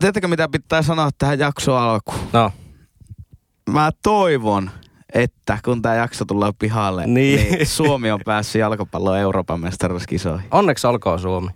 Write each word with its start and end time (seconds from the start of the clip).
Tiedättekö 0.00 0.28
mitä 0.28 0.48
pitää 0.48 0.82
sanoa 0.82 1.10
tähän 1.18 1.38
jaksoon 1.38 1.82
alkuun? 1.82 2.18
No. 2.32 2.52
Mä 3.70 3.90
toivon, 4.02 4.70
että 5.14 5.58
kun 5.64 5.82
tämä 5.82 5.94
jakso 5.94 6.24
tulee 6.24 6.52
pihalle, 6.58 7.06
Niin. 7.06 7.50
niin 7.52 7.66
Suomi 7.66 8.10
on 8.10 8.20
päässyt 8.24 8.60
jalkapallon 8.60 9.18
Euroopan 9.18 9.60
mestaruuskisoihin. 9.60 10.48
Onneksi 10.50 10.86
olkoon 10.86 11.20
Suomi. 11.20 11.48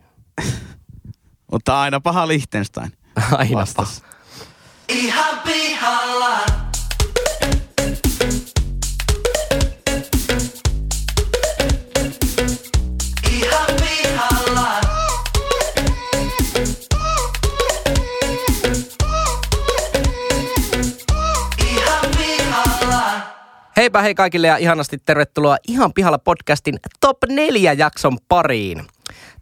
Mutta 1.53 1.81
aina 1.81 2.01
paha 2.01 2.29
Liechtenstein. 2.29 2.93
Aina 3.39 3.59
Vastas. 3.59 4.03
Ihan 4.89 5.39
pihalla. 5.45 6.56
Heipä 23.77 24.03
hei 24.03 24.15
kaikille 24.15 24.47
ja 24.47 24.57
ihanasti 24.57 24.99
tervetuloa 24.99 25.57
Ihan 25.69 25.93
pihalla 25.93 26.19
podcastin 26.19 26.79
top 27.01 27.17
4 27.29 27.73
jakson 27.73 28.19
pariin. 28.29 28.85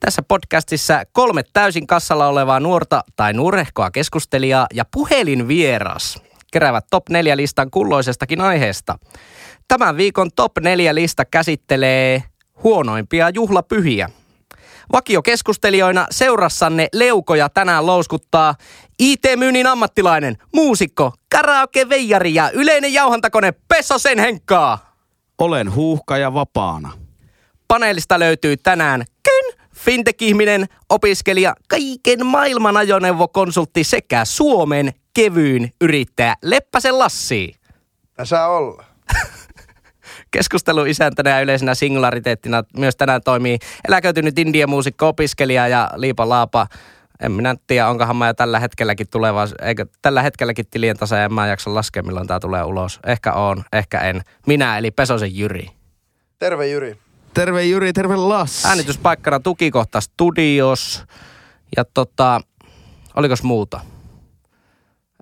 Tässä 0.01 0.23
podcastissa 0.23 1.03
kolme 1.13 1.43
täysin 1.53 1.87
kassalla 1.87 2.29
olevaa 2.29 2.61
nuorta 2.61 3.05
tai 3.17 3.33
nuorehkoa 3.33 3.91
keskustelijaa 3.91 4.67
ja 4.75 4.85
puhelinvieras 4.93 6.23
keräävät 6.53 6.87
top 6.91 7.09
4 7.09 7.37
listan 7.37 7.71
kulloisestakin 7.71 8.41
aiheesta. 8.41 8.99
Tämän 9.69 9.97
viikon 9.97 10.31
top 10.37 10.53
4 10.61 10.95
lista 10.95 11.25
käsittelee 11.25 12.23
huonoimpia 12.65 13.31
juhlapyhiä. 13.31 14.11
Vakiokeskustelijoina 14.93 16.07
seurassanne 16.11 16.89
leukoja 16.93 17.49
tänään 17.49 17.87
louskuttaa 17.87 18.55
IT-myynnin 18.99 19.67
ammattilainen, 19.67 20.37
muusikko, 20.55 21.13
karaoke-veijari 21.35 22.35
ja 22.35 22.51
yleinen 22.51 22.93
jauhantakone 22.93 23.53
Pessosen 23.69 24.19
Henkkaa. 24.19 24.97
Olen 25.39 25.75
huuhka 25.75 26.19
ja 26.19 26.35
vapaana. 26.35 26.93
Paneelista 27.69 28.19
löytyy 28.19 28.57
tänään 28.57 29.05
Ken, 29.23 29.61
fintech-ihminen, 29.75 30.67
opiskelija, 30.91 31.55
kaiken 31.69 32.27
maailman 32.27 32.77
ajoneuvokonsultti 32.77 33.85
sekä 33.85 34.25
Suomen 34.25 34.93
kevyin 35.15 35.73
yrittäjä 35.81 36.35
Leppäsen 36.43 36.99
Lassi. 36.99 37.55
Saa 38.25 38.49
olla. 38.49 38.85
Keskustelun 40.35 40.89
isäntänä 40.89 41.31
ja 41.31 41.41
yleisenä 41.41 41.75
singulariteettina 41.75 42.63
myös 42.79 42.97
tänään 42.97 43.21
toimii 43.25 43.59
eläköitynyt 43.89 44.39
indie-muusikko, 44.39 45.09
opiskelija 45.09 45.69
ja 45.69 45.91
Liipa 45.97 46.29
Laapa. 46.29 46.67
En 47.21 47.33
minä 47.33 47.55
tiedä, 47.67 47.89
onkohan 47.89 48.17
mä 48.17 48.27
jo 48.27 48.35
tällä 48.35 48.61
hetkelläkin 48.61 49.07
tuleva, 49.11 49.49
eikö 49.63 49.87
tällä 50.03 50.23
hetkelläkin 50.23 50.65
tilien 50.71 50.97
tasa 50.97 51.17
ja 51.17 51.25
en 51.25 51.33
mä 51.33 51.47
jaksa 51.47 51.75
laskea, 51.75 52.03
milloin 52.03 52.27
tää 52.27 52.41
tulee 52.41 52.65
ulos. 52.65 53.01
Ehkä 53.07 53.33
on, 53.33 53.65
ehkä 53.73 54.01
en. 54.01 54.23
Minä 54.47 54.79
eli 54.79 54.91
Pesosen 54.91 55.37
Jyri. 55.37 55.69
Terve 56.39 56.69
Jyri. 56.69 56.99
Terve 57.35 57.65
Jyri, 57.65 57.93
terve 57.93 58.17
Lassi. 58.17 58.69
Äänityspaikkana 58.69 59.41
tukikohta 59.41 60.01
Studios. 60.01 61.05
Ja 61.77 61.85
tota, 61.85 62.41
olikos 63.17 63.43
muuta? 63.43 63.81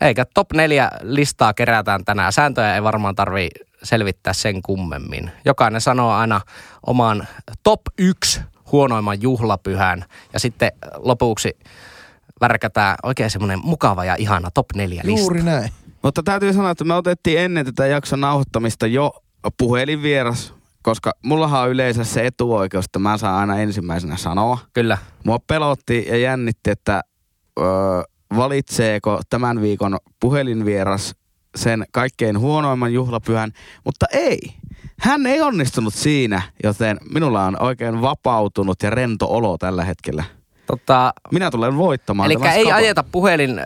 Eikä 0.00 0.24
top 0.34 0.52
4 0.52 0.90
listaa 1.02 1.55
kerätään 1.55 2.05
tänään. 2.05 2.33
Sääntöjä 2.33 2.74
ei 2.74 2.83
varmaan 2.83 3.14
tarvi 3.14 3.48
selvittää 3.83 4.33
sen 4.33 4.62
kummemmin. 4.62 5.30
Jokainen 5.44 5.80
sanoo 5.80 6.12
aina 6.12 6.41
oman 6.86 7.27
top 7.62 7.80
1 7.98 8.41
huonoimman 8.72 9.22
juhlapyhän. 9.22 10.05
Ja 10.33 10.41
sitten 10.41 10.72
lopuksi 10.97 11.58
värkätään 12.41 12.97
oikein 13.02 13.30
semmoinen 13.30 13.61
mukava 13.64 14.05
ja 14.05 14.16
ihana 14.19 14.50
top 14.50 14.66
4 14.74 15.02
lista. 15.05 15.20
Juuri 15.20 15.42
näin. 15.42 15.70
Mutta 16.02 16.22
täytyy 16.22 16.52
sanoa, 16.52 16.70
että 16.70 16.84
me 16.84 16.94
otettiin 16.94 17.39
ennen 17.39 17.64
tätä 17.64 17.86
jakson 17.86 18.20
nauhoittamista 18.20 18.86
jo 18.86 19.12
puhelinvieras, 19.58 20.55
koska 20.83 21.12
mullahan 21.22 21.62
on 21.62 21.70
yleensä 21.70 22.05
se 22.05 22.27
etuoikeus, 22.27 22.85
että 22.85 22.98
mä 22.98 23.18
saan 23.18 23.39
aina 23.39 23.58
ensimmäisenä 23.58 24.17
sanoa. 24.17 24.58
Kyllä. 24.73 24.98
Mua 25.24 25.39
pelotti 25.46 26.06
ja 26.08 26.17
jännitti, 26.17 26.70
että 26.70 27.02
öö, 27.61 27.67
valitseeko 28.36 29.20
tämän 29.30 29.61
viikon 29.61 29.98
puhelinvieras 30.20 31.14
sen 31.57 31.85
kaikkein 31.92 32.39
huonoimman 32.39 32.92
juhlapyhän, 32.92 33.52
mutta 33.85 34.07
ei. 34.13 34.39
Hän 34.98 35.27
ei 35.27 35.40
onnistunut 35.40 35.95
siinä, 35.95 36.42
joten 36.64 36.98
minulla 37.14 37.45
on 37.45 37.63
oikein 37.63 38.02
vapautunut 38.02 38.83
ja 38.83 38.90
rento 38.90 39.27
olo 39.30 39.58
tällä 39.58 39.85
hetkellä. 39.85 40.24
Tota, 40.67 41.14
Minä 41.33 41.51
tulen 41.51 41.77
voittamaan. 41.77 42.27
Eli 42.33 42.41
ei 42.55 42.73
ajeta 42.73 43.05
puhelin, 43.12 43.58
äh, 43.58 43.64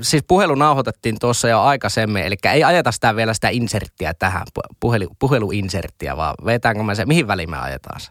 siis 0.00 0.24
puhelu 0.28 0.54
nauhoitettiin 0.54 1.16
tuossa 1.20 1.48
jo 1.48 1.60
aikaisemmin, 1.60 2.22
eli 2.22 2.36
ei 2.52 2.64
ajeta 2.64 2.92
sitä 2.92 3.16
vielä 3.16 3.34
sitä 3.34 3.48
inserttiä 3.48 4.14
tähän, 4.14 4.46
pu- 4.58 4.74
puhelu, 4.80 5.08
puheluinserttiä, 5.18 6.16
vaan 6.16 6.34
vetäänkö 6.44 6.82
me 6.82 6.94
se, 6.94 7.06
mihin 7.06 7.26
väliin 7.26 7.50
me 7.50 7.58
ajetaan 7.58 8.00
se? 8.00 8.10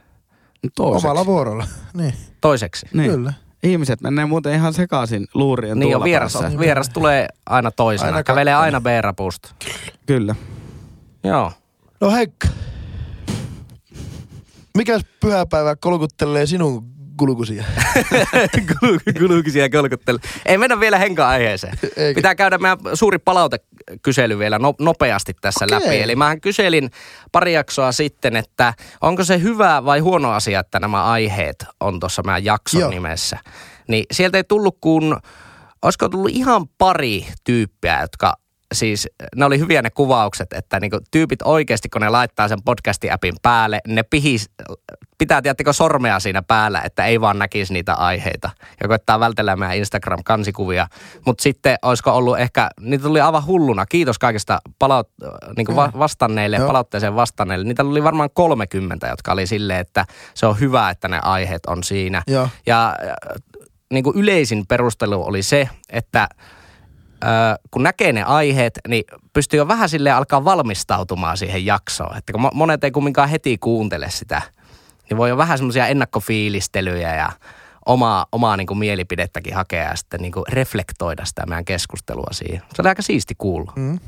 Toiseksi. 0.76 1.08
Omalla 1.08 1.26
vuorolla. 1.26 1.68
Niin, 1.94 2.14
Toiseksi. 2.42 2.86
Niin. 2.94 3.12
kyllä. 3.12 3.34
Ihmiset 3.64 4.02
menee 4.02 4.26
muuten 4.26 4.54
ihan 4.54 4.74
sekaisin 4.74 5.28
luurien 5.34 5.80
Niin 5.80 5.96
on 5.96 6.04
vieras, 6.04 6.34
päässä. 6.34 6.60
vieras 6.60 6.90
tulee 6.90 7.28
aina 7.46 7.72
toisena, 7.72 8.08
Aina 8.10 8.24
kävelee 8.24 8.54
aina 8.54 8.82
B-rapusta. 8.82 9.50
Kyllä. 10.06 10.36
Joo. 11.24 11.52
No 12.02 12.12
Heikka. 12.12 12.48
Mikäs 14.78 15.02
pyhäpäivä 15.20 15.76
kolkuttelee 15.76 16.46
sinun 16.46 16.97
kulkusia? 17.18 17.64
Kulukisia 19.20 19.70
kolkuttelu. 19.80 20.20
Ei 20.46 20.58
mennä 20.58 20.80
vielä 20.80 20.98
henka 20.98 21.30
aiheeseen. 21.30 21.78
Eikä. 21.98 22.18
Pitää 22.18 22.36
käydä 22.36 22.58
meidän 22.58 22.78
suuri 22.94 23.20
palautekysely 23.20 24.40
vielä 24.40 24.60
no, 24.60 24.74
nopeasti 24.80 25.34
tässä 25.42 25.66
Okei. 25.66 25.80
läpi. 25.80 26.02
Eli 26.02 26.16
mähän 26.16 26.42
kyselin 26.42 26.92
pari 27.32 27.54
jaksoa 27.54 27.92
sitten, 27.92 28.36
että 28.36 28.74
onko 29.02 29.24
se 29.24 29.42
hyvä 29.42 29.86
vai 29.86 30.00
huono 30.00 30.32
asia, 30.32 30.60
että 30.60 30.80
nämä 30.80 31.04
aiheet 31.04 31.66
on 31.80 32.00
tuossa 32.00 32.24
meidän 32.26 32.46
jakson 32.46 32.82
Joo. 32.82 32.90
nimessä. 32.90 33.38
Niin 33.88 34.06
sieltä 34.12 34.38
ei 34.38 34.44
tullut 34.44 34.78
kuin, 34.82 35.16
olisiko 35.82 36.10
tullut 36.10 36.32
ihan 36.32 36.68
pari 36.78 37.28
tyyppiä, 37.44 38.02
jotka 38.02 38.34
siis 38.74 39.10
ne 39.36 39.46
oli 39.46 39.60
hyviä 39.60 39.82
ne 39.82 39.90
kuvaukset, 39.90 40.54
että 40.54 40.80
niinku 40.80 41.00
tyypit 41.12 41.42
oikeasti, 41.42 41.90
kun 41.90 42.02
ne 42.02 42.10
laittaa 42.10 42.48
sen 42.48 42.60
podcasti-appin 42.66 43.36
päälle, 43.42 43.82
ne 43.88 44.04
pihis, 44.04 44.50
pitää 45.18 45.42
tiedättekö 45.42 45.74
sormea 45.74 46.20
siinä 46.20 46.42
päällä, 46.42 46.82
että 46.82 47.06
ei 47.06 47.22
vaan 47.22 47.40
näkisi 47.40 47.74
niitä 47.74 47.94
aiheita. 47.94 48.50
Ja 48.82 48.88
koittaa 48.88 49.20
vältellä 49.20 49.56
meidän 49.56 49.78
Instagram-kansikuvia. 49.78 50.88
Mutta 51.26 51.42
sitten 51.42 51.78
olisiko 51.82 52.12
ollut 52.12 52.40
ehkä, 52.40 52.70
niitä 52.80 53.04
tuli 53.04 53.22
aivan 53.22 53.46
hulluna. 53.46 53.86
Kiitos 53.86 54.20
kaikista 54.20 54.60
palaut, 54.80 55.10
niinku 55.58 55.76
va- 55.76 55.92
vastanneille, 56.00 56.58
Joo. 56.58 56.68
palautteeseen 56.68 57.16
vastanneille. 57.16 57.66
Niitä 57.66 57.84
oli 57.84 58.04
varmaan 58.04 58.30
30, 58.34 59.08
jotka 59.08 59.32
oli 59.32 59.48
silleen, 59.48 59.80
että 59.80 60.06
se 60.34 60.46
on 60.46 60.60
hyvä, 60.60 60.90
että 60.90 61.08
ne 61.08 61.20
aiheet 61.20 61.66
on 61.66 61.84
siinä. 61.84 62.24
Joo. 62.28 62.50
Ja 62.66 62.96
niin 63.94 64.04
kuin 64.04 64.18
yleisin 64.18 64.68
perustelu 64.68 65.26
oli 65.26 65.44
se, 65.44 65.70
että 65.90 66.30
kun 67.72 67.84
näkee 67.84 68.12
ne 68.14 68.24
aiheet, 68.24 68.80
niin 68.88 69.04
pystyy 69.34 69.58
jo 69.58 69.68
vähän 69.68 69.90
sille 69.90 70.12
alkaa 70.12 70.46
valmistautumaan 70.46 71.38
siihen 71.38 71.66
jaksoon. 71.66 72.18
Että 72.18 72.34
kun 72.34 72.42
mo- 72.46 72.54
monet 72.54 72.84
ei 72.84 72.92
kumminkaan 72.92 73.30
heti 73.30 73.58
kuuntele 73.58 74.10
sitä, 74.10 74.42
niin 75.10 75.18
voi 75.18 75.30
jo 75.30 75.38
vähän 75.38 75.58
semmoisia 75.58 75.88
ennakkofiilistelyjä 75.88 77.16
ja 77.16 77.30
omaa, 77.86 78.26
omaa 78.32 78.58
niin 78.58 78.68
kuin 78.68 78.78
mielipidettäkin 78.78 79.56
hakea 79.56 79.84
ja 79.84 79.96
sitten 79.96 80.22
niin 80.22 80.32
kuin 80.32 80.44
reflektoida 80.50 81.26
sitä 81.26 81.46
meidän 81.46 81.66
keskustelua 81.66 82.28
siihen. 82.32 82.62
Se 82.76 82.82
oli 82.82 82.90
aika 82.90 83.02
siisti 83.02 83.36
kuulla. 83.38 83.74
Mm. 83.76 84.00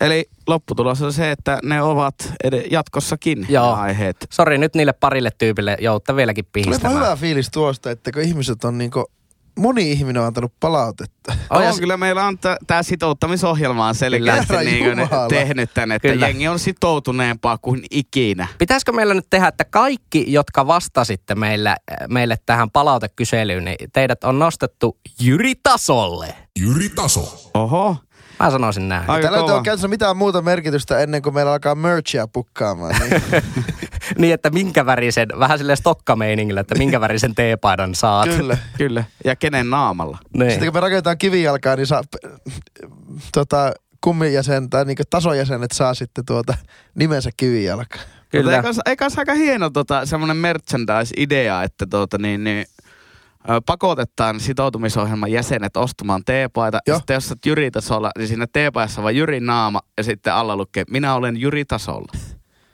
Eli 0.00 0.28
lopputulos 0.46 1.02
on 1.02 1.12
se, 1.12 1.30
että 1.30 1.58
ne 1.62 1.82
ovat 1.82 2.14
ed- 2.44 2.66
jatkossakin 2.70 3.46
Joo. 3.48 3.74
aiheet. 3.74 4.16
Sori 4.30 4.58
nyt 4.58 4.74
niille 4.74 4.92
parille 4.92 5.30
tyypille 5.38 5.76
joutta 5.80 6.16
vieläkin 6.16 6.46
pihistämään. 6.52 6.94
hyvä 7.02 7.16
fiilis 7.16 7.50
tuosta, 7.50 7.90
että 7.90 8.12
kun 8.12 8.22
ihmiset 8.22 8.64
on 8.64 8.78
niinku, 8.78 9.10
moni 9.58 9.92
ihminen 9.92 10.22
on 10.22 10.26
antanut 10.26 10.52
palautetta. 10.60 11.36
Oh, 11.50 11.60
ja 11.60 11.68
on, 11.68 11.74
s- 11.74 11.80
kyllä 11.80 11.96
meillä 11.96 12.24
on 12.24 12.38
tämä 12.66 12.82
sitouttamisohjelma 12.82 13.86
on 13.86 13.94
selkeästi 13.94 14.56
niin 14.64 14.96
tehnyt 15.28 15.70
tänne, 15.74 15.94
että 15.94 16.08
Kyllä. 16.08 16.26
jengi 16.28 16.48
on 16.48 16.58
sitoutuneempaa 16.58 17.58
kuin 17.58 17.84
ikinä. 17.90 18.48
Pitäisikö 18.58 18.92
meillä 18.92 19.14
nyt 19.14 19.26
tehdä, 19.30 19.48
että 19.48 19.64
kaikki, 19.64 20.24
jotka 20.32 20.66
vastasitte 20.66 21.34
meille, 21.34 21.76
meille 22.08 22.36
tähän 22.46 22.70
palautekyselyyn, 22.70 23.64
niin 23.64 23.76
teidät 23.92 24.24
on 24.24 24.38
nostettu 24.38 24.98
Jyri-tasolle? 25.20 26.34
Jyri 26.60 26.88
Taso. 26.88 27.50
Oho, 27.54 27.96
Mä 28.40 28.50
sanoisin 28.50 28.88
näin. 28.88 29.10
Aika 29.10 29.28
Täällä 29.28 29.38
ei 29.48 29.54
ole 29.54 29.62
käytössä 29.62 29.88
mitään 29.88 30.16
muuta 30.16 30.42
merkitystä 30.42 30.98
ennen 30.98 31.22
kuin 31.22 31.34
meillä 31.34 31.52
alkaa 31.52 31.74
merchia 31.74 32.28
pukkaamaan. 32.28 32.94
Niin. 33.00 33.22
niin, 34.18 34.34
että 34.34 34.50
minkä 34.50 34.86
värisen, 34.86 35.28
vähän 35.38 35.58
silleen 35.58 35.76
stokkameiningillä, 35.76 36.60
että 36.60 36.74
minkä 36.78 37.00
värisen 37.00 37.34
teepaidan 37.34 37.94
saat. 37.94 38.28
kyllä. 38.28 38.58
kyllä. 38.78 39.04
Ja 39.24 39.36
kenen 39.36 39.70
naamalla? 39.70 40.18
Niin. 40.36 40.50
Sitten 40.50 40.66
kun 40.66 40.76
me 40.76 40.80
rakennetaan 40.80 41.18
kivijalkaa, 41.18 41.76
niin 41.76 41.86
saa, 41.86 42.02
tota, 43.32 43.72
kummijäsen 44.00 44.70
tai 44.70 44.84
niinku 44.84 45.02
tasojäsenet 45.10 45.72
saa 45.72 45.94
sitten 45.94 46.24
tuota 46.24 46.54
nimensä 46.94 47.30
kivijalka. 47.36 47.98
Kyllä. 48.28 48.62
Mutta 48.62 48.82
eikä, 48.86 49.06
aika 49.16 49.34
hieno 49.34 49.70
tota, 49.70 50.06
semmoinen 50.06 50.36
merchandise-idea, 50.36 51.62
että 51.62 51.86
tuota, 51.90 52.18
niin, 52.18 52.44
niin, 52.44 52.66
pakotetaan 53.66 54.40
sitoutumisohjelman 54.40 55.32
jäsenet 55.32 55.76
ostamaan 55.76 56.22
teepaita. 56.24 56.78
Ja 56.86 56.96
sitten 56.96 57.14
jos 57.14 57.28
sä 57.28 57.32
oot 57.34 57.46
Jyri-tasolla, 57.46 58.10
niin 58.18 58.28
siinä 58.28 58.46
teepaissa 58.52 59.00
on 59.00 59.02
vaan 59.02 59.16
Jyrin 59.16 59.46
naama 59.46 59.80
ja 59.96 60.04
sitten 60.04 60.34
alla 60.34 60.56
lukee, 60.56 60.84
minä 60.90 61.14
olen 61.14 61.36
Jyri-tasolla. 61.36 62.12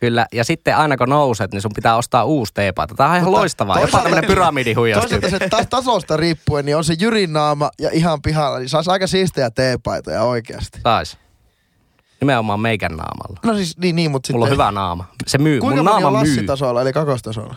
Kyllä, 0.01 0.27
ja 0.33 0.45
sitten 0.45 0.77
aina 0.77 0.97
kun 0.97 1.09
nouset, 1.09 1.53
niin 1.53 1.63
sun 1.63 1.73
pitää 1.75 1.97
ostaa 1.97 2.25
uusi 2.25 2.55
teepaita. 2.55 2.95
Tämä 2.95 3.11
on 3.11 3.17
ihan 3.17 3.25
Mutta 3.25 3.41
loistavaa. 3.41 3.81
Jopa 3.81 4.03
tämmöinen 4.03 4.31
pyramidihuijaus. 4.31 5.01
Toisaalta 5.05 5.31
se 5.31 5.49
ta- 5.49 5.65
tasosta 5.71 6.17
riippuen, 6.17 6.65
niin 6.65 6.77
on 6.77 6.85
se 6.85 6.95
Jyrin 7.01 7.33
naama 7.33 7.71
ja 7.81 7.91
ihan 7.93 8.23
pihalla, 8.23 8.59
niin 8.59 8.69
saisi 8.69 8.91
aika 8.91 9.07
siistejä 9.07 9.51
teepaitoja 9.51 10.23
oikeasti. 10.23 10.81
Sais. 10.83 11.19
Nimenomaan 12.21 12.61
meikän 12.61 12.91
naamalla. 12.91 13.41
No 13.45 13.55
siis 13.55 13.79
niin, 13.79 13.97
niin 13.97 14.11
mutta 14.11 14.27
sitten... 14.27 14.37
Mulla 14.37 14.47
on 14.47 14.53
hyvä 14.53 14.73
naama. 14.73 15.05
Se 15.27 15.39
myy. 15.39 15.61
Kuinka 15.61 15.83
Mun 15.83 15.85
moni 15.85 15.97
on 15.97 16.03
naama 16.03 16.23
myy. 16.23 16.31
Lassi-tasolla, 16.31 16.83
eli 16.83 16.93
kakostasolla? 16.93 17.55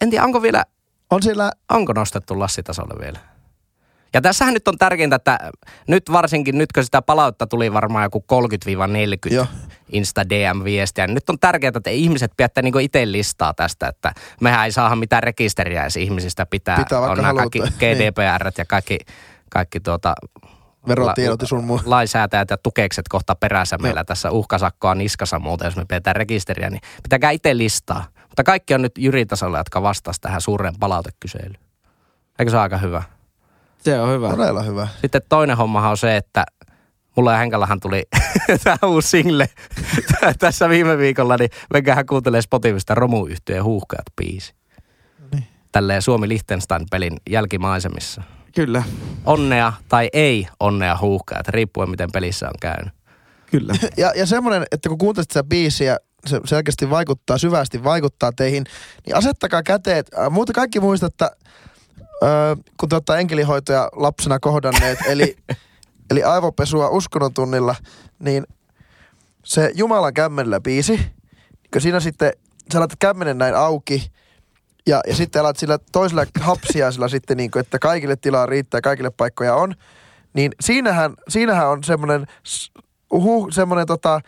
En 0.00 0.10
tiedä, 0.10 0.24
onko 0.24 0.42
vielä, 0.42 0.64
On 1.10 1.22
siellä... 1.22 1.52
onko 1.70 1.92
nostettu 1.92 2.38
Lassitasolle 2.38 2.94
vielä. 3.00 3.18
Ja 4.14 4.20
tässähän 4.20 4.54
nyt 4.54 4.68
on 4.68 4.78
tärkeintä, 4.78 5.16
että 5.16 5.38
nyt 5.88 6.12
varsinkin, 6.12 6.58
nyt 6.58 6.72
kun 6.72 6.84
sitä 6.84 7.02
palautta 7.02 7.46
tuli 7.46 7.72
varmaan 7.72 8.04
joku 8.04 8.24
30-40 9.30 9.34
Joo. 9.34 9.46
Insta 9.92 10.28
DM-viestiä, 10.28 11.06
niin 11.06 11.14
nyt 11.14 11.30
on 11.30 11.38
tärkeää, 11.38 11.72
että 11.76 11.90
ihmiset 11.90 12.32
pidätte 12.36 12.62
niinku 12.62 12.78
itse 12.78 13.12
listaa 13.12 13.54
tästä, 13.54 13.88
että 13.88 14.12
mehän 14.40 14.64
ei 14.64 14.72
saada 14.72 14.96
mitään 14.96 15.22
rekisteriä 15.22 15.82
edes 15.82 15.96
ihmisistä 15.96 16.46
pitää. 16.46 16.76
Pitää 16.76 17.00
on 17.00 17.16
nämä 17.16 17.34
kaikki 17.34 17.58
haluta. 17.58 17.76
GDPR 17.78 18.50
ja 18.58 18.64
kaikki, 18.64 18.98
kaikki 19.50 19.80
tuota, 19.80 20.14
Verotiedot 20.88 21.40
ja 21.40 21.46
sun 21.46 21.64
muu. 21.64 21.80
lainsäätäjät 21.84 22.50
ja 22.50 22.56
tukekset 22.56 23.08
kohta 23.08 23.34
perässä 23.34 23.78
meillä 23.78 24.04
tässä 24.04 24.30
uhkasakkoa 24.30 24.94
niskassa 24.94 25.38
muuten, 25.38 25.66
jos 25.66 25.76
me 25.76 25.84
pidetään 25.84 26.16
rekisteriä, 26.16 26.70
niin 26.70 26.80
pitäkää 27.02 27.30
itse 27.30 27.56
listaa. 27.56 28.04
Mutta 28.36 28.50
kaikki 28.50 28.74
on 28.74 28.82
nyt 28.82 28.98
Jyri-tasolla, 28.98 29.58
jotka 29.58 29.82
vastasivat 29.82 30.22
tähän 30.22 30.40
suureen 30.40 30.74
palautekyselyyn. 30.80 31.58
Eikö 32.38 32.50
se 32.50 32.56
ole 32.56 32.62
aika 32.62 32.78
hyvä? 32.78 33.02
Se 33.78 34.00
on 34.00 34.10
hyvä. 34.10 34.30
Todella 34.30 34.62
hyvä. 34.62 34.88
Sitten 35.00 35.22
toinen 35.28 35.56
hommahan 35.56 35.90
on 35.90 35.96
se, 35.96 36.16
että 36.16 36.44
mulla 37.16 37.32
ja 37.32 37.38
Henkallahan 37.38 37.80
tuli 37.80 38.02
tämä 38.64 38.76
uusi 38.86 39.08
single 39.08 39.48
tässä 40.38 40.68
viime 40.68 40.98
viikolla, 40.98 41.36
niin 41.36 41.50
menkäähän 41.72 42.06
kuuntelee 42.06 42.42
Spotifysta 42.42 42.94
romuyhtyeen 42.94 43.64
huuhkajat 43.64 44.06
biisi. 44.16 44.54
Niin. 45.32 45.46
Tälleen 45.72 46.02
Suomi 46.02 46.28
Liechtenstein 46.28 46.86
pelin 46.90 47.16
jälkimaisemissa. 47.30 48.22
Kyllä, 48.54 48.82
Onnea 49.24 49.72
tai 49.88 50.08
ei 50.12 50.48
onnea 50.60 50.98
huuhkajat, 51.00 51.48
riippuen 51.48 51.90
miten 51.90 52.08
pelissä 52.12 52.46
on 52.46 52.54
käynyt. 52.60 52.94
kyllä. 53.50 53.74
Ja, 53.96 54.12
ja 54.16 54.26
semmoinen, 54.26 54.64
että 54.72 54.88
kun 54.88 54.98
kuuntelet 54.98 55.30
sitä 55.30 55.44
biisiä, 55.44 55.96
se 56.26 56.40
selkeästi 56.44 56.90
vaikuttaa, 56.90 57.38
syvästi 57.38 57.84
vaikuttaa 57.84 58.32
teihin, 58.32 58.64
niin 59.06 59.16
asettakaa 59.16 59.62
käteet. 59.62 60.06
Äh, 60.18 60.30
Muuta 60.30 60.52
kaikki 60.52 60.80
muistatte, 60.80 61.24
äh, 61.24 61.30
kun 62.80 62.88
te 62.88 62.94
olette 62.94 63.18
enkelihoitoja 63.18 63.88
lapsena 63.92 64.38
kohdanneet, 64.38 64.98
eli, 65.06 65.36
eli 66.10 66.22
aivopesua 66.22 66.88
uskonnon 66.88 67.34
tunnilla, 67.34 67.74
niin 68.18 68.46
se 69.44 69.72
Jumalan 69.74 70.14
kämmenellä 70.14 70.60
biisi, 70.60 71.00
kun 71.72 71.80
siinä 71.80 72.00
sitten 72.00 72.32
sä 72.72 72.78
laitat 72.78 72.98
kämmenen 72.98 73.38
näin 73.38 73.54
auki, 73.54 74.10
ja, 74.86 75.00
ja 75.06 75.14
sitten 75.14 75.40
alat 75.40 75.56
sillä 75.56 75.78
toisella 75.92 76.26
hapsiaisella 76.40 77.08
sitten, 77.08 77.36
niin 77.36 77.50
kuin, 77.50 77.60
että 77.60 77.78
kaikille 77.78 78.16
tilaa 78.16 78.46
riittää, 78.46 78.80
kaikille 78.80 79.10
paikkoja 79.10 79.54
on, 79.54 79.74
niin 80.34 80.52
siinähän, 80.60 81.14
siinähän 81.28 81.68
on 81.68 81.84
semmoinen, 81.84 82.26
uhu, 83.12 83.50
semmoinen 83.50 83.86
tota, 83.86 84.20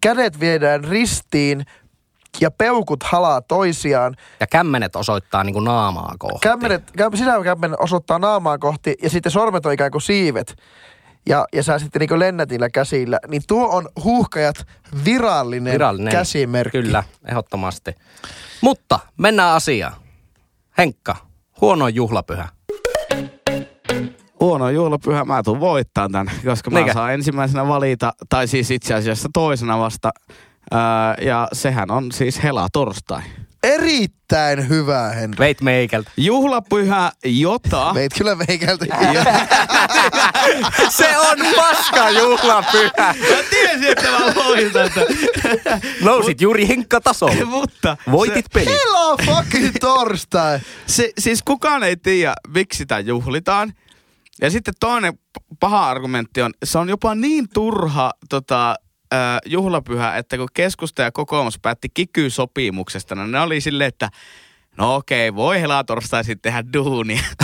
kädet 0.00 0.40
viedään 0.40 0.84
ristiin 0.84 1.66
ja 2.40 2.50
peukut 2.50 3.02
halaa 3.02 3.40
toisiaan. 3.40 4.16
Ja 4.40 4.46
kämmenet 4.46 4.96
osoittaa 4.96 5.44
niinku 5.44 5.60
naamaa 5.60 6.14
kohti. 6.18 6.38
Kämmenet, 6.42 6.90
käm, 6.90 7.16
sisäkämmen 7.16 7.82
osoittaa 7.82 8.18
naamaa 8.18 8.58
kohti 8.58 8.94
ja 9.02 9.10
sitten 9.10 9.32
sormet 9.32 9.66
on 9.66 9.72
ikään 9.72 9.90
kuin 9.90 10.02
siivet. 10.02 10.56
Ja, 11.28 11.46
ja 11.52 11.62
sä 11.62 11.78
sitten 11.78 12.00
niin 12.00 12.18
lennätillä 12.18 12.70
käsillä. 12.70 13.18
Niin 13.28 13.42
tuo 13.48 13.68
on 13.68 13.88
huuhkajat 14.04 14.66
virallinen, 15.04 15.72
Virallinen. 15.72 16.12
käsimerkki. 16.12 16.82
Kyllä, 16.82 17.04
ehdottomasti. 17.28 17.94
Mutta 18.60 18.98
mennään 19.16 19.54
asiaan. 19.54 19.92
Henkka, 20.78 21.16
huono 21.60 21.88
juhlapyhä. 21.88 22.48
Huono 24.40 24.70
juhlapyhä, 24.70 25.24
mä 25.24 25.42
tuun 25.42 25.60
voittaa 25.60 26.08
tän, 26.08 26.30
koska 26.44 26.70
mä 26.70 26.92
saan 26.92 27.14
ensimmäisenä 27.14 27.68
valita, 27.68 28.12
tai 28.28 28.48
siis 28.48 28.70
itse 28.70 28.94
asiassa 28.94 29.28
toisena 29.32 29.78
vasta. 29.78 30.10
Ää, 30.70 31.14
ja 31.20 31.48
sehän 31.52 31.90
on 31.90 32.12
siis 32.12 32.42
hela 32.42 32.68
torstai. 32.72 33.22
Erittäin 33.62 34.68
hyvä, 34.68 35.08
Henri. 35.08 35.38
Veit 35.38 35.60
meikältä. 35.60 36.10
Juhlapyhä, 36.16 37.12
jota... 37.24 37.94
Veit 37.94 38.12
kyllä 38.18 38.34
meikältä. 38.34 38.86
Se 40.88 41.18
on 41.18 41.38
paska 41.56 42.10
juhlapyhä. 42.10 43.14
Mä 43.30 43.42
tiesin, 43.50 43.88
että 43.88 44.10
mä 44.10 44.34
voitan 44.34 44.86
että... 44.86 45.00
Nousit 46.02 46.40
juuri 46.40 46.68
Henkka 46.68 47.00
tasolle. 47.00 47.44
Mutta 47.58 47.96
Voitit 48.10 48.46
peli. 48.54 48.66
Hello 48.66 49.16
fucking 49.16 49.74
torstai. 49.80 50.58
se, 50.86 51.12
siis 51.18 51.42
kukaan 51.42 51.82
ei 51.82 51.96
tiedä, 51.96 52.34
miksi 52.54 52.78
sitä 52.78 53.00
juhlitaan. 53.00 53.72
Ja 54.40 54.50
sitten 54.50 54.74
toinen 54.80 55.18
paha 55.60 55.88
argumentti 55.88 56.42
on, 56.42 56.52
se 56.64 56.78
on 56.78 56.88
jopa 56.88 57.14
niin 57.14 57.48
turha 57.54 58.12
tota, 58.28 58.70
äh, 59.14 59.38
juhlapyhä, 59.46 60.16
että 60.16 60.36
kun 60.36 60.48
keskusta 60.54 61.02
ja 61.02 61.12
kokoomus 61.12 61.58
päätti 61.58 61.88
kiky-sopimuksesta, 61.88 63.14
no 63.14 63.26
ne 63.26 63.40
oli 63.40 63.60
silleen, 63.60 63.88
että 63.88 64.08
no 64.76 64.94
okei, 64.94 65.34
voi 65.34 65.60
helatorstaisin 65.60 66.40
tehdä 66.40 66.64
duunia. 66.72 67.22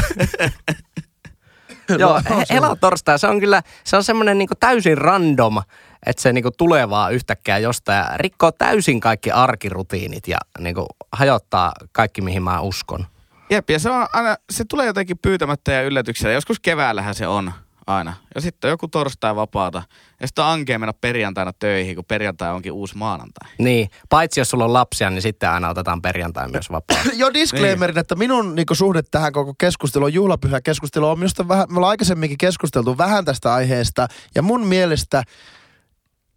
Joo, 1.99 2.21
he- 2.31 2.45
helatorstai, 2.51 3.19
se 3.19 3.27
on 3.27 3.41
kyllä, 3.41 3.63
se 3.85 3.97
on 3.97 4.05
semmoinen 4.05 4.39
niinku 4.39 4.55
täysin 4.61 4.99
random, 4.99 5.63
että 6.07 6.23
se 6.23 6.33
niinku 6.33 6.51
tulee 6.51 6.91
vaan 6.91 7.13
yhtäkkiä 7.13 7.59
jostain 7.59 7.99
ja 7.99 8.11
rikkoo 8.17 8.53
täysin 8.53 9.01
kaikki 9.01 9.31
arkirutiinit 9.31 10.29
ja 10.29 10.39
niinku 10.59 10.87
hajottaa 11.13 11.73
kaikki, 11.93 12.21
mihin 12.21 12.43
mä 12.43 12.61
uskon. 12.61 13.07
Jep, 13.55 13.71
ja 13.71 13.79
se, 13.79 13.91
on 13.91 14.07
aina, 14.13 14.37
se 14.53 14.65
tulee 14.71 14.87
jotenkin 14.87 15.19
pyytämättä 15.19 15.73
ja 15.73 15.83
yllätyksellä. 15.83 16.35
Joskus 16.35 16.61
keväällähän 16.61 17.15
se 17.15 17.27
on 17.27 17.53
aina. 17.87 18.15
Ja 18.35 18.41
sitten 18.41 18.69
on 18.69 18.73
joku 18.73 18.89
torstai 18.89 19.37
vapaata. 19.37 19.83
Ja 20.21 20.27
sitten 20.27 20.45
on 20.45 20.51
ankea 20.51 20.79
mennä 20.79 20.93
perjantaina 21.01 21.53
töihin, 21.59 21.95
kun 21.95 22.05
perjantai 22.05 22.53
onkin 22.53 22.73
uusi 22.73 22.97
maanantai. 22.97 23.49
Niin, 23.59 23.91
paitsi 24.09 24.41
jos 24.41 24.51
sulla 24.51 24.65
on 24.65 24.73
lapsia, 24.73 25.11
niin 25.11 25.23
sitten 25.23 25.51
aina 25.51 25.69
otetaan 25.69 26.03
perjantai 26.03 26.49
myös 26.49 26.71
vapaa. 26.71 26.97
Jo 27.17 27.35
disclaimerin, 27.35 27.99
että 27.99 28.15
minun 28.15 28.55
niinku, 28.55 28.75
suhde 28.75 29.03
tähän 29.11 29.33
koko 29.33 29.55
keskusteluun, 29.59 30.15
juhlapyhä 30.15 30.61
keskustelu 30.61 31.09
on 31.09 31.19
minusta 31.19 31.49
vähän, 31.49 31.67
me 31.69 31.77
ollaan 31.77 31.91
aikaisemminkin 31.91 32.39
keskusteltu 32.39 32.99
vähän 32.99 33.25
tästä 33.25 33.55
aiheesta, 33.55 34.09
ja 34.35 34.43
mun 34.43 34.67
mielestä 34.67 35.23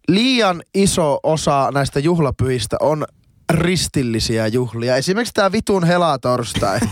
liian 0.08 0.62
iso 0.74 1.20
osa 1.22 1.70
näistä 1.74 2.00
juhlapyhistä 2.00 2.76
on 2.80 3.04
ristillisiä 3.50 4.46
juhlia. 4.46 4.96
Esimerkiksi 4.96 5.34
tämä 5.34 5.52
vitun 5.52 5.84
helatorstai. 5.84 6.80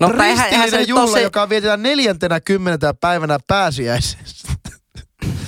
No, 0.00 0.06
eihän, 0.08 0.28
eihän 0.28 0.40
Ristillinen 0.50 0.80
nyt 0.80 0.88
juhla, 0.88 1.12
se, 1.12 1.22
joka 1.22 1.48
vietetään 1.48 1.82
neljäntenä 1.82 2.40
kymmenentä 2.40 2.94
päivänä 2.94 3.38
pääsiäisessä. 3.46 4.48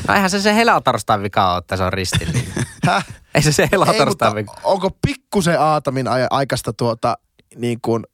no, 0.08 0.14
eihän 0.14 0.30
se 0.30 0.40
se 0.40 0.54
helatorstain 0.54 1.22
vika 1.22 1.50
ole, 1.50 1.58
että 1.58 1.76
se 1.76 1.82
on 1.82 1.92
ristillinen. 1.92 2.42
Häh? 2.86 3.06
Ei 3.34 3.42
se 3.42 3.52
se 3.52 3.68
helatorstain 3.72 4.36
mutta 4.36 4.52
vika. 4.52 4.68
onko 4.68 4.90
pikkusen 5.06 5.60
Aatamin 5.60 6.06
aj- 6.06 6.26
aikaista 6.30 6.72
tuota 6.72 7.18
niin 7.56 7.78
kuin 7.82 8.04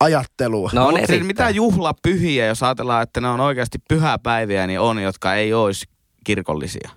ajattelua? 0.00 0.70
No 0.72 0.86
on 0.86 0.94
siis 1.06 1.22
mitä 1.24 1.50
juhlapyhiä, 1.50 2.46
jos 2.46 2.62
ajatellaan, 2.62 3.02
että 3.02 3.20
ne 3.20 3.28
on 3.28 3.40
oikeasti 3.40 3.78
pyhäpäiviä, 3.88 4.66
niin 4.66 4.80
on, 4.80 4.98
jotka 5.02 5.34
ei 5.34 5.54
olisi 5.54 5.86
kirkollisia. 6.24 6.90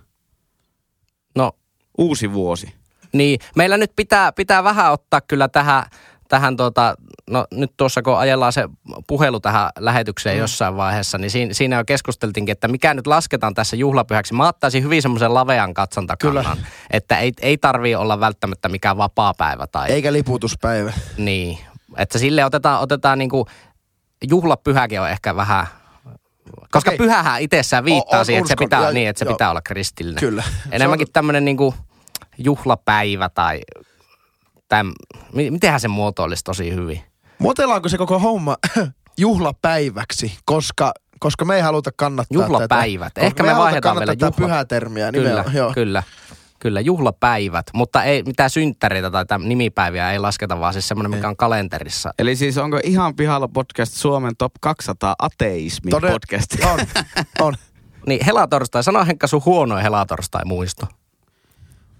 No 1.36 1.52
Uusi 1.98 2.32
vuosi. 2.32 2.74
Niin, 3.12 3.40
meillä 3.56 3.76
nyt 3.76 3.92
pitää, 3.96 4.32
pitää 4.32 4.64
vähän 4.64 4.92
ottaa 4.92 5.20
kyllä 5.20 5.48
tähän, 5.48 5.84
tähän 6.28 6.56
tota, 6.56 6.94
no 7.30 7.46
nyt 7.50 7.70
tuossa 7.76 8.02
kun 8.02 8.18
ajellaan 8.18 8.52
se 8.52 8.68
puhelu 9.06 9.40
tähän 9.40 9.70
lähetykseen 9.78 10.36
mm. 10.36 10.40
jossain 10.40 10.76
vaiheessa, 10.76 11.18
niin 11.18 11.30
siinä, 11.30 11.54
siinä 11.54 11.76
jo 11.76 11.84
keskusteltiinkin, 11.84 12.52
että 12.52 12.68
mikä 12.68 12.94
nyt 12.94 13.06
lasketaan 13.06 13.54
tässä 13.54 13.76
juhlapyhäksi. 13.76 14.34
Mä 14.34 14.48
ottaisin 14.48 14.82
hyvin 14.82 15.02
semmoisen 15.02 15.34
lavean 15.34 15.74
katsontakannan, 15.74 16.44
Kyllä. 16.56 16.68
että 16.90 17.18
ei, 17.18 17.32
ei 17.42 17.58
tarvii 17.58 17.94
olla 17.94 18.20
välttämättä 18.20 18.68
mikään 18.68 18.96
vapaa-päivä 18.96 19.66
tai 19.66 19.90
Eikä 19.90 20.12
liputuspäivä. 20.12 20.92
niin. 21.16 21.58
Että 21.96 22.18
sille 22.18 22.44
otetaan, 22.44 22.80
otetaan 22.80 23.18
niinku, 23.18 23.46
juhlapyhäkin 24.30 25.00
on 25.00 25.10
ehkä 25.10 25.36
vähän, 25.36 25.66
koska 26.70 26.90
Okei. 26.90 26.98
pyhähän 26.98 27.40
itsessään 27.40 27.84
viittaa 27.84 28.18
O- 28.18 28.20
on 28.20 28.26
siihen, 28.26 28.40
että 28.42 28.48
se, 28.48 28.56
pitää, 28.56 28.82
ja- 28.82 28.92
niin, 28.92 29.08
että 29.08 29.18
se 29.18 29.24
joo. 29.24 29.34
pitää 29.34 29.50
olla 29.50 29.62
kristillinen. 29.62 30.20
Kyllä. 30.20 30.44
Enemmänkin 30.70 31.08
tämmöinen 31.12 31.44
niinku 31.44 31.74
juhlapäivä 32.44 33.28
tai 33.28 33.60
täm, 34.68 34.92
mi- 35.32 35.50
mitenhän 35.50 35.80
se 35.80 35.88
muotoilisi 35.88 36.44
tosi 36.44 36.74
hyvin. 36.74 37.00
Muotellaanko 37.38 37.88
se 37.88 37.98
koko 37.98 38.18
homma 38.18 38.56
juhlapäiväksi, 39.18 40.38
koska, 40.44 40.92
koska 41.18 41.44
me 41.44 41.54
ei 41.56 41.62
haluta 41.62 41.90
kannattaa 41.96 42.42
Juhlapäivät. 42.42 43.14
tätä. 43.14 43.26
Ehkä 43.26 43.42
me 43.42 43.48
haluta 43.48 43.62
vaihdetaan 43.64 43.98
vielä 43.98 44.12
juhla- 44.12 44.36
pyhätermiä. 44.36 45.12
Kyllä, 45.12 45.28
Nimellä, 45.30 45.52
joo. 45.58 45.72
kyllä. 45.74 46.02
Kyllä, 46.58 46.80
juhlapäivät, 46.80 47.66
mutta 47.74 48.04
ei 48.04 48.22
mitään 48.22 48.50
synttäreitä 48.50 49.10
tai 49.10 49.24
täm- 49.24 49.42
nimipäiviä 49.46 50.12
ei 50.12 50.18
lasketa, 50.18 50.60
vaan 50.60 50.72
siis 50.72 50.88
semmoinen, 50.88 51.10
mikä 51.10 51.28
on 51.28 51.36
kalenterissa. 51.36 52.14
Eli 52.18 52.36
siis 52.36 52.58
onko 52.58 52.80
ihan 52.84 53.16
pihalla 53.16 53.48
podcast 53.48 53.92
Suomen 53.92 54.36
top 54.38 54.52
200 54.60 55.14
ateismi 55.18 55.90
Toden- 55.90 56.10
podcast? 56.12 56.50
On, 56.64 56.78
on. 57.40 57.54
Niin 58.06 58.24
helatorstai, 58.26 58.82
sano 58.84 59.04
Henkka 59.06 59.26
sun 59.26 59.42
huonoin 59.44 59.82
helatorstai 59.82 60.42
muisto. 60.44 60.86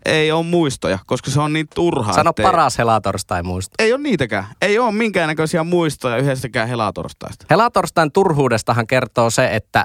Ei 0.04 0.32
ole 0.32 0.44
muistoja, 0.46 0.98
koska 1.06 1.30
se 1.30 1.40
on 1.40 1.52
niin 1.52 1.66
turhaa. 1.74 2.12
Sano 2.14 2.30
ettei- 2.30 2.42
paras 2.42 2.78
helatorstai 2.78 3.42
muisto. 3.42 3.74
Ei 3.78 3.92
ole 3.92 4.02
niitäkään. 4.02 4.46
Ei 4.62 4.78
ole 4.78 4.92
minkäännäköisiä 4.92 5.64
muistoja 5.64 6.16
yhdestäkään 6.16 6.68
helatorstaista. 6.68 7.46
Helatorstain 7.50 8.12
turhuudestahan 8.12 8.86
kertoo 8.86 9.30
se, 9.30 9.48
että 9.52 9.84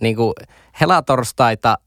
niinku 0.00 0.32
helatorstaita 0.80 1.78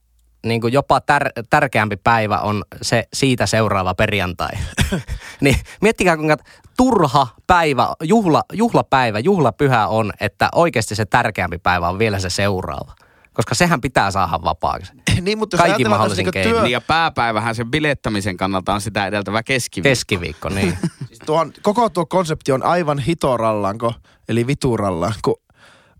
niinku 0.46 0.66
jopa 0.66 0.98
tär- 0.98 1.42
tärkeämpi 1.50 1.96
päivä 1.96 2.38
on 2.38 2.64
se 2.82 3.04
siitä 3.12 3.46
seuraava 3.46 3.94
perjantai. 3.94 4.50
niin 5.40 5.56
miettikää 5.80 6.16
kuinka 6.16 6.36
turha 6.76 7.26
päivä, 7.46 7.88
juhla, 8.02 8.42
juhlapäivä, 8.52 9.18
juhlapyhä 9.18 9.88
on, 9.88 10.12
että 10.20 10.48
oikeasti 10.54 10.94
se 10.94 11.04
tärkeämpi 11.04 11.58
päivä 11.58 11.88
on 11.88 11.98
vielä 11.98 12.18
se 12.18 12.30
seuraava. 12.30 12.92
Koska 13.36 13.54
sehän 13.54 13.80
pitää 13.80 14.10
saada 14.10 14.38
vapaaksi. 14.44 14.92
niin, 15.20 15.38
mutta 15.38 15.56
jos 15.56 15.64
ajatellaan 15.64 15.90
mahdollisin 15.90 16.24
niinku 16.24 16.32
keinoin. 16.32 16.62
Niin 16.62 16.72
ja 16.72 16.80
pääpäivähän 16.80 17.54
sen 17.54 17.70
bilettämisen 17.70 18.36
kannalta 18.36 18.74
on 18.74 18.80
sitä 18.80 19.06
edeltävä 19.06 19.42
keskiviikko. 19.42 19.90
Keskiviikko, 19.90 20.48
niin. 20.48 20.78
Siis 21.08 21.18
tuon, 21.26 21.52
koko 21.62 21.90
tuo 21.90 22.06
konsepti 22.06 22.52
on 22.52 22.62
aivan 22.62 22.98
hitorallanko, 22.98 23.94
eli 24.28 24.46
viturallaan, 24.46 25.14
kun 25.24 25.36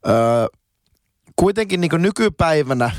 öö, 0.08 0.46
kuitenkin 1.36 1.80
niin 1.80 1.90
nykypäivänä 1.98 2.90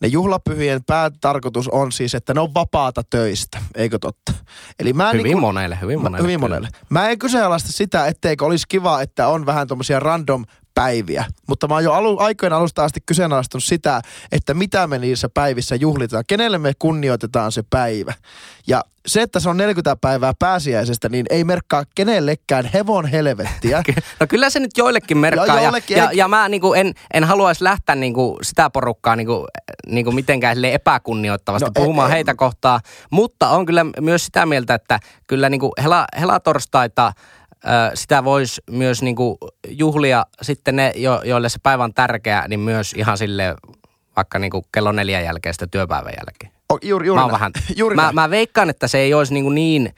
ne 0.00 0.08
juhlapyhien 0.08 0.84
päätarkoitus 0.84 1.68
on 1.68 1.92
siis, 1.92 2.14
että 2.14 2.34
ne 2.34 2.40
on 2.40 2.54
vapaata 2.54 3.02
töistä, 3.10 3.58
eikö 3.74 3.98
totta? 3.98 4.32
Eli 4.78 4.92
mä 4.92 5.10
hyvin 5.10 5.24
niin 5.24 5.40
monelle, 5.40 5.78
hyvin 5.82 6.02
monelle. 6.02 6.22
hyvin 6.22 6.40
monelle. 6.40 6.68
Mä 6.88 7.08
en 7.08 7.18
kyseenalaista 7.18 7.72
sitä, 7.72 8.06
etteikö 8.06 8.44
olisi 8.44 8.64
kiva, 8.68 9.02
että 9.02 9.28
on 9.28 9.46
vähän 9.46 9.68
tuommoisia 9.68 10.00
random 10.00 10.44
päiviä. 10.82 11.24
Mutta 11.46 11.68
mä 11.68 11.74
oon 11.74 11.84
jo 11.84 11.92
alu, 11.92 12.18
aikojen 12.20 12.52
alusta 12.52 12.84
asti 12.84 13.00
kyseenalaistanut 13.06 13.64
sitä, 13.64 14.00
että 14.32 14.54
mitä 14.54 14.86
me 14.86 14.98
niissä 14.98 15.28
päivissä 15.34 15.74
juhlitaan. 15.74 16.24
Kenelle 16.26 16.58
me 16.58 16.72
kunnioitetaan 16.78 17.52
se 17.52 17.62
päivä. 17.70 18.14
Ja 18.66 18.84
se, 19.06 19.22
että 19.22 19.40
se 19.40 19.48
on 19.48 19.56
40 19.56 19.96
päivää 20.00 20.32
pääsiäisestä, 20.38 21.08
niin 21.08 21.26
ei 21.30 21.44
merkkaa 21.44 21.84
kenellekään 21.94 22.70
hevon 22.74 23.06
helvettiä. 23.06 23.82
No 24.20 24.26
kyllä 24.26 24.50
se 24.50 24.60
nyt 24.60 24.70
joillekin 24.76 25.18
merkkaa. 25.18 25.46
Ja 25.46 25.54
Ja, 25.54 25.62
joillekin 25.62 25.96
ja, 25.96 26.10
ei- 26.10 26.16
ja 26.16 26.28
mä 26.28 26.48
niinku 26.48 26.72
en, 26.74 26.94
en 27.14 27.24
haluaisi 27.24 27.64
lähteä 27.64 27.94
niinku 27.94 28.38
sitä 28.42 28.70
porukkaa 28.70 29.16
niinku, 29.16 29.46
niinku 29.86 30.12
mitenkään 30.12 30.64
epäkunnioittavasti 30.64 31.64
No, 31.64 31.72
no, 31.76 31.82
puhumaan 31.84 32.10
ei- 32.10 32.14
heitä 32.14 32.34
kohtaan. 32.34 32.80
Mutta 33.10 33.48
on 33.48 33.66
kyllä 33.66 33.86
myös 34.00 34.24
sitä 34.26 34.46
mieltä, 34.46 34.74
että 34.74 35.00
kyllä 35.26 35.48
niinku 35.48 35.72
hela, 35.82 36.04
helatorstaita 36.20 37.12
ö, 37.16 37.47
sitä 37.94 38.24
voisi 38.24 38.60
myös 38.70 39.02
niinku 39.02 39.38
juhlia 39.68 40.26
sitten 40.42 40.76
ne, 40.76 40.92
jo, 40.96 41.22
joille 41.24 41.48
se 41.48 41.58
päivä 41.62 41.84
on 41.84 41.94
tärkeä, 41.94 42.48
niin 42.48 42.60
myös 42.60 42.92
ihan 42.92 43.18
sille 43.18 43.54
vaikka 44.16 44.38
niinku 44.38 44.64
kello 44.72 44.92
neljän 44.92 45.24
jälkeen 45.24 45.54
sitä 45.54 45.66
työpäivän 45.66 46.12
jälkeen. 46.18 46.52
O, 46.72 46.78
juuri, 46.82 47.06
juuri 47.06 47.20
mä, 47.20 47.22
näin. 47.22 47.32
vähän, 47.32 47.52
juuri 47.76 47.96
mä, 47.96 48.02
näin. 48.02 48.14
mä 48.14 48.30
veikkaan, 48.30 48.70
että 48.70 48.88
se 48.88 48.98
ei 48.98 49.14
olisi 49.14 49.34
niin, 49.34 49.54
niin 49.54 49.94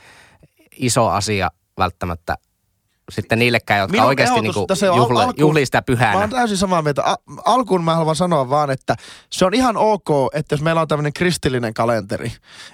iso 0.77 1.09
asia 1.09 1.51
välttämättä 1.79 2.37
sitten 3.11 3.39
niillekään, 3.39 3.81
jotka 3.81 3.93
Minun 3.93 4.07
oikeasti 4.09 4.41
niin 4.41 4.53
al- 4.91 4.97
juhli, 4.97 5.19
alkuun- 5.19 5.35
juhlii 5.39 5.67
sitä 5.67 5.79
Mä 5.79 5.83
pyhänä. 5.83 6.19
oon 6.19 6.31
täysin 6.31 6.57
samaa 6.57 6.83
mieltä. 6.83 7.17
Alkuun 7.45 7.85
mä 7.85 7.95
haluan 7.95 8.17
sanoa 8.17 8.51
vaan, 8.51 8.71
että 8.71 8.97
se 9.31 9.45
on 9.45 9.55
ihan 9.55 9.77
ok, 9.77 10.09
että 10.35 10.53
jos 10.55 10.63
meillä 10.63 10.81
on 10.81 10.89
tämmöinen 10.89 11.13
kristillinen 11.13 11.75
kalenteri, 11.75 12.33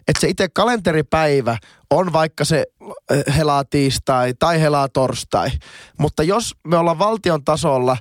että 0.09 0.21
se 0.21 0.29
itse 0.29 0.49
kalenteripäivä 0.49 1.57
on 1.91 2.13
vaikka 2.13 2.45
se 2.45 2.67
äh, 2.83 3.37
helatiistai 3.37 4.35
tai 4.39 4.61
helatorstai, 4.61 5.51
mutta 5.99 6.23
jos 6.23 6.55
me 6.67 6.77
ollaan 6.77 6.99
valtion 6.99 7.45
tasolla 7.45 7.97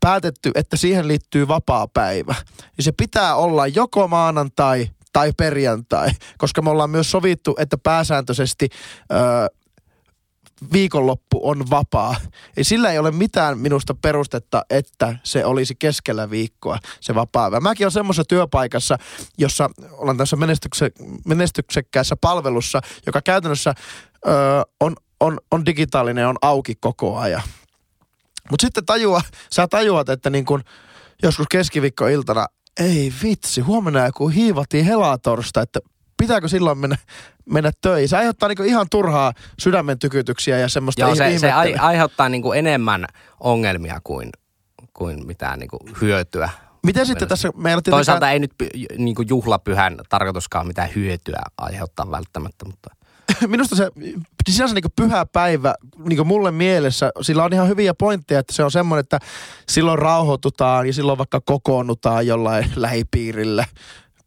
päätetty, 0.00 0.50
että 0.54 0.76
siihen 0.76 1.08
liittyy 1.08 1.48
vapaa 1.48 1.88
päivä, 1.88 2.34
niin 2.76 2.84
se 2.84 2.92
pitää 2.92 3.34
olla 3.36 3.66
joko 3.66 4.08
maanantai 4.08 4.88
tai 5.12 5.32
perjantai, 5.38 6.10
koska 6.38 6.62
me 6.62 6.70
ollaan 6.70 6.90
myös 6.90 7.10
sovittu, 7.10 7.54
että 7.58 7.78
pääsääntöisesti 7.78 8.68
öö, 9.12 9.18
viikonloppu 10.72 11.48
on 11.48 11.70
vapaa. 11.70 12.16
Ei 12.56 12.64
sillä 12.64 12.92
ei 12.92 12.98
ole 12.98 13.10
mitään 13.10 13.58
minusta 13.58 13.94
perustetta, 13.94 14.64
että 14.70 15.16
se 15.22 15.44
olisi 15.44 15.74
keskellä 15.74 16.30
viikkoa 16.30 16.78
se 17.00 17.14
vapaa. 17.14 17.44
päivä. 17.44 17.60
Mäkin 17.60 17.84
olen 17.84 17.92
semmoisessa 17.92 18.24
työpaikassa, 18.28 18.98
jossa 19.38 19.70
olen 19.92 20.16
tässä 20.16 20.36
menestykse, 20.36 20.90
menestyksekkäässä 21.24 22.16
palvelussa, 22.20 22.80
joka 23.06 23.22
käytännössä 23.22 23.74
ö, 24.26 24.30
on, 24.80 24.96
on, 25.20 25.38
on 25.50 25.66
digitaalinen 25.66 26.22
ja 26.22 26.28
on 26.28 26.38
auki 26.42 26.74
koko 26.80 27.18
ajan. 27.18 27.42
Mutta 28.50 28.66
sitten 28.66 28.86
tajua, 28.86 29.20
sä 29.50 29.68
tajuat, 29.68 30.08
että 30.08 30.30
niin 30.30 30.44
kun 30.44 30.62
joskus 31.22 31.46
keskiviikkoiltana, 31.50 32.46
ei 32.80 33.12
vitsi, 33.22 33.60
huomenna 33.60 34.06
joku 34.06 34.28
hiivattiin 34.28 34.84
helatorsta, 34.84 35.62
että 35.62 35.80
pitääkö 36.24 36.48
silloin 36.48 36.78
mennä, 36.78 36.96
mennä 37.44 37.70
töihin. 37.80 38.08
Se 38.08 38.16
aiheuttaa 38.16 38.48
niin 38.48 38.64
ihan 38.64 38.86
turhaa 38.90 39.32
sydämen 39.58 39.98
tykytyksiä 39.98 40.58
ja 40.58 40.68
semmoista 40.68 41.00
Joo, 41.00 41.14
se, 41.14 41.38
se 41.38 41.52
ai, 41.52 41.74
aiheuttaa 41.74 42.28
niin 42.28 42.42
kuin 42.42 42.58
enemmän 42.58 43.06
ongelmia 43.40 44.00
kuin, 44.04 44.30
kuin 44.94 45.26
mitään 45.26 45.58
niin 45.58 45.68
kuin 45.68 45.80
hyötyä. 46.00 46.50
Miten 46.82 47.06
sitten 47.06 47.28
tässä 47.28 47.50
meillä 47.56 47.82
Toisaalta 47.82 48.30
ei 48.30 48.38
nyt 48.38 48.54
niin 48.98 49.14
kuin 49.14 49.28
juhlapyhän 49.28 49.96
tarkoituskaan 50.08 50.66
mitään 50.66 50.88
hyötyä 50.94 51.42
aiheuttaa 51.58 52.10
välttämättä, 52.10 52.64
mutta 52.64 52.90
minusta 53.46 53.76
se 53.76 53.90
sinänsä 54.50 54.74
niin 54.74 54.84
pyhä 54.96 55.26
päivä 55.26 55.74
niin 56.08 56.26
mulle 56.26 56.50
mielessä, 56.50 57.10
sillä 57.20 57.44
on 57.44 57.52
ihan 57.52 57.68
hyviä 57.68 57.94
pointteja, 57.94 58.40
että 58.40 58.52
se 58.52 58.64
on 58.64 58.70
semmoinen, 58.70 59.00
että 59.00 59.18
silloin 59.68 59.98
rauhoitutaan 59.98 60.86
ja 60.86 60.92
silloin 60.92 61.18
vaikka 61.18 61.40
kokoonnutaan 61.40 62.26
jollain 62.26 62.72
lähipiirillä 62.76 63.64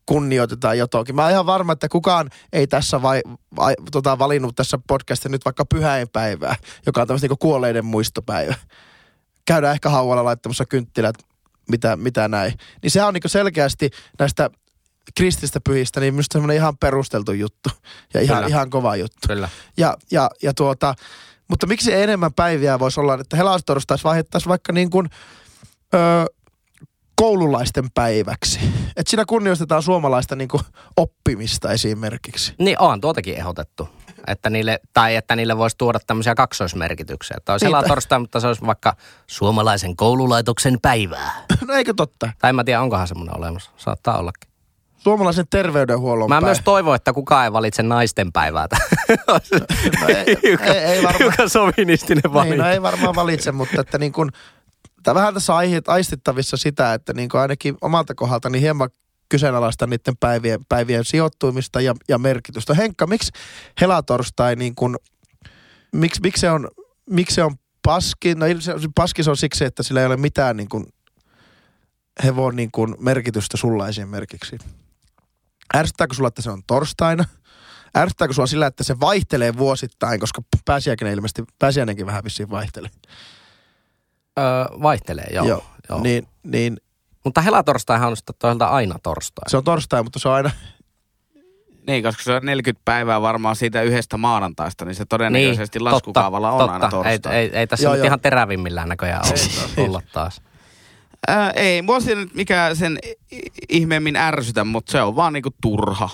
kunnioitetaan 0.08 0.78
jotakin. 0.78 1.16
Mä 1.16 1.22
oon 1.22 1.32
ihan 1.32 1.46
varma, 1.46 1.74
että 1.74 1.90
kukaan 1.90 2.30
ei 2.54 2.68
tässä 2.68 3.02
vai, 3.02 3.22
vai, 3.56 3.76
tota, 3.92 4.20
valinnut 4.20 4.56
tässä 4.56 4.80
podcastissa 4.88 5.30
nyt 5.30 5.46
vaikka 5.46 5.66
pyhäinpäivää, 5.66 6.56
joka 6.86 7.02
on 7.02 7.08
tämmöistä 7.08 7.28
niin 7.28 7.38
kuolleiden 7.38 7.86
muistopäivä. 7.86 8.56
Käydään 9.46 9.74
ehkä 9.74 9.90
haualla 9.90 10.24
laittamassa 10.24 10.66
kynttilät, 10.66 11.16
mitä, 11.70 11.96
mitä 11.96 12.28
näin. 12.28 12.54
Niin 12.82 12.92
sehän 12.92 13.08
on 13.08 13.14
niin 13.14 13.22
selkeästi 13.26 13.90
näistä 14.20 14.50
krististä 15.16 15.60
pyhistä, 15.62 16.00
niin 16.00 16.14
minusta 16.14 16.34
semmoinen 16.34 16.58
ihan 16.58 16.78
perusteltu 16.78 17.32
juttu 17.32 17.70
ja 18.14 18.22
ihan, 18.22 18.38
Kyllä. 18.38 18.48
ihan 18.48 18.70
kova 18.70 18.96
juttu. 18.96 19.28
kyllä. 19.28 19.50
Ja, 19.78 19.98
ja, 20.12 20.30
ja 20.44 20.54
tuota, 20.54 20.96
mutta 21.48 21.68
miksi 21.68 21.94
enemmän 21.94 22.34
päiviä 22.34 22.80
voisi 22.80 23.00
olla, 23.00 23.14
että 23.14 23.38
helastorstais 23.38 24.04
vaihdettaisiin 24.04 24.50
vaikka 24.50 24.74
niin 24.74 24.90
kuin, 24.90 25.10
ö, 25.94 25.98
koululaisten 27.22 27.86
päiväksi. 27.94 28.60
Että 28.98 29.10
siinä 29.10 29.26
kunnioitetaan 29.28 29.84
suomalaista 29.84 30.36
niin 30.36 30.48
kuin 30.48 30.64
oppimista 30.98 31.72
esimerkiksi. 31.72 32.54
Niin 32.60 32.80
on 32.82 33.02
tuotakin 33.02 33.36
ehdotettu. 33.38 33.90
Että 34.28 34.50
niille, 34.50 34.80
tai 34.94 35.16
että 35.16 35.36
niille 35.36 35.58
voisi 35.58 35.78
tuoda 35.78 36.00
tämmöisiä 36.08 36.36
kaksoismerkityksiä. 36.36 37.36
Että 37.38 37.52
olisi 37.52 37.66
Niin, 37.66 37.76
torstai, 37.88 38.20
mutta 38.20 38.40
se 38.40 38.48
olisi 38.48 38.66
vaikka 38.66 38.94
suomalaisen 39.28 39.96
koululaitoksen 39.96 40.78
päivää. 40.82 41.32
No 41.68 41.74
eikö 41.74 41.94
totta? 41.98 42.30
Tai 42.40 42.50
en 42.50 42.56
mä 42.56 42.64
tiedä, 42.64 42.82
onkohan 42.82 43.08
semmoinen 43.08 43.38
olemassa. 43.38 43.72
Saattaa 43.78 44.18
ollakin. 44.18 44.52
Suomalaisen 44.98 45.46
terveydenhuollon 45.50 46.30
Mä 46.30 46.36
päivä. 46.36 46.46
myös 46.46 46.62
toivon, 46.64 46.96
että 46.96 47.14
kukaan 47.14 47.46
ei 47.46 47.54
valitse 47.54 47.84
naisten 47.84 48.32
päivää. 48.32 48.68
No 50.02 50.08
ei- 50.08 50.38
ei- 50.44 50.58
ei 50.78 51.04
varmaan. 51.04 51.20
Hiukan 51.20 51.50
sovinistinen 51.50 52.22
Niin, 52.26 52.34
valinta. 52.34 52.64
no 52.64 52.70
ei 52.70 52.82
varmaan 52.82 53.16
valitse, 53.16 53.52
mutta 53.52 53.82
että 53.82 53.98
niin 53.98 54.12
kuin, 54.12 54.32
tää 55.08 55.16
vähän 55.16 55.34
tässä 55.34 55.54
aistittavissa 55.88 56.58
sitä, 56.58 56.94
että 56.94 57.14
niin 57.14 57.30
kuin 57.30 57.42
ainakin 57.42 57.78
omalta 57.82 58.16
kohdalta 58.16 58.50
niin 58.50 58.62
hieman 58.62 58.90
kyseenalaista 59.30 59.88
niiden 59.88 60.18
päivien, 60.20 60.66
päivien 60.70 61.06
sijoittumista 61.06 61.82
ja, 61.82 61.96
ja 62.10 62.18
merkitystä. 62.18 62.74
Henkka, 62.74 63.08
miksi 63.08 63.32
helatorstai 63.82 64.56
niin 64.56 64.76
kuin, 64.76 64.96
miksi, 65.92 66.22
miksi, 66.22 66.42
se 66.42 66.52
on, 66.52 66.68
miksi 67.10 67.36
se 67.36 67.44
on 67.44 67.56
paski? 67.84 68.36
No 68.36 68.46
il- 68.46 68.62
se, 69.22 69.30
on 69.30 69.38
siksi, 69.38 69.66
että 69.66 69.84
sillä 69.84 70.00
ei 70.00 70.06
ole 70.06 70.18
mitään 70.18 70.58
niin 70.58 70.70
kuin 70.70 70.86
hevon 72.24 72.56
niin 72.56 72.72
kuin 72.72 72.96
merkitystä 73.00 73.58
sulla 73.58 73.88
esimerkiksi. 73.88 74.58
Ärsyttääkö 75.76 76.14
sulla, 76.14 76.28
että 76.28 76.42
se 76.42 76.50
on 76.50 76.62
torstaina? 76.68 77.26
Ärsyttääkö 77.98 78.34
sulla 78.34 78.48
sillä, 78.48 78.68
että 78.68 78.84
se 78.84 79.00
vaihtelee 79.00 79.58
vuosittain, 79.58 80.20
koska 80.20 80.42
pääsiäinen 80.66 81.14
ilmeisesti, 81.14 81.44
pääsiäinenkin 81.60 82.06
vähän 82.06 82.24
vissiin 82.24 82.50
vaihtelee. 82.50 82.90
Öö, 84.38 84.44
vaihtelee, 84.82 85.28
joo. 85.34 85.46
joo. 85.46 85.64
joo. 85.90 86.02
Niin, 86.02 86.28
niin 86.44 86.78
Mutta 87.24 87.42
helatorstaihan 87.42 88.10
on 88.10 88.18
sitten 88.18 88.36
toisaalta 88.40 88.68
aina 88.68 88.96
torstai. 89.04 89.50
se 89.50 89.58
on 89.58 89.64
torstai, 89.64 90.04
mutta 90.04 90.20
se 90.20 90.28
on 90.30 90.36
aina, 90.36 90.52
Niin, 91.88 92.04
koska 92.04 92.24
se 92.24 92.34
on 92.34 92.46
40 92.46 92.82
päivää 92.86 93.22
varmaan 93.22 93.56
siitä 93.56 93.82
yhdestä 93.82 94.18
maanantaista, 94.18 94.86
niin 94.86 94.96
se 94.96 95.06
todennäköisesti 95.06 95.80
Niin, 95.80 95.84
laskukaavalla 95.86 96.52
on 96.52 96.58
totta. 96.58 96.74
aina 96.74 96.90
torstai. 96.90 97.36
Ei, 97.36 97.42
ei, 97.42 97.58
ei 97.58 97.68
tässä 97.68 97.84
Joo, 97.84 97.94
nyt 97.94 98.00
joo. 98.00 98.06
ihan 98.06 98.20
terävimmillään 98.20 98.90
näköjään 98.90 99.22
olla, 99.26 99.86
olla 99.88 100.02
taas. 100.14 100.42
Ää, 101.28 101.52
ei, 101.52 101.82
mua 101.82 102.00
siinä 102.00 102.22
nyt 102.22 102.34
mikään 102.34 102.76
sen 102.76 103.00
ihmeemmin 103.70 104.16
ärsytä, 104.16 104.64
mutta 104.64 104.92
se 104.92 105.02
on 105.02 105.16
vaan 105.16 105.34
niinku 105.34 105.50
turha. 105.62 106.10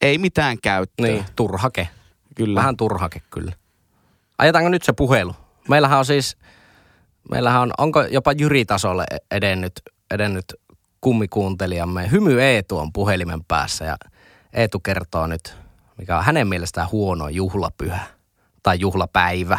ei 0.00 0.18
mitään 0.18 0.56
käyttöä. 0.62 1.06
Niin, 1.06 1.24
turhake. 1.36 1.88
Kyllä. 2.34 2.58
Vähän 2.60 2.76
turhake 2.76 3.22
kyllä. 3.30 3.52
Ajetaanko 4.38 4.68
nyt 4.68 4.82
se 4.82 4.92
puhelu? 4.92 5.34
Meillähän 5.68 5.98
on 5.98 6.04
siis, 6.04 6.36
meillähän 7.30 7.62
on, 7.62 7.72
onko 7.78 8.02
jopa 8.02 8.32
Jyri-tasolle 8.32 9.04
edennyt, 9.30 9.72
edennyt 10.10 10.44
kummikuuntelijamme. 11.00 12.10
Hymy 12.10 12.42
Eetu 12.42 12.78
on 12.78 12.92
puhelimen 12.92 13.44
päässä 13.44 13.84
ja 13.84 13.96
Eetu 14.52 14.80
kertoo 14.80 15.26
nyt, 15.26 15.56
mikä 15.98 16.18
on 16.18 16.24
hänen 16.24 16.48
mielestään 16.48 16.90
huono 16.92 17.28
juhlapyhä 17.28 18.00
tai 18.62 18.80
juhlapäivä. 18.80 19.58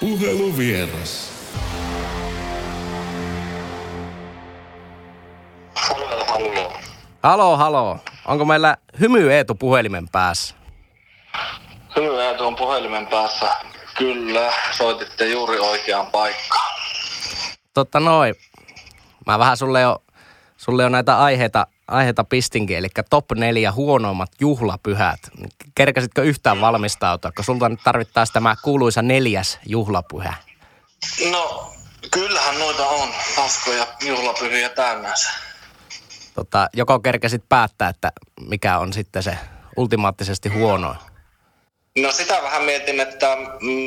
Puheluvieras. 0.00 1.32
Halo, 7.22 7.56
halo. 7.56 7.98
Onko 8.26 8.44
meillä 8.44 8.76
Hymy 9.00 9.32
Eetu 9.32 9.54
puhelimen 9.54 10.08
päässä? 10.08 10.54
Hyvä 11.96 12.34
tuon 12.38 12.56
puhelimen 12.56 13.06
päässä. 13.06 13.54
Kyllä, 13.98 14.52
soititte 14.70 15.28
juuri 15.28 15.58
oikeaan 15.58 16.06
paikkaan. 16.06 16.72
Totta 17.74 18.00
noin. 18.00 18.34
Mä 19.26 19.38
vähän 19.38 19.56
sulle 19.56 19.80
jo, 19.80 20.02
sulle 20.56 20.82
jo 20.82 20.88
näitä 20.88 21.18
aiheita, 21.18 21.66
aiheita 21.88 22.24
pistinkin, 22.24 22.76
eli 22.76 22.88
top 23.10 23.32
neljä 23.34 23.72
huonoimmat 23.72 24.30
juhlapyhät. 24.40 25.20
Kerkäsitkö 25.74 26.22
yhtään 26.22 26.60
valmistautua, 26.60 27.32
kun 27.32 27.44
sulta 27.44 27.68
nyt 27.68 27.80
tarvittaisiin 27.84 28.34
tämä 28.34 28.56
kuuluisa 28.62 29.02
neljäs 29.02 29.58
juhlapyhä? 29.66 30.34
No, 31.30 31.72
kyllähän 32.10 32.58
noita 32.58 32.86
on 32.86 33.08
paskoja 33.36 33.86
juhlapyhiä 34.06 34.68
täynnänsä. 34.68 35.30
Tota, 36.34 36.68
joko 36.72 37.00
kerkäsit 37.00 37.44
päättää, 37.48 37.88
että 37.88 38.12
mikä 38.40 38.78
on 38.78 38.92
sitten 38.92 39.22
se 39.22 39.38
ultimaattisesti 39.76 40.48
huono? 40.48 40.96
No 41.98 42.12
sitä 42.12 42.42
vähän 42.42 42.62
mietin, 42.62 43.00
että 43.00 43.36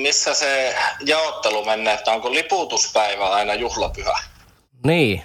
missä 0.01 0.33
se 0.33 0.75
jaottelu 1.05 1.65
menee, 1.65 1.93
että 1.93 2.11
onko 2.11 2.31
liputuspäivä 2.31 3.29
aina 3.29 3.53
juhlapyhä? 3.53 4.19
Niin. 4.85 5.21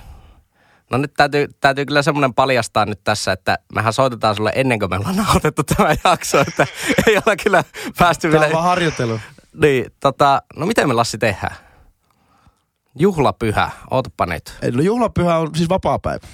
No 0.91 0.99
nyt 0.99 1.13
täytyy, 1.17 1.49
täytyy 1.61 1.87
kyllä 1.87 2.03
semmoinen 2.03 2.35
paljastaa 2.35 2.87
nyt 2.87 3.01
tässä, 3.05 3.33
että 3.33 3.59
mehän 3.75 3.93
soitetaan 3.93 4.37
sulle 4.37 4.53
ennen 4.55 4.79
kuin 4.79 4.91
me 4.91 4.97
ollaan 4.97 5.17
nauhoitettu 5.17 5.63
tämä 5.65 5.95
jakso, 6.05 6.41
että 6.41 6.67
ei 7.07 7.17
olla 7.27 7.37
kyllä 7.43 7.65
päästy 7.99 8.29
Tämä 8.29 8.33
vielä... 8.33 8.47
on 8.47 8.53
vaan 8.53 8.65
harjoittelu. 8.65 9.21
Niin, 9.63 9.87
tota, 10.01 10.43
no 10.57 10.67
miten 10.67 10.89
me 10.89 10.95
Lassi 10.95 11.19
tehdään? 11.19 11.57
Juhlapyhä, 12.99 13.71
ootapa 13.91 14.27
nyt. 14.27 14.55
Ei, 14.63 14.71
No 14.71 14.83
juhlapyhä 14.83 15.39
on 15.39 15.51
siis 15.57 15.69
vapaapäivä. 15.69 16.27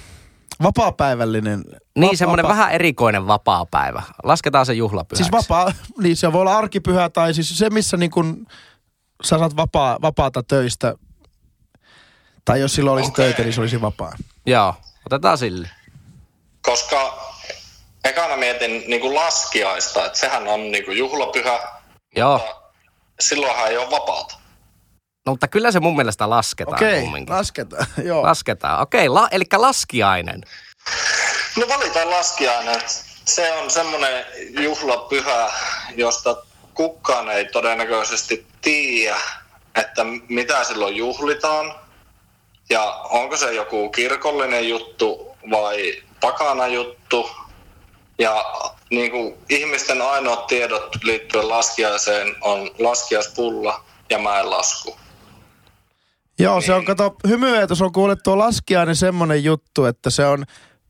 Vapaapäivällinen. 0.63 1.65
Niin, 1.99 2.17
semmoinen 2.17 2.45
vapaa- 2.45 2.57
vähän 2.57 2.73
erikoinen 2.73 3.27
vapaa-päivä. 3.27 4.03
Lasketaan 4.23 4.67
se 4.67 4.73
juhlapyhäksi. 4.73 5.25
Siis 5.25 5.33
vapaa, 5.33 5.73
niin 6.03 6.17
se 6.17 6.33
voi 6.33 6.41
olla 6.41 6.59
arkipyhä 6.59 7.09
tai 7.09 7.35
siis 7.35 7.59
se, 7.59 7.71
missä 7.71 7.97
niin 7.97 8.11
kun 8.11 8.47
sä 9.25 9.39
saat 9.39 9.57
vapaa, 9.57 9.99
vapaata 10.03 10.43
töistä. 10.43 10.95
Tai 12.45 12.61
jos 12.61 12.75
silloin 12.75 12.95
olisi 12.97 13.11
Okei. 13.11 13.25
töitä, 13.25 13.43
niin 13.43 13.53
se 13.53 13.61
olisi 13.61 13.81
vapaa. 13.81 14.13
Joo, 14.47 14.75
otetaan 15.07 15.39
sille. 15.39 15.71
Koska 16.63 17.19
ekana 18.05 18.37
mietin 18.37 18.85
niin 18.87 19.01
kuin 19.01 19.15
laskiaista, 19.15 20.07
että 20.07 20.19
sehän 20.19 20.49
on 20.49 20.61
niin 20.73 20.85
kuin 20.85 20.99
juhlapyhä. 20.99 21.59
Joo, 22.17 22.39
mutta 22.39 22.57
Silloinhan 23.21 23.69
ei 23.69 23.77
ole 23.77 23.91
vapaata. 23.91 24.39
No, 25.26 25.33
mutta 25.33 25.49
kyllä 25.49 25.71
se 25.71 25.80
mun 25.80 25.97
mielestä 25.97 26.30
lasketaan 26.30 26.75
Okei, 26.76 27.00
kumminkin. 27.00 27.35
lasketaan. 27.35 27.87
Joo. 28.04 28.23
Lasketaan. 28.23 28.80
Okei, 28.83 29.09
la, 29.09 29.28
eli 29.30 29.45
laskiainen. 29.56 30.40
No 31.56 31.68
valitaan 31.68 32.11
laskiainen. 32.11 32.80
Se 33.25 33.52
on 33.52 33.71
semmoinen 33.71 34.25
juhlapyhä, 34.61 35.52
josta 35.97 36.37
kukaan 36.75 37.30
ei 37.30 37.45
todennäköisesti 37.45 38.47
tiedä, 38.61 39.16
että 39.75 40.04
mitä 40.28 40.64
silloin 40.64 40.97
juhlitaan. 40.97 41.75
Ja 42.71 42.83
onko 43.11 43.37
se 43.37 43.54
joku 43.54 43.88
kirkollinen 43.90 44.68
juttu 44.68 45.37
vai 45.50 46.02
pakana 46.21 46.66
juttu. 46.66 47.30
Ja 48.19 48.45
niin 48.91 49.10
kuin 49.10 49.34
ihmisten 49.49 50.02
ainoat 50.02 50.47
tiedot 50.47 50.97
liittyen 51.02 51.49
laskiaiseen 51.49 52.36
on 52.41 52.71
laskiaispulla 52.78 53.84
ja 54.10 54.19
mäenlasku. 54.19 54.97
Joo, 56.39 56.61
se 56.61 56.75
on, 56.75 56.85
kato, 56.85 57.17
hymyeetos 57.29 57.83
on 57.83 57.93
kuullut 57.93 58.19
tuo 58.25 58.39
laskiainen 58.39 58.97
semmonen 58.97 59.45
juttu, 59.45 59.85
että 59.85 60.11
se 60.11 60.27
on, 60.27 60.45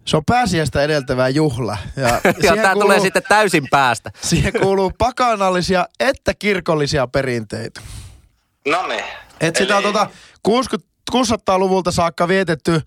se 0.04 0.16
on 0.16 0.24
pääsiäistä 0.24 0.82
edeltävä 0.82 1.28
juhla. 1.28 1.76
Ja, 1.96 2.08
Ja 2.24 2.32
siihen 2.40 2.62
tää 2.62 2.72
tulee 2.74 3.00
sitten 3.00 3.22
täysin 3.28 3.68
päästä. 3.70 4.10
Siihen 4.22 4.52
kuuluu 4.60 4.92
pakanallisia 4.98 5.86
että 6.00 6.34
kirkollisia 6.38 7.06
perinteitä. 7.06 7.80
No 8.68 8.86
niin. 8.86 9.04
Et 9.40 9.56
sitä 9.56 9.76
on 9.76 9.82
tota 9.82 10.10
60, 10.42 10.88
600-luvulta 11.12 11.92
saakka 11.92 12.28
vietetty 12.28 12.72
öö, 12.72 12.82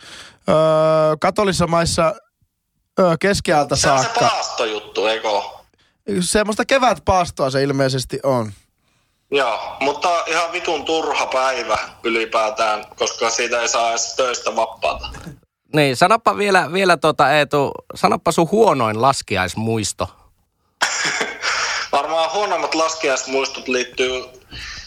katolisissa 1.22 1.68
maissa 1.68 2.16
öö, 3.00 3.16
keskiajalta 3.20 3.76
se 3.76 3.92
on 3.92 4.00
se 4.00 4.04
saakka. 4.04 4.20
paastojuttu, 4.20 5.06
eikö? 5.06 5.28
Semmoista 6.20 6.66
kevätpaastoa 6.66 7.50
se 7.50 7.64
ilmeisesti 7.64 8.20
on. 8.24 8.52
Joo, 9.32 9.78
mutta 9.80 10.24
ihan 10.28 10.52
vitun 10.52 10.86
turha 10.86 11.26
päivä 11.26 11.78
ylipäätään, 12.04 12.86
koska 12.96 13.30
siitä 13.30 13.62
ei 13.62 13.68
saa 13.68 13.90
edes 13.90 14.16
töistä 14.16 14.56
vapaata. 14.56 15.10
Niin, 15.76 15.96
sanoppa 15.96 16.38
vielä, 16.38 16.74
vielä 16.74 16.98
tota 16.98 17.32
Eetu, 17.32 17.72
sanoppa 17.96 18.32
sun 18.32 18.52
huonoin 18.52 19.02
laskiaismuisto. 19.02 20.08
Varmaan 21.92 22.32
huonommat 22.34 22.76
laskiaismuistot 22.76 23.68
liittyy, 23.68 24.24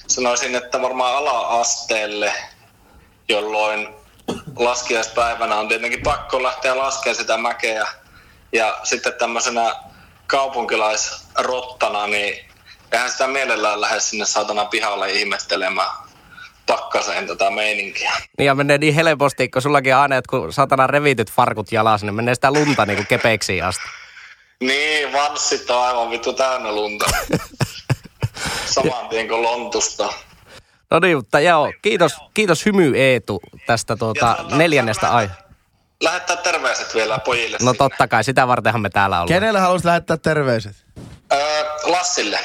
sanoisin, 0.07 0.55
että 0.55 0.83
varmaan 0.83 1.16
ala-asteelle, 1.16 2.33
jolloin 3.28 3.88
laskiaispäivänä 4.57 5.57
on 5.57 5.68
tietenkin 5.68 6.02
pakko 6.02 6.42
lähteä 6.42 6.78
laskemaan 6.78 7.16
sitä 7.16 7.37
mäkeä. 7.37 7.87
Ja 8.52 8.78
sitten 8.83 9.12
tämmöisenä 9.18 9.76
kaupunkilaisrottana, 10.26 12.07
niin 12.07 12.52
eihän 12.92 13.11
sitä 13.11 13.26
mielellään 13.26 13.81
lähde 13.81 14.00
sinne 14.00 14.24
saatana 14.24 14.64
pihalle 14.64 15.11
ihmettelemään 15.12 15.90
pakkaseen 16.66 17.26
tätä 17.26 17.50
meininkiä. 17.50 18.12
Niin 18.38 18.46
ja 18.46 18.55
menee 18.55 18.78
niin 18.78 18.94
helposti, 18.94 19.48
kun 19.48 19.62
sullakin 19.62 19.96
aina 19.96 20.14
jotkut 20.14 20.55
satana 20.55 20.87
revityt 20.87 21.31
farkut 21.33 21.72
jalas, 21.72 22.02
niin 22.02 22.14
menee 22.14 22.35
sitä 22.35 22.52
lunta 22.52 22.87
niinku 22.87 23.05
kepeksiin 23.09 23.64
asti. 23.64 23.83
Niin, 24.61 25.12
vanssit 25.12 25.70
on 25.70 25.83
aivan 25.85 26.11
vittu 26.11 26.33
täynnä 26.33 26.72
lunta. 26.72 27.05
Saman 28.66 29.09
tien 29.09 29.28
kuin 29.28 29.42
lontusta. 29.42 30.12
No 30.90 30.98
niin, 30.98 31.16
mutta 31.16 31.40
joo, 31.40 31.72
kiitos, 31.83 32.12
kiitos 32.35 32.66
Hymy 32.66 32.92
Eetu 32.96 33.40
tästä 33.66 33.96
tuota 33.96 34.26
Ja 34.26 34.35
tuota, 34.35 34.57
neljännestä 34.57 35.11
ai. 35.11 35.31
Lähettää 36.02 36.37
terveiset 36.37 36.94
vielä 36.94 37.18
pojille 37.18 37.57
No 37.57 37.59
sinne. 37.61 37.78
totta 37.78 38.09
kai, 38.09 38.24
sitä 38.24 38.48
vartenhan 38.48 38.81
me 38.83 38.90
täällä 38.90 39.16
ollaan. 39.16 39.28
Kenelle 39.28 39.61
haluaisit 39.61 39.85
lähettää 39.85 40.16
terveiset? 40.16 40.76
Öö, 41.33 41.64
Lassille. 41.85 42.38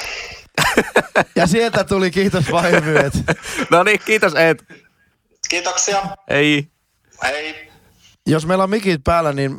Ja 1.36 1.46
sieltä 1.46 1.84
tuli 1.84 2.10
kiitos 2.10 2.52
vain 2.52 2.74
hymyet. 2.74 3.12
No 3.70 3.82
niin, 3.82 4.00
kiitos 4.04 4.34
Eetu. 4.34 4.64
Kiitoksia. 5.48 6.02
Ei. 6.28 6.68
Hei. 7.22 7.70
Jos 8.26 8.46
meillä 8.46 8.64
on 8.64 8.70
mikit 8.70 9.04
päällä, 9.04 9.32
niin 9.32 9.58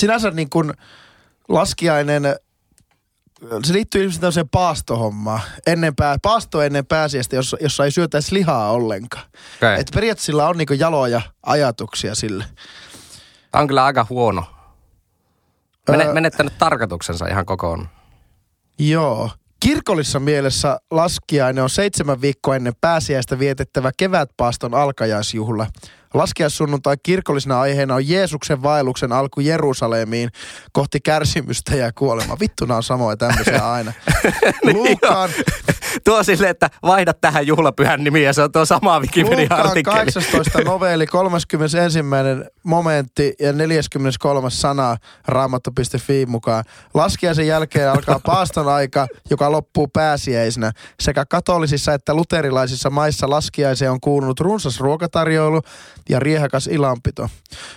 sinänsä 0.00 0.30
niin 0.30 0.50
kuin 0.50 0.72
laskiainen, 1.48 2.22
se 3.64 3.72
liittyy 3.72 4.00
ilmeisesti 4.00 4.20
tämmöiseen 4.20 4.48
paastohommaan. 4.48 5.40
Ennen 5.66 5.96
pää, 5.96 6.16
paasto 6.22 6.62
ennen 6.62 6.86
pääsiäistä, 6.86 7.36
jossa, 7.36 7.56
jossa 7.60 7.84
ei 7.84 7.90
syötäisi 7.90 8.34
lihaa 8.34 8.70
ollenkaan. 8.70 9.24
Okay. 9.56 9.80
Et 9.80 9.90
periaatteessa 9.94 10.26
sillä 10.26 10.48
on 10.48 10.58
niin 10.58 10.78
jaloja 10.78 11.22
ajatuksia 11.42 12.14
sille. 12.14 12.44
Tämä 13.52 13.62
on 13.62 13.68
kyllä 13.68 13.84
aika 13.84 14.06
huono. 14.10 14.44
Mene, 15.90 16.04
Öö. 16.04 16.12
menettänyt 16.12 16.58
tarkoituksensa 16.58 17.26
ihan 17.26 17.46
kokonaan. 17.46 17.90
Joo. 18.78 19.30
Kirkollisessa 19.60 20.20
mielessä 20.20 20.78
laskiainen 20.90 21.64
on 21.64 21.70
seitsemän 21.70 22.20
viikkoa 22.20 22.56
ennen 22.56 22.72
pääsiäistä 22.80 23.38
vietettävä 23.38 23.90
kevätpaaston 23.96 24.74
alkajaisjuhla. 24.74 25.66
Laskiaissunnuntai 26.16 26.96
kirkollisena 27.02 27.60
aiheena 27.60 27.94
on 27.94 28.08
Jeesuksen 28.08 28.62
vaelluksen 28.62 29.12
alku 29.12 29.40
Jerusalemiin 29.40 30.30
kohti 30.72 31.00
kärsimystä 31.00 31.76
ja 31.76 31.92
kuolemaa. 31.92 32.36
Vittuna 32.40 32.76
on 32.76 32.82
samoja 32.82 33.16
tämmöisiä 33.16 33.72
aina. 33.72 33.92
Luukaan, 34.72 35.30
Tuo 36.04 36.22
silleen, 36.22 36.50
että 36.50 36.70
vaihda 36.82 37.14
tähän 37.14 37.46
juhlapyhän 37.46 38.04
nimi 38.04 38.22
ja 38.22 38.32
se 38.32 38.42
on 38.42 38.52
tuo 38.52 38.64
sama 38.64 39.00
Wikipedia-artikkeli. 39.00 39.82
18 39.82 40.60
novelli, 40.60 41.06
31. 41.06 41.98
momentti 42.62 43.34
ja 43.40 43.52
43. 43.52 44.50
sana 44.50 44.96
raamattu.fi 45.28 46.26
mukaan. 46.26 46.64
Laskiaisen 46.94 47.46
jälkeen 47.46 47.90
alkaa 47.90 48.20
paaston 48.26 48.68
aika, 48.68 49.06
joka 49.30 49.52
loppuu 49.52 49.88
pääsiäisenä. 49.88 50.72
Sekä 51.00 51.24
katolisissa 51.26 51.94
että 51.94 52.14
luterilaisissa 52.14 52.90
maissa 52.90 53.30
laskiaiseen 53.30 53.90
on 53.90 54.00
kuulunut 54.00 54.40
runsas 54.40 54.80
ruokatarjoilu 54.80 55.60
ja 56.08 56.18
riehakas 56.18 56.66
ilanpito. 56.66 57.28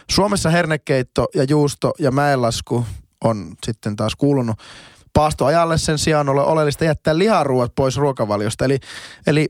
Suomessa 0.10 0.50
hernekeitto 0.50 1.28
ja 1.36 1.44
juusto 1.44 1.92
ja 2.00 2.12
mäenlasku 2.12 2.86
on 3.24 3.56
sitten 3.66 3.96
taas 3.96 4.16
kuulunut 4.16 4.60
paastoajalle 5.14 5.78
sen 5.78 5.98
sijaan 5.98 6.30
ole 6.30 6.42
oleellista 6.42 6.86
jättää 6.86 7.18
liharuuat 7.18 7.76
pois 7.76 7.98
ruokavaliosta. 7.98 8.66
Eli, 8.66 8.80
eli, 9.28 9.50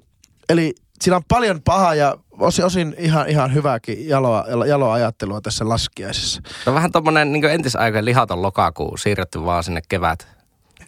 eli 0.49 0.73
siinä 1.01 1.15
on 1.15 1.23
paljon 1.27 1.61
pahaa 1.61 1.95
ja 1.95 2.15
osin, 2.39 2.65
osin 2.65 2.95
ihan, 2.97 3.29
ihan 3.29 3.53
hyvääkin 3.53 4.07
jaloa, 4.07 4.45
jaloa 4.67 4.93
ajattelua 4.93 5.41
tässä 5.41 5.69
laskiaisessa. 5.69 6.41
Se 6.63 6.69
on 6.69 6.75
vähän 6.75 6.91
tommonen 6.91 7.31
niin 7.31 7.45
entisaikojen 7.45 8.05
lihaton 8.05 8.41
lokakuu 8.41 8.97
siirretty 8.97 9.45
vaan 9.45 9.63
sinne 9.63 9.81
kevät, 9.89 10.27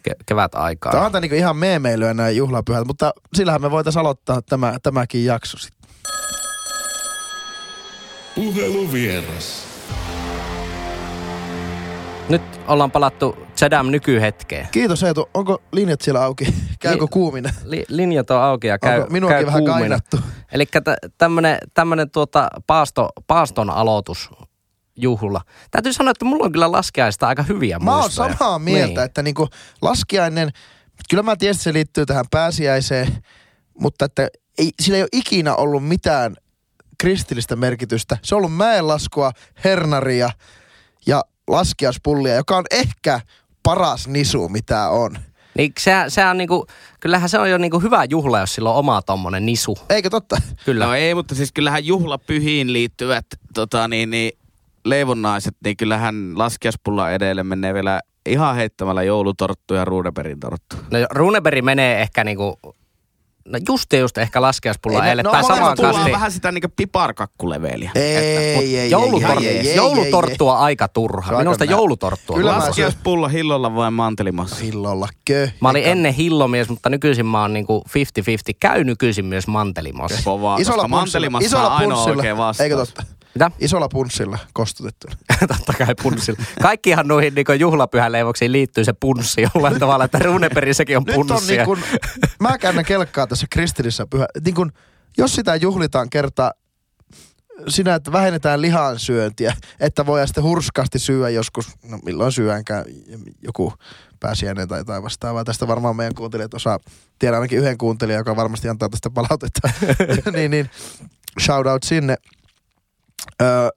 ke, 0.02 0.12
kevät 0.26 0.54
aikaan. 0.54 0.92
Tämä 0.92 1.06
on 1.06 1.22
niin 1.22 1.34
ihan 1.34 1.56
meemeilyä 1.56 2.14
näin 2.14 2.36
juhlapyhät, 2.36 2.86
mutta 2.86 3.12
sillähän 3.34 3.62
me 3.62 3.70
voitaisiin 3.70 4.00
aloittaa 4.00 4.42
tämä, 4.42 4.74
tämäkin 4.82 5.24
jakso 5.24 5.58
sitten. 5.58 5.81
Puheluvieras. 8.34 9.62
Nyt 12.28 12.42
ollaan 12.68 12.90
palattu 12.90 13.36
Zedam 13.56 13.86
nykyhetkeen. 13.90 14.68
Kiitos 14.70 15.02
Eetu. 15.02 15.28
Onko 15.34 15.62
linjat 15.72 16.00
siellä 16.00 16.24
auki? 16.24 16.54
Käykö 16.80 17.04
Li- 17.04 17.08
kuumina? 17.10 17.50
Li, 17.64 17.84
linjat 17.88 18.30
on 18.30 18.42
auki 18.42 18.66
ja 18.66 18.78
käy, 18.78 19.00
Onko 19.00 19.12
minuakin 19.12 19.36
käy 19.36 19.46
vähän 19.46 19.58
kuumina. 19.64 19.78
kainattu? 19.78 20.16
Eli 20.52 20.64
tämmönen, 21.18 21.58
tämmönen 21.74 22.10
tuota 22.10 22.48
paasto, 22.66 23.08
paaston 23.26 23.70
aloitus 23.70 24.30
juhla. 24.96 25.40
Täytyy 25.70 25.92
sanoa, 25.92 26.10
että 26.10 26.24
mulla 26.24 26.44
on 26.44 26.52
kyllä 26.52 26.72
laskiaista 26.72 27.28
aika 27.28 27.42
hyviä 27.42 27.78
Mä 27.78 27.90
oon 27.92 28.00
muistoja. 28.00 28.36
samaa 28.38 28.58
mieltä, 28.58 28.86
Niin. 29.00 29.04
että 29.04 29.22
niinku 29.22 29.48
laskiainen, 29.82 30.50
kyllä 31.10 31.22
mä 31.22 31.36
tiedän, 31.36 31.52
että 31.54 31.62
se 31.64 31.72
liittyy 31.72 32.06
tähän 32.06 32.24
pääsiäiseen, 32.30 33.08
mutta 33.80 34.04
että 34.04 34.28
ei, 34.58 34.70
sillä 34.82 34.96
ei 34.96 35.02
ole 35.02 35.08
ikinä 35.12 35.54
ollut 35.54 35.88
mitään 35.88 36.36
kristillistä 37.02 37.56
merkitystä. 37.56 38.18
Se 38.22 38.34
on 38.34 38.36
ollut 38.36 38.56
mäenlaskua, 38.56 39.32
hernaria 39.64 40.30
ja 41.06 41.22
laskiaispullia, 41.48 42.34
joka 42.34 42.56
on 42.56 42.64
ehkä 42.70 43.20
paras 43.62 44.08
nisu, 44.08 44.48
mitä 44.48 44.88
on. 44.88 45.18
Niin 45.54 45.72
se, 45.78 45.92
se 46.08 46.24
on 46.24 46.38
niinku, 46.38 46.66
kyllähän 47.00 47.28
se 47.28 47.38
on 47.38 47.50
jo 47.50 47.58
niinku 47.58 47.80
hyvä 47.80 48.04
juhla, 48.04 48.40
jos 48.40 48.54
sillä 48.54 48.70
on 48.70 48.76
oma 48.76 49.02
tommonen 49.02 49.46
nisu. 49.46 49.78
Eikö 49.88 50.10
totta? 50.10 50.36
Kyllä. 50.64 50.86
No 50.86 50.94
ei, 50.94 51.14
mutta 51.14 51.34
siis 51.34 51.52
kyllähän 51.52 51.86
juhlapyhiin 51.86 52.72
liittyvät 52.72 53.26
tota, 53.54 53.88
niin, 53.88 54.10
niin, 54.10 54.32
leivonnaiset, 54.84 55.54
niin 55.64 55.76
kyllähän 55.76 56.38
laskiaspulla 56.38 57.10
edelle 57.10 57.42
menee 57.42 57.74
vielä 57.74 58.00
ihan 58.26 58.56
heittämällä 58.56 59.02
joulutorttu 59.02 59.74
ja 59.74 59.84
ruudeperin 59.84 60.40
torttu. 60.40 60.76
No 60.90 60.98
Runeberg 61.10 61.64
menee 61.64 62.02
ehkä 62.02 62.24
niinku, 62.24 62.58
no 63.48 63.58
just 63.68 63.92
ja 63.92 63.98
just 63.98 64.18
ehkä 64.18 64.42
laskiaispulla 64.42 65.06
Ei, 65.06 65.14
no- 65.16 65.22
no 65.22 65.30
tai 65.30 65.44
samaan 65.44 65.76
kastiin. 65.76 66.12
vähän 66.12 66.32
sitä 66.32 66.52
niinku 66.52 66.68
piparkakkuleveliä. 66.76 67.90
Ei, 67.94 68.16
ei, 68.16 68.78
ei, 68.78 68.90
Joulutorttu, 68.90 69.42
ei, 69.42 69.48
ei, 69.48 69.68
ei, 69.68 69.76
joulutorttu 69.76 70.48
on 70.48 70.58
aika 70.58 70.88
turha. 70.88 71.38
Minusta 71.38 71.64
nä- 71.64 71.70
joulutorttu 71.70 72.32
on 72.32 72.38
Kyllä 72.38 72.52
Laskiaispulla 72.58 73.28
hillolla 73.28 73.74
vai 73.74 73.90
mantelimassa? 73.90 74.56
Hillolla 74.56 75.08
kö. 75.26 75.48
Mä 75.60 75.68
olin 75.70 75.84
ennen 75.84 76.14
hillomies, 76.14 76.68
mutta 76.68 76.88
nykyisin 76.90 77.26
mä 77.26 77.40
oon 77.40 77.52
niinku 77.52 77.84
50-50. 77.88 77.92
Käy 78.60 78.84
nykyisin 78.84 79.24
myös 79.24 79.46
mantelimossa. 79.46 80.22
Kovaa, 80.24 80.58
Isolla 80.58 80.76
koska 80.82 80.88
mantelimassa 80.88 81.62
on 81.66 81.72
ainoa 81.72 82.04
oikea 82.04 82.36
vastaus. 82.36 82.60
Eikö 82.64 82.76
totta? 82.76 83.02
Mitä? 83.34 83.50
Isolla 83.58 83.88
punssilla 83.88 84.38
kostutettuna. 84.52 85.16
Totta 85.56 85.72
kai 85.72 85.94
punssilla. 86.02 86.44
Kaikkihan 86.62 87.08
noihin 87.08 87.34
niinku 87.34 87.52
juhlapyhäleivoksiin 87.52 88.52
liittyy 88.52 88.84
se 88.84 88.92
punssi 88.92 89.46
jollain 89.54 89.78
tavalla, 89.78 90.04
että 90.04 90.18
Runeberissäkin 90.18 90.96
on 90.96 91.02
Nyt 91.06 91.16
on 91.16 91.26
punssia. 91.26 91.56
niin 91.56 91.66
kun, 91.66 91.78
mä 92.40 92.58
käännän 92.58 92.84
kelkkaa 92.84 93.26
tässä 93.26 93.46
kristillisessä 93.50 94.06
pyhä. 94.10 94.26
Niin 94.44 94.54
kun, 94.54 94.72
jos 95.18 95.34
sitä 95.34 95.56
juhlitaan 95.56 96.10
kerta 96.10 96.52
sinä, 97.68 97.94
että 97.94 98.12
vähennetään 98.12 98.62
lihansyöntiä, 98.62 99.56
että 99.80 100.06
voidaan 100.06 100.28
sitten 100.28 100.44
hurskaasti 100.44 100.98
syödä 100.98 101.28
joskus, 101.28 101.68
no 101.88 101.98
milloin 102.04 102.32
syönkään, 102.32 102.84
joku 103.42 103.72
pääsiäinen 104.20 104.68
tai 104.68 104.80
jotain 104.80 105.02
vastaavaa. 105.02 105.44
Tästä 105.44 105.68
varmaan 105.68 105.96
meidän 105.96 106.14
kuuntelijat 106.14 106.54
osaa, 106.54 106.78
tiedän 107.18 107.38
ainakin 107.38 107.58
yhden 107.58 107.78
kuuntelijan, 107.78 108.20
joka 108.20 108.36
varmasti 108.36 108.68
antaa 108.68 108.88
tästä 108.88 109.10
palautetta. 109.10 109.70
niin, 110.32 110.50
niin, 110.50 110.70
shout 111.40 111.66
out 111.66 111.82
sinne. 111.82 112.16
Öö, 113.42 113.68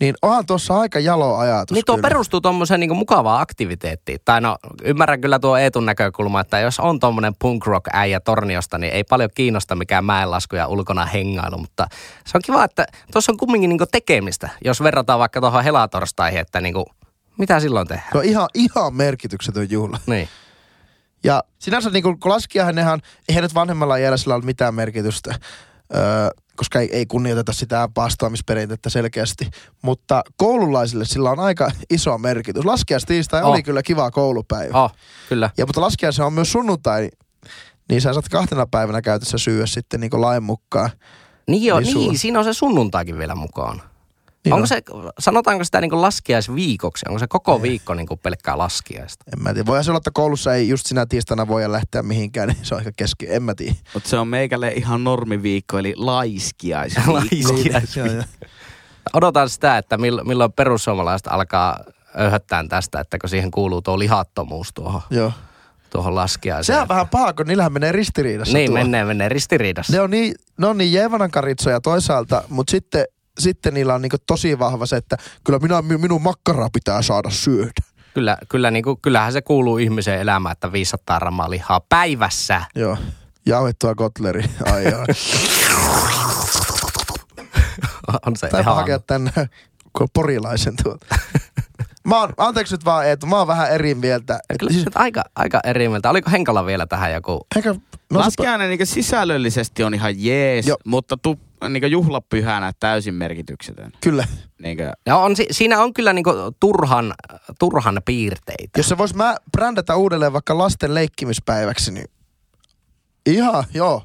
niin 0.00 0.14
onhan 0.22 0.46
tuossa 0.46 0.80
aika 0.80 0.98
jalo 0.98 1.36
ajatus. 1.36 1.74
Niin 1.74 1.84
tuo 1.86 1.96
kyllä. 1.96 2.08
perustuu 2.08 2.40
tuommoiseen 2.40 2.80
niinku 2.80 2.94
mukavaan 2.94 3.42
aktiviteettiin. 3.42 4.18
Tai 4.24 4.40
no, 4.40 4.56
ymmärrän 4.84 5.20
kyllä 5.20 5.38
tuo 5.38 5.56
Eetun 5.56 5.86
näkökulma, 5.86 6.40
että 6.40 6.60
jos 6.60 6.80
on 6.80 7.00
tuommoinen 7.00 7.34
punk 7.38 7.66
rock 7.66 7.86
äijä 7.92 8.20
torniosta, 8.20 8.78
niin 8.78 8.92
ei 8.92 9.04
paljon 9.04 9.30
kiinnosta 9.34 9.74
mikään 9.74 10.04
mäenlasku 10.04 10.56
ja 10.56 10.66
ulkona 10.66 11.04
hengailu. 11.06 11.58
Mutta 11.58 11.86
se 12.26 12.38
on 12.38 12.42
kiva, 12.44 12.64
että 12.64 12.86
tuossa 13.12 13.32
on 13.32 13.38
kumminkin 13.38 13.68
niinku 13.68 13.86
tekemistä. 13.92 14.48
Jos 14.64 14.82
verrataan 14.82 15.18
vaikka 15.18 15.40
tuohon 15.40 15.64
helatorstaihin, 15.64 16.40
että 16.40 16.60
niinku, 16.60 16.86
mitä 17.38 17.60
silloin 17.60 17.88
tehdään? 17.88 18.08
Se 18.12 18.18
on 18.18 18.24
ihan, 18.24 18.48
ihan 18.54 18.94
merkityksetön 18.94 19.70
juhla. 19.70 19.98
Niin. 20.06 20.28
Ja 21.24 21.44
sinänsä 21.58 21.90
niin 21.90 22.02
kun 22.02 22.18
laskiahan 22.24 22.74
nehän, 22.74 23.00
eihän 23.28 23.42
nyt 23.42 23.54
vanhemmalla 23.54 23.96
iällä 23.96 24.16
sillä 24.16 24.34
ole 24.34 24.44
mitään 24.44 24.74
merkitystä, 24.74 25.34
öö, 25.96 26.28
koska 26.56 26.80
ei, 26.80 26.88
ei 26.92 27.06
kunnioiteta 27.06 27.52
sitä 27.52 27.88
paastoamisperintettä 27.94 28.90
selkeästi. 28.90 29.50
Mutta 29.82 30.22
koululaisille 30.36 31.04
sillä 31.04 31.30
on 31.30 31.40
aika 31.40 31.70
iso 31.90 32.18
merkitys. 32.18 32.64
Laskiaistiistai 32.64 33.42
Oh. 33.42 33.50
oli 33.50 33.62
kyllä 33.62 33.82
kiva 33.82 34.10
koulupäivä. 34.10 34.82
Oh, 34.84 34.92
kyllä. 35.28 35.50
Ja 35.58 35.66
mutta 35.66 35.80
laskiaisen 35.80 36.24
on 36.24 36.32
myös 36.32 36.52
sunnuntai, 36.52 37.08
niin 37.88 38.00
sä 38.00 38.12
saat 38.12 38.28
kahtena 38.28 38.66
päivänä 38.66 39.02
käytössä 39.02 39.38
syödä 39.38 39.66
sitten 39.66 40.00
niin 40.00 40.10
lain 40.20 40.42
mukaan. 40.42 40.90
Niin, 41.48 41.64
joo, 41.64 41.80
Niin 41.80 41.96
niin, 41.96 42.18
siinä 42.18 42.38
on 42.38 42.44
se 42.44 42.52
sunnuntaikin 42.52 43.18
vielä 43.18 43.34
mukaan. 43.34 43.82
Niin 44.48 44.54
Onko 44.54 44.62
on. 44.64 44.68
se, 44.68 44.82
sanotaanko 45.18 45.64
sitä 45.64 45.80
niin 45.80 46.00
laskiaisviikoksi? 46.02 47.04
Onko 47.08 47.18
se 47.18 47.26
koko 47.26 47.62
viikko 47.62 47.94
niin 47.94 48.06
pelkkää 48.22 48.58
laskiaista? 48.58 49.24
En 49.36 49.42
mä 49.42 49.54
tiedä. 49.54 49.66
Voihan 49.66 49.84
se 49.84 49.90
olla, 49.90 49.98
että 49.98 50.10
koulussa 50.14 50.54
ei 50.54 50.68
just 50.68 50.86
sinä 50.86 51.06
tiistaina 51.06 51.48
voi 51.48 51.72
lähteä 51.72 52.02
mihinkään, 52.02 52.48
niin 52.48 52.58
se 52.62 52.74
on 52.74 52.78
aika 52.80 52.90
keski. 52.96 53.26
En 53.32 53.42
mä 53.42 53.54
tiedä. 53.54 53.74
Mutta 53.94 54.08
se 54.08 54.18
on 54.18 54.28
meikälle 54.28 54.68
ihan 54.72 55.04
normiviikko, 55.04 55.78
eli 55.78 55.94
laiskiaisviikko. 55.96 57.12
Laiskiaisviikko. 57.52 57.98
Joo, 58.12 58.14
joo. 58.14 58.50
Odotan 59.14 59.48
sitä, 59.48 59.78
että 59.78 59.96
mill- 59.96 60.24
milloin 60.24 60.52
perussuomalaiset 60.52 61.26
alkaa 61.26 61.80
öyhöttää 62.18 62.64
tästä, 62.68 63.00
että 63.00 63.18
kun 63.18 63.30
siihen 63.30 63.50
kuuluu 63.50 63.82
tuo 63.82 63.98
lihattomuus 63.98 64.68
tuohon, 64.74 65.00
Joo. 65.10 65.32
tuohon 65.90 66.14
laskiaiseen. 66.14 66.76
Se 66.78 66.82
on 66.82 66.88
vähän 66.88 67.08
paha, 67.08 67.32
kun 67.32 67.46
niillähän 67.46 67.72
menee 67.72 67.92
ristiriidassa 67.92 68.58
Niin, 68.58 68.70
tuo. 68.70 68.78
menee, 68.78 69.04
menee 69.04 69.28
ristiriidassa. 69.28 69.92
Ne 69.92 70.00
on 70.00 70.10
niin, 70.10 70.34
ne 70.58 70.66
on 70.66 70.78
niin 70.78 70.92
jeevanankaritsoja 70.92 71.80
toisaalta, 71.80 72.42
mutta 72.48 72.70
sitten, 72.70 73.04
sitten 73.38 73.74
niillä 73.74 73.94
on 73.94 74.02
niinku 74.02 74.16
tosi 74.26 74.58
vahva 74.58 74.86
se, 74.86 74.96
että 74.96 75.16
kyllä 75.44 75.58
minä, 75.58 75.82
mi- 75.82 75.98
minun 75.98 76.22
makkaraa 76.22 76.68
pitää 76.72 77.02
saada 77.02 77.30
syödä. 77.30 77.70
Kyllä, 78.14 78.38
kyllä 78.48 78.70
niin 78.70 78.84
kuin, 78.84 78.98
kyllähän 79.02 79.32
se 79.32 79.42
kuuluu 79.42 79.78
ihmisen 79.78 80.18
elämään, 80.18 80.52
että 80.52 80.72
500 80.72 81.18
ramaa 81.18 81.50
lihaa 81.50 81.80
päivässä. 81.88 82.62
Joo. 82.74 82.96
Jauhettua 83.46 83.94
kotleri. 83.94 84.44
Ai 84.72 84.86
ai. 84.86 85.06
On 88.26 88.36
se 88.36 88.48
Tai 88.48 88.60
ihan... 88.60 88.74
hakea 88.76 88.98
tänne 88.98 89.32
kun 89.98 90.08
porilaisen 90.14 90.74
tuolta. 90.82 91.06
Mä 92.08 92.20
oon, 92.20 92.32
anteeksi 92.36 92.74
nyt 92.74 92.84
vaan 92.84 93.06
Eetu, 93.06 93.26
mä 93.26 93.38
oon 93.38 93.46
vähän 93.46 93.70
eri 93.70 93.94
mieltä. 93.94 94.40
Kyllä 94.58 94.72
Siis, 94.72 94.84
aika, 94.94 95.24
aika 95.36 95.60
eri 95.64 95.88
mieltä. 95.88 96.10
Oliko 96.10 96.30
Henkala 96.30 96.66
vielä 96.66 96.86
tähän 96.86 97.12
joku? 97.12 97.46
eikä, 97.56 97.74
no 98.12 98.20
Laskiainen 98.20 98.70
niin 98.70 98.86
sisällöllisesti 98.86 99.84
on 99.84 99.94
ihan 99.94 100.14
jees, 100.24 100.66
Joo. 100.66 100.76
mutta 100.84 101.16
tu, 101.16 101.38
niin 101.68 101.90
juhlapyhänä 101.90 102.72
täysin 102.80 103.14
merkityksetön. 103.14 103.92
kyllä. 104.00 104.24
Niin 104.62 104.76
kuin, 104.76 104.90
No 105.06 105.22
on, 105.24 105.36
si- 105.36 105.46
siinä 105.50 105.82
on 105.82 105.94
kyllä 105.94 106.12
niinku 106.12 106.30
turhan, 106.60 107.14
turhan 107.58 108.00
piirteitä. 108.04 108.78
Jos 108.80 108.88
se 108.88 108.98
vois 108.98 109.14
mä 109.14 109.36
brändätä 109.52 109.96
uudelleen 109.96 110.32
vaikka 110.32 110.58
lasten 110.58 110.94
leikkimispäiväksi, 110.94 111.92
niin 111.92 112.06
ihan, 113.26 113.64
joo, 113.74 114.02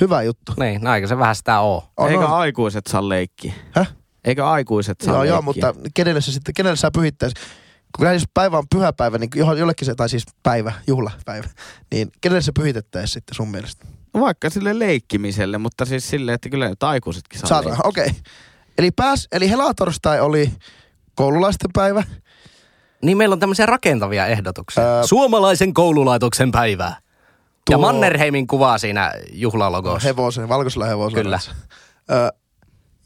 hyvä 0.00 0.22
juttu. 0.22 0.52
Niin, 0.60 0.80
no 0.82 0.94
eikö 0.94 1.06
se 1.06 1.18
vähän 1.18 1.36
sitä 1.36 1.60
oo? 1.60 1.88
On, 1.96 2.10
Eikö 2.10 2.24
on. 2.26 2.32
aikuiset 2.32 2.86
saa 2.86 3.08
leikkiä? 3.08 3.52
Häh? 3.72 3.92
Eikö 4.26 4.46
aikuiset 4.48 5.00
saa 5.00 5.14
Joo, 5.14 5.20
leikkiä? 5.20 5.34
joo, 5.34 5.42
mutta 5.42 5.74
kenelle 5.94 6.20
se 6.20 6.32
sitten, 6.32 6.54
kenelle 6.54 6.76
sä 6.76 6.90
pyhittäis? 6.90 7.32
Kun 7.96 8.12
jos 8.12 8.22
päivä 8.34 8.58
on 8.58 8.64
pyhäpäivä, 8.74 9.18
niin 9.18 9.30
johon- 9.36 9.58
jollekin 9.58 9.86
se, 9.86 9.94
tai 9.94 10.08
siis 10.08 10.24
päivä, 10.42 10.72
juhlapäivä, 10.86 11.48
niin 11.92 12.10
kenelle 12.20 12.40
se 12.42 12.52
pyhitettäisiin 12.52 13.12
sitten 13.12 13.34
sun 13.34 13.48
mielestä? 13.50 13.86
Vaikka 14.20 14.50
sille 14.50 14.78
leikkimiselle, 14.78 15.58
mutta 15.58 15.84
siis 15.84 16.08
silleen, 16.10 16.34
että 16.34 16.48
kyllä 16.48 16.68
nyt 16.68 16.82
aikuisetkin 16.82 17.40
saa 17.40 17.58
leikkiä. 17.64 17.80
okei. 17.84 18.06
Okay. 18.06 18.16
Eli 18.78 18.90
pääs, 18.90 19.28
eli 19.32 19.50
helatorstai 19.50 20.20
oli 20.20 20.52
koululaisten 21.14 21.70
päivä. 21.72 22.02
Niin 23.02 23.18
meillä 23.18 23.32
on 23.32 23.40
tämmöisiä 23.40 23.66
rakentavia 23.66 24.26
ehdotuksia. 24.26 24.82
Ää- 24.96 25.06
Suomalaisen 25.06 25.74
koululaitoksen 25.74 26.52
päivää. 26.52 26.96
Ja 27.70 27.76
Tuo- 27.76 27.80
Mannerheimin 27.80 28.46
kuva 28.46 28.78
siinä 28.78 29.12
juhlalogossa. 29.32 30.08
Hevosen, 30.08 30.48
valkoisella 30.48 30.86
hevosella. 30.86 31.22
Kyllä. 31.22 31.40
Ö, 32.10 32.32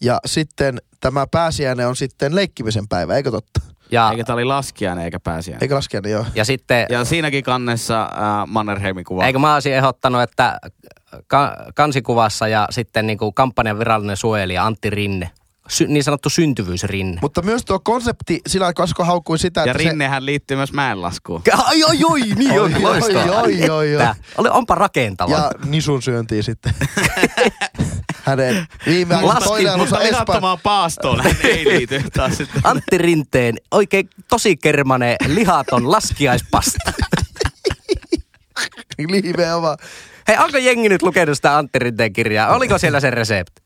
ja 0.01 0.21
sitten 0.27 0.79
tämä 1.01 1.27
pääsiäinen 1.31 1.89
on 1.89 1.97
sitten 1.97 2.35
leikkimisen 2.35 2.89
päivä, 2.89 3.17
eikö 3.17 3.31
totta? 3.31 3.61
Ja, 3.91 4.11
Eikä 4.11 4.25
tää 4.25 4.35
oli 4.35 4.45
laskiainen 4.45 5.05
eikä 5.05 5.21
pääsiäinen. 5.21 5.63
Eikö 5.65 5.75
laskiainen, 5.75 6.13
joo. 6.13 6.27
ja 6.35 6.45
sitten, 6.45 6.87
Ja 6.91 7.05
siinäkin 7.05 7.45
kannessa 7.45 8.03
äh, 8.03 8.47
Mannerheimin 8.47 9.05
kuva. 9.05 9.27
eikö 9.27 9.39
mä 9.39 9.55
olisin 9.55 9.73
ehdottanut, 9.75 10.23
että 10.23 10.59
ka- 11.27 11.57
kansikuvassa 11.75 12.49
ja 12.49 12.67
sitten 12.71 13.07
niinku 13.07 13.33
kampanjan 13.33 13.79
virallinen 13.79 14.17
suojelija 14.17 14.67
Antti 14.67 14.91
Rinne 14.91 15.31
sy- 15.71 15.87
niin 15.87 16.05
sanottu 16.05 16.31
syntyvyysrinne. 16.31 17.19
Mutta 17.21 17.43
myös 17.43 17.65
tuo 17.65 17.81
konsepti, 17.81 18.41
sillä 18.47 18.73
Kasko 18.73 19.05
haukkui 19.05 19.39
sitä, 19.39 19.61
Ja 19.61 19.65
että 19.65 19.83
se... 19.83 19.89
rinnehän 19.89 20.27
liittyy 20.27 20.57
myös 20.57 20.73
mäenlaskuun. 20.73 21.43
Ai, 21.57 21.85
oi, 21.85 21.99
oi, 22.11 22.21
niin 22.21 22.51
Oi, 22.53 22.59
on, 22.59 22.75
oi, 22.75 23.01
oi, 23.31 23.71
oi, 23.71 23.97
oi. 23.97 24.07
Oli, 24.39 24.49
onpa 24.49 24.75
rakentava. 24.75 25.35
Ja 25.35 25.51
nisun 25.65 26.03
syöntiin 26.03 26.43
sitten. 26.43 26.75
Hänen 28.25 28.67
viime 28.87 29.15
toileilunsa 29.45 29.97
Mutta 29.97 30.19
Espan... 30.19 30.59
paastoon 30.63 31.21
hän 31.21 31.37
ei 31.45 31.65
liity 31.65 32.03
taas 32.13 32.37
sitten. 32.37 32.61
Antti 32.71 32.99
Rinteen 32.99 33.55
oikein 33.71 34.11
tosi 34.29 34.57
kermane 34.57 35.17
lihaton 35.27 35.91
laskiaispasta. 35.91 36.93
Nimenomaan. 38.99 39.79
Hei, 40.29 40.37
onko 40.39 40.59
jengi 40.59 40.89
nyt 40.89 41.03
lukenut 41.03 41.37
sitä 41.37 41.57
Antti 41.57 41.79
Rinteen 41.79 42.13
kirjaa? 42.13 42.55
Oliko 42.55 42.79
siellä 42.79 43.01
se 43.01 43.11
resepti? 43.11 43.63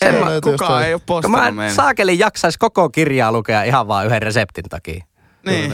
En 0.00 0.14
mä- 0.14 0.20
Kukaan 0.20 0.52
jostain. 0.52 0.86
ei 0.86 0.94
ole 0.94 1.02
postannut 1.06 1.40
mä 1.40 1.50
meille. 1.50 1.74
saakeli 1.74 2.18
jaksais 2.18 2.58
koko 2.58 2.88
kirjaa 2.90 3.32
lukea 3.32 3.62
ihan 3.62 3.88
vaan 3.88 4.06
yhden 4.06 4.22
reseptin 4.22 4.64
takia. 4.70 5.04
Niin. 5.46 5.72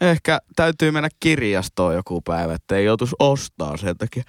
Ehkä 0.00 0.38
täytyy 0.56 0.90
mennä 0.90 1.08
kirjastoon 1.20 1.94
joku 1.94 2.20
päivä, 2.20 2.54
että 2.54 2.76
ei 2.76 2.84
joutuisi 2.84 3.16
ostaa 3.18 3.76
sen 3.76 3.96
takia. 3.98 4.22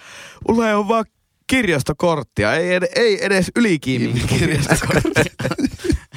Mulla 0.47 0.67
ei 0.69 0.73
ole 0.75 0.87
vaan 0.87 1.05
kirjastokorttia, 1.47 2.53
ei, 2.53 2.73
ed- 2.75 2.91
ei 2.95 3.25
edes 3.25 3.51
ylikiimin 3.55 4.21
kirjastokorttia. 4.27 5.23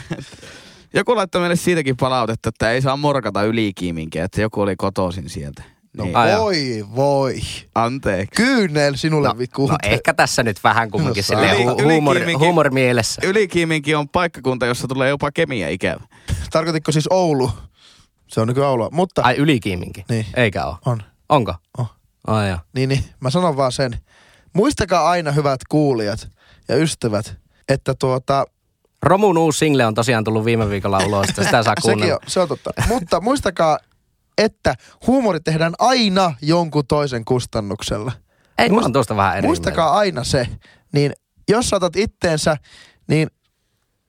joku 0.95 1.17
laittoi 1.17 1.41
meille 1.41 1.57
siitäkin 1.57 1.97
palautetta, 1.97 2.49
että 2.49 2.71
ei 2.71 2.83
saa 2.83 2.97
morkata 2.97 3.43
ylikiiminkiä, 3.43 4.25
että 4.25 4.41
joku 4.41 4.61
oli 4.61 4.77
kotoisin 4.77 5.29
sieltä. 5.29 5.63
No 5.97 6.05
niin. 6.05 6.15
Voi, 6.39 6.85
voi. 6.97 7.41
Anteeksi. 7.75 8.43
Kyynel 8.43 8.95
sinulle 8.97 9.29
No, 9.29 9.39
vittu. 9.39 9.67
no 9.67 9.77
ehkä 9.83 10.15
tässä 10.15 10.43
nyt 10.43 10.65
vähän 10.65 10.91
kumminkin 10.91 11.21
No, 11.23 11.27
silleen 11.27 11.57
hu- 11.57 11.83
huumori, 11.83 12.21
ylikiiminkin- 12.21 12.39
huumorimielessä. 12.39 13.23
Ylikiiminki 13.25 13.95
on 13.95 14.09
paikkakunta, 14.09 14.67
jossa 14.67 14.89
tulee 14.89 15.09
jopa 15.09 15.31
kemia 15.33 15.69
ikävä. 15.69 16.01
Tarkoititko 16.51 16.93
siis 16.93 17.07
Oulu? 17.11 17.51
Se 18.29 18.41
on 18.41 18.49
nykyään 18.49 18.71
Oulua. 18.71 18.89
Mutta, 18.93 19.23
Ai 19.23 19.37
ylikiiminkin? 19.37 20.05
Niin. 20.09 20.27
Eikä 20.37 20.65
oo. 20.67 20.79
on. 20.87 21.03
Onko? 21.29 21.55
On. 21.79 21.87
Ai 22.27 22.49
joo. 22.49 22.59
Niin, 22.75 22.89
niin, 22.89 23.05
mä 23.21 23.31
sanon 23.31 23.57
vaan 23.57 23.73
sen. 23.73 23.99
Muistakaa 24.53 25.11
aina 25.11 25.33
hyvät 25.33 25.61
kuulijat 25.69 26.29
ja 26.69 26.77
ystävät, 26.77 27.37
että 27.69 27.95
tuota, 27.95 28.45
Romun 29.03 29.39
uusi 29.39 29.59
single 29.59 29.87
on 29.87 29.95
tosiaan 29.95 30.25
tullut 30.25 30.45
viime 30.45 30.71
viikolla 30.71 30.99
ulos, 31.07 31.29
että 31.29 31.45
sitä 31.45 31.63
saa 31.63 31.75
sekin 31.81 31.83
kuunnella. 31.83 32.15
on, 32.15 32.21
se 32.27 32.41
on 32.41 32.49
totta. 32.49 32.71
Mutta 32.89 33.21
muistakaa, 33.21 33.79
että 34.45 34.75
huumori 35.07 35.41
tehdään 35.41 35.73
aina 35.79 36.35
jonkun 36.43 36.87
toisen 36.89 37.25
kustannuksella. 37.25 38.13
Ei, 38.59 38.69
mä 38.69 38.81
oon 38.81 38.93
tuosta 38.93 39.17
vähän 39.17 39.39
eri 39.39 39.47
Muistakaa 39.47 39.99
aina 39.99 40.25
se, 40.25 40.49
niin 40.93 41.13
jos 41.49 41.69
saatat 41.69 41.97
itteensä, 41.97 42.57
niin 43.09 43.29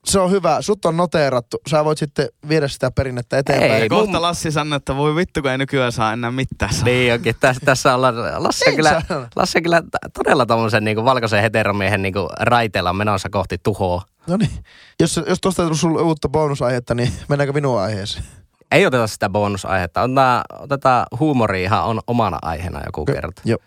se 0.04 0.20
on 0.20 0.30
hyvä. 0.30 0.62
Sut 0.62 0.84
on 0.84 0.96
noteerattu. 0.96 1.56
Sä 1.70 1.84
voit 1.84 1.98
sitten 1.98 2.28
viedä 2.48 2.68
sitä 2.68 2.90
perinnettä 2.90 3.38
eteenpäin. 3.38 3.72
Ei, 3.72 3.82
Ja 3.82 3.88
mun- 3.90 4.04
kohta 4.04 4.22
Lassi 4.22 4.52
sanoi, 4.52 4.76
että 4.76 4.96
voi 4.96 5.14
vittu, 5.14 5.42
kun 5.42 5.50
ei 5.50 5.58
nykyään 5.58 5.92
saa 5.92 6.12
enää 6.12 6.30
mitään 6.30 6.74
saa. 6.74 6.84
Niin 6.84 7.12
onkin, 7.12 7.34
tässä, 7.40 7.62
tässä 7.64 7.94
ollaan, 7.94 8.14
Lassi 8.42 8.64
on 8.70 8.76
kyllä. 8.76 9.02
Lassi 9.36 9.58
on 9.58 9.62
kyllä 9.62 9.82
todella 10.14 10.46
tommosen 10.46 10.84
niin 10.84 11.04
valkoisen 11.04 11.42
heteromiehen 11.42 12.02
niin 12.02 12.14
raiteella 12.40 12.92
menossa 12.92 13.30
kohti 13.30 13.58
tuhoa. 13.62 14.02
No 14.26 14.36
niin. 14.36 14.64
Jos, 15.00 15.20
jos 15.28 15.38
tuosta 15.40 15.62
ei 15.62 15.66
tullut 15.66 15.80
sulle 15.80 16.02
uutta 16.02 16.28
bonusaihetta, 16.28 16.94
niin 16.94 17.12
mennäänkö 17.28 17.52
minun 17.52 17.80
aiheeseen? 17.80 18.24
Ei 18.72 18.86
oteta 18.86 19.06
sitä 19.06 19.28
bonusaihetta, 19.28 20.02
otetaan, 20.02 20.42
otetaan 20.58 21.06
huumori 21.20 21.62
ihan 21.62 21.84
on 21.84 22.00
omana 22.06 22.38
aiheena 22.42 22.80
joku 22.86 23.04
kerta. 23.04 23.42
Joo. 23.44 23.58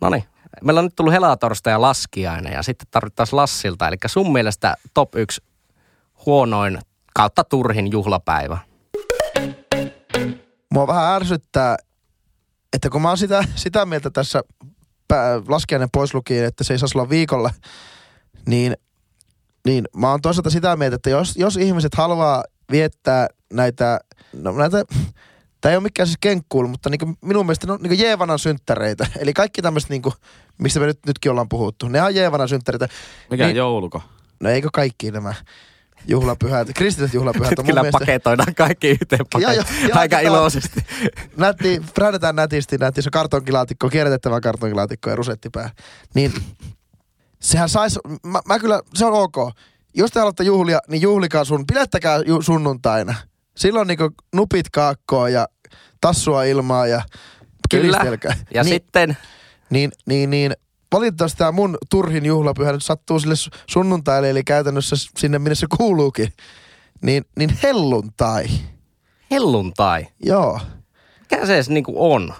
No 0.00 0.10
niin. 0.10 0.24
Meillä 0.64 0.78
on 0.78 0.84
nyt 0.84 0.96
tullut 0.96 1.12
helatorsta 1.12 1.70
ja 1.70 1.80
laskiainen 1.80 2.52
ja 2.52 2.62
sitten 2.62 2.88
tarvittaisiin 2.90 3.36
Lassilta. 3.36 3.88
Eli 3.88 3.96
sun 4.06 4.32
mielestä 4.32 4.74
top 4.94 5.16
1 5.16 5.42
huonoin 6.26 6.78
kautta 7.14 7.44
turhin 7.44 7.92
juhlapäivä. 7.92 8.58
Mua 10.72 10.86
vähän 10.86 11.14
ärsyttää, 11.14 11.76
että 12.72 12.90
kun 12.90 13.02
mä 13.02 13.08
oon 13.08 13.18
sitä, 13.18 13.44
sitä 13.54 13.86
mieltä 13.86 14.10
tässä 14.10 14.42
pää, 15.08 15.40
laskiainen 15.48 15.88
pois 15.92 16.14
lukien, 16.14 16.44
että 16.44 16.64
se 16.64 16.74
ei 16.74 16.78
saisi 16.78 16.98
olla 16.98 17.08
viikolla, 17.08 17.50
niin, 18.46 18.76
niin 19.66 19.84
mä 19.96 20.10
oon 20.10 20.20
toisaalta 20.20 20.50
sitä 20.50 20.76
mieltä, 20.76 20.96
että 20.96 21.10
jos, 21.10 21.36
jos 21.36 21.56
ihmiset 21.56 21.94
haluaa 21.94 22.44
viettää 22.70 23.26
näitä, 23.52 24.00
no 24.32 24.52
näitä, 24.52 24.84
Tämä 25.60 25.70
ei 25.70 25.76
ole 25.76 25.82
mikään 25.82 26.06
siis 26.06 26.18
kenkkuulu, 26.20 26.68
mutta 26.68 26.90
niin 26.90 27.16
minun 27.20 27.46
mielestä 27.46 27.66
ne 27.66 27.72
on 27.72 27.78
niin 27.82 27.98
Jeevanan 27.98 28.38
synttäreitä. 28.38 29.06
Eli 29.20 29.32
kaikki 29.32 29.62
tämmöiset, 29.62 29.90
niin 29.90 30.02
mistä 30.58 30.80
me 30.80 30.86
nyt, 30.86 30.98
nytkin 31.06 31.30
ollaan 31.30 31.48
puhuttu. 31.48 31.88
Ne 31.88 32.02
on 32.02 32.14
Jeevanan 32.14 32.48
synttäreitä. 32.48 32.88
Mikä 33.30 33.46
Niin- 33.46 33.56
jouluko? 33.56 34.02
No 34.40 34.50
eikö 34.50 34.68
kaikki 34.72 35.10
nämä 35.10 35.34
juhlapyhät, 36.08 36.68
kristilliset 36.74 37.14
juhlapyhät 37.14 37.50
Nyt 37.50 37.58
on 37.58 37.64
mun 37.64 37.70
kyllä 37.70 37.82
mielestä... 37.82 37.98
paketoidaan 37.98 38.54
kaikki 38.54 38.88
yhteen 38.88 39.20
Joo, 39.40 39.52
joo, 39.52 39.62
paket- 39.62 39.88
joo, 39.88 39.98
aika 39.98 40.20
iloisesti. 40.20 40.80
nätti, 41.36 41.82
brändätään 41.94 42.36
nätisti, 42.36 42.78
nätti 42.78 43.02
se 43.02 43.10
kartonkilaatikko, 43.10 43.88
kierrätettävä 43.88 44.40
kartonkilaatikko 44.40 45.10
ja 45.10 45.16
rusettipää. 45.16 45.70
Niin 46.14 46.32
sehän 47.40 47.68
sais, 47.68 47.98
mä, 48.26 48.40
mä 48.46 48.58
kyllä, 48.58 48.80
se 48.94 49.04
on 49.04 49.12
ok. 49.12 49.36
Jos 49.94 50.10
te 50.10 50.18
haluatte 50.18 50.44
juhlia, 50.44 50.78
niin 50.88 51.02
juhlikaa 51.02 51.44
sun, 51.44 51.66
pidettäkää 51.66 52.18
ju, 52.26 52.42
sunnuntaina. 52.42 53.14
Silloin 53.58 53.88
niinku 53.88 54.10
nupit 54.34 54.70
kaakkoa 54.70 55.28
ja 55.28 55.48
tassua 56.00 56.44
ilmaa 56.44 56.86
ja 56.86 57.02
Kyllä. 57.70 58.00
Ja 58.54 58.62
niin, 58.62 58.74
sitten 58.74 59.16
niin, 59.70 59.92
niin, 60.06 60.30
niin, 60.30 60.52
valitettavasti 60.92 61.38
tämä 61.38 61.52
mun 61.52 61.78
turhin 61.90 62.26
juhlapyhä 62.26 62.72
nyt 62.72 62.84
sattuu 62.84 63.20
sille 63.20 63.34
su- 63.34 63.58
sunnuntaille, 63.66 64.30
eli 64.30 64.44
käytännössä 64.44 64.96
sinne, 65.18 65.38
minne 65.38 65.54
se 65.54 65.66
kuuluukin. 65.76 66.32
Niin, 67.02 67.24
niin 67.38 67.58
helluntai. 67.62 68.46
helluntai. 69.30 70.06
Joo. 70.24 70.60
Mikä 71.20 71.46
se 71.46 71.54
edes 71.54 71.68
niinku 71.68 72.12
on? 72.12 72.34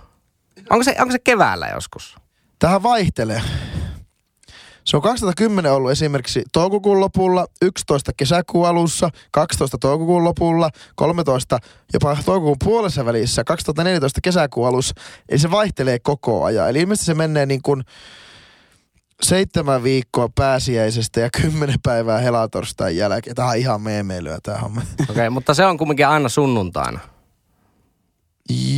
Onko 0.71 0.85
se, 0.85 0.97
onko 1.01 1.13
se 1.13 1.19
keväällä 1.19 1.69
joskus? 1.69 2.17
Tähän 2.59 2.83
vaihtelee. 2.83 3.43
Se 4.88 4.96
on 4.96 5.03
2010 5.03 5.72
ollut 5.72 5.90
esimerkiksi 5.90 6.42
toukokuun 6.53 7.01
lopulla, 7.01 7.46
11 7.62 8.12
kesäkuun 8.16 8.68
alussa, 8.68 9.11
12 9.31 9.79
toukokuun 9.79 10.24
lopulla, 10.24 10.70
13 10.94 11.59
jopa 11.92 12.16
toukokuun 12.24 12.57
puolessa 12.64 13.05
välissä, 13.05 13.44
2014 13.44 14.20
kesäkuun 14.22 14.68
alussa. 14.68 14.94
Eli 15.29 15.38
se 15.38 15.51
vaihtelee 15.51 15.98
koko 15.98 16.44
ajan. 16.44 16.70
Eli 16.70 16.81
ilmeisesti 16.81 17.07
se 17.07 17.14
menee 17.14 17.46
niin 17.46 17.62
kuin 17.62 17.85
seitsemän 19.22 19.83
viikkoa 19.83 20.29
pääsiäisestä 20.35 21.20
ja 21.20 21.31
kymmenen 21.42 21.79
päivää 21.83 22.18
helatorstain 22.18 22.96
jälkeen. 22.96 23.37
Tämä 23.37 23.48
on 23.48 23.57
ihan 23.57 23.83
meemeilyä 23.83 24.38
tämä 24.42 24.59
homma. 24.59 24.81
Okei, 24.81 25.05
okay, 25.11 25.31
mutta 25.37 25.55
se 25.55 25.66
on 25.66 25.79
kumminkin 25.79 26.07
aina 26.07 26.29
sunnuntaina. 26.29 27.01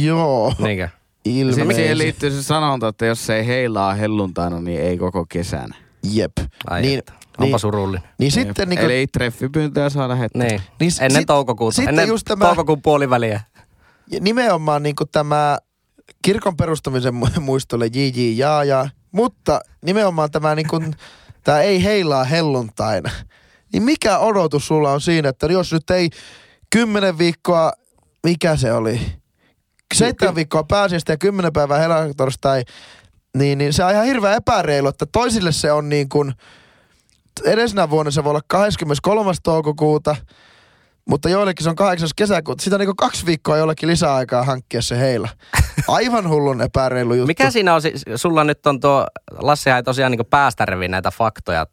Joo, 0.02 0.54
Niinkö? 0.58 0.88
Siihen, 1.24 1.46
siihen 1.46 1.60
ilmeisesti. 1.60 1.98
liittyy 1.98 2.30
se 2.30 2.42
sanonta, 2.42 2.88
että 2.88 3.06
jos 3.06 3.30
ei 3.30 3.46
heilaa 3.46 3.94
helluntaina, 3.94 4.60
niin 4.60 4.80
ei 4.80 4.98
koko 4.98 5.26
kesänä. 5.28 5.89
Jep. 6.02 6.32
Ai 6.70 6.82
niin, 6.82 6.90
niin, 6.90 7.02
Onpa 7.38 7.44
niin, 7.44 7.58
surullinen. 7.58 8.08
niin 8.18 8.32
sitten 8.32 8.68
niin 8.68 8.78
Eli 8.80 9.06
treffipyyntöjä 9.06 9.90
saa 9.90 10.08
lähettää. 10.08 10.42
Niin. 10.46 10.60
Niin 10.80 10.92
Ennen 11.00 11.20
sit- 11.22 11.26
toukokuuta. 11.26 11.74
sitten 11.76 11.88
Ennen 11.88 12.08
just 12.08 12.24
tämä- 12.24 12.44
toukokuun 12.44 12.82
puoliväliä. 12.82 13.40
Ja 14.10 14.20
nimenomaan 14.20 14.82
niin 14.82 14.94
tämä 15.12 15.58
kirkon 16.22 16.56
perustamisen 16.56 17.14
mu- 17.14 17.40
muistolle 17.40 17.86
JJ 17.86 18.32
Jaa 18.36 18.64
ja, 18.64 18.88
mutta 19.12 19.60
nimenomaan 19.84 20.30
tämä 20.30 20.54
niin 20.54 20.68
kuin, 20.68 20.94
tämä 21.44 21.60
ei 21.60 21.84
heilaa 21.84 22.24
helluntaina. 22.24 23.10
Niin 23.72 23.82
mikä 23.82 24.18
odotus 24.18 24.66
sulla 24.66 24.92
on 24.92 25.00
siinä, 25.00 25.28
että 25.28 25.46
jos 25.46 25.72
nyt 25.72 25.90
ei 25.90 26.10
kymmenen 26.70 27.18
viikkoa, 27.18 27.72
mikä 28.24 28.56
se 28.56 28.72
oli? 28.72 29.00
Seitsemän 29.94 30.34
viikkoa 30.34 30.64
pääsiäistä 30.64 31.12
ja 31.12 31.16
kymmenen 31.16 31.52
päivää 31.52 31.78
helatorstai, 31.78 32.64
niin, 33.36 33.58
niin 33.58 33.72
se 33.72 33.84
on 33.84 33.90
ihan 33.90 34.06
hirveän 34.06 34.36
epäreilu, 34.36 34.88
että 34.88 35.06
toisille 35.12 35.52
se 35.52 35.72
on 35.72 35.88
niin 35.88 36.08
kuin, 36.08 36.32
edellisenä 37.44 37.90
vuonna 37.90 38.10
se 38.10 38.24
voi 38.24 38.30
olla 38.30 38.40
23. 38.46 39.32
toukokuuta, 39.42 40.16
mutta 41.08 41.28
joillekin 41.28 41.64
se 41.64 41.70
on 41.70 41.76
8. 41.76 42.08
kesäkuuta. 42.16 42.64
Sitä 42.64 42.76
on 42.76 42.80
niinku 42.80 42.94
kaksi 42.94 43.26
viikkoa 43.26 43.56
jollekin 43.56 43.88
lisäaikaa 43.88 44.44
hankkia 44.44 44.82
se 44.82 44.98
heillä. 44.98 45.28
Aivan 45.88 46.28
hullun 46.28 46.60
epäreilu 46.62 47.14
juttu. 47.14 47.26
Mikä 47.26 47.50
siinä 47.50 47.74
on, 47.74 47.82
siis- 47.82 48.04
sulla 48.16 48.44
nyt 48.44 48.66
on 48.66 48.80
tuo, 48.80 49.06
Lassihan 49.38 49.76
ei 49.76 49.82
tosiaan 49.82 50.12
niin 50.12 50.26
päästä 50.30 50.66
näitä 50.88 51.10
faktoja 51.10 51.66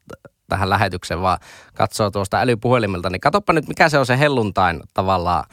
tähän 0.50 0.70
lähetykseen, 0.70 1.22
vaan 1.22 1.38
katsoo 1.74 2.12
tuosta 2.12 2.40
älypuhelimilta, 2.40 3.10
niin 3.10 3.22
katoppa 3.22 3.54
nyt 3.54 3.68
mikä 3.68 3.90
se 3.90 3.98
on 3.98 4.06
se 4.06 4.20
helluntain 4.20 4.82
tavallaan. 4.94 5.44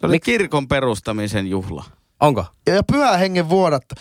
Se 0.00 0.06
oli 0.06 0.16
Mik- 0.16 0.20
kirkon 0.20 0.68
perustamisen 0.68 1.46
juhla. 1.46 1.84
Onko? 2.20 2.44
Ja, 2.66 2.74
ja 2.74 2.82
pyhä 2.82 3.16
hengen 3.16 3.48
vuodatta. 3.48 3.94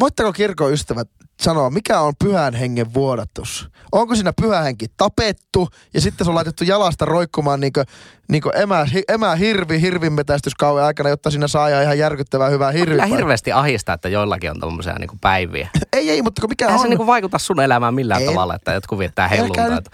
Voitteko 0.00 0.32
kirkon 0.32 0.72
ystävät 0.72 1.08
sanoa, 1.42 1.70
mikä 1.70 2.00
on 2.00 2.12
pyhän 2.24 2.54
hengen 2.54 2.94
vuodatus? 2.94 3.68
Onko 3.92 4.14
siinä 4.14 4.32
pyhä 4.40 4.62
henki 4.62 4.86
tapettu 4.96 5.68
ja 5.94 6.00
sitten 6.00 6.24
se 6.24 6.30
on 6.30 6.34
laitettu 6.34 6.64
jalasta 6.64 7.04
roikkumaan 7.04 7.60
niin 7.60 7.72
kuin, 7.72 7.86
niin 8.28 8.42
kuin 8.42 8.56
emä, 8.56 8.84
hi, 8.84 9.02
emä 9.08 9.34
hirvi 9.34 9.80
hirvinmetästyskauden 9.80 10.84
aikana, 10.84 11.08
jotta 11.08 11.30
siinä 11.30 11.48
saa 11.48 11.68
ihan 11.68 11.98
järkyttävää 11.98 12.48
hyvää 12.48 12.72
Kyllä 12.72 13.02
hirviä. 13.02 13.16
hirveästi 13.16 13.52
ahistaa, 13.52 13.94
että 13.94 14.08
joillakin 14.08 14.50
on 14.50 14.60
tommosia 14.60 14.94
niinku 14.98 15.16
päiviä. 15.20 15.68
Ei, 15.92 16.10
ei, 16.10 16.22
mutta 16.22 16.48
mikä 16.48 16.64
Eihän 16.64 16.78
on... 16.78 16.82
se 16.82 16.88
niinku 16.88 17.06
vaikuta 17.06 17.38
sun 17.38 17.60
elämään 17.60 17.94
millään 17.94 18.20
Ei. 18.20 18.26
tavalla, 18.26 18.54
että 18.54 18.72
jotkut 18.72 18.98
viettää 18.98 19.30
Älkää 19.38 19.68
nyt. 19.68 19.88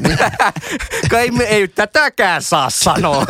Kai 1.10 1.30
me 1.30 1.44
ei 1.44 1.68
tätäkään 1.68 2.42
saa 2.42 2.70
sanoa. 2.70 3.26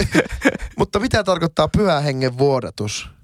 mutta 0.78 1.00
mitä 1.00 1.24
tarkoittaa 1.24 1.68
pyhän 1.68 2.02
hengen 2.02 2.38
vuodatus? 2.38 3.14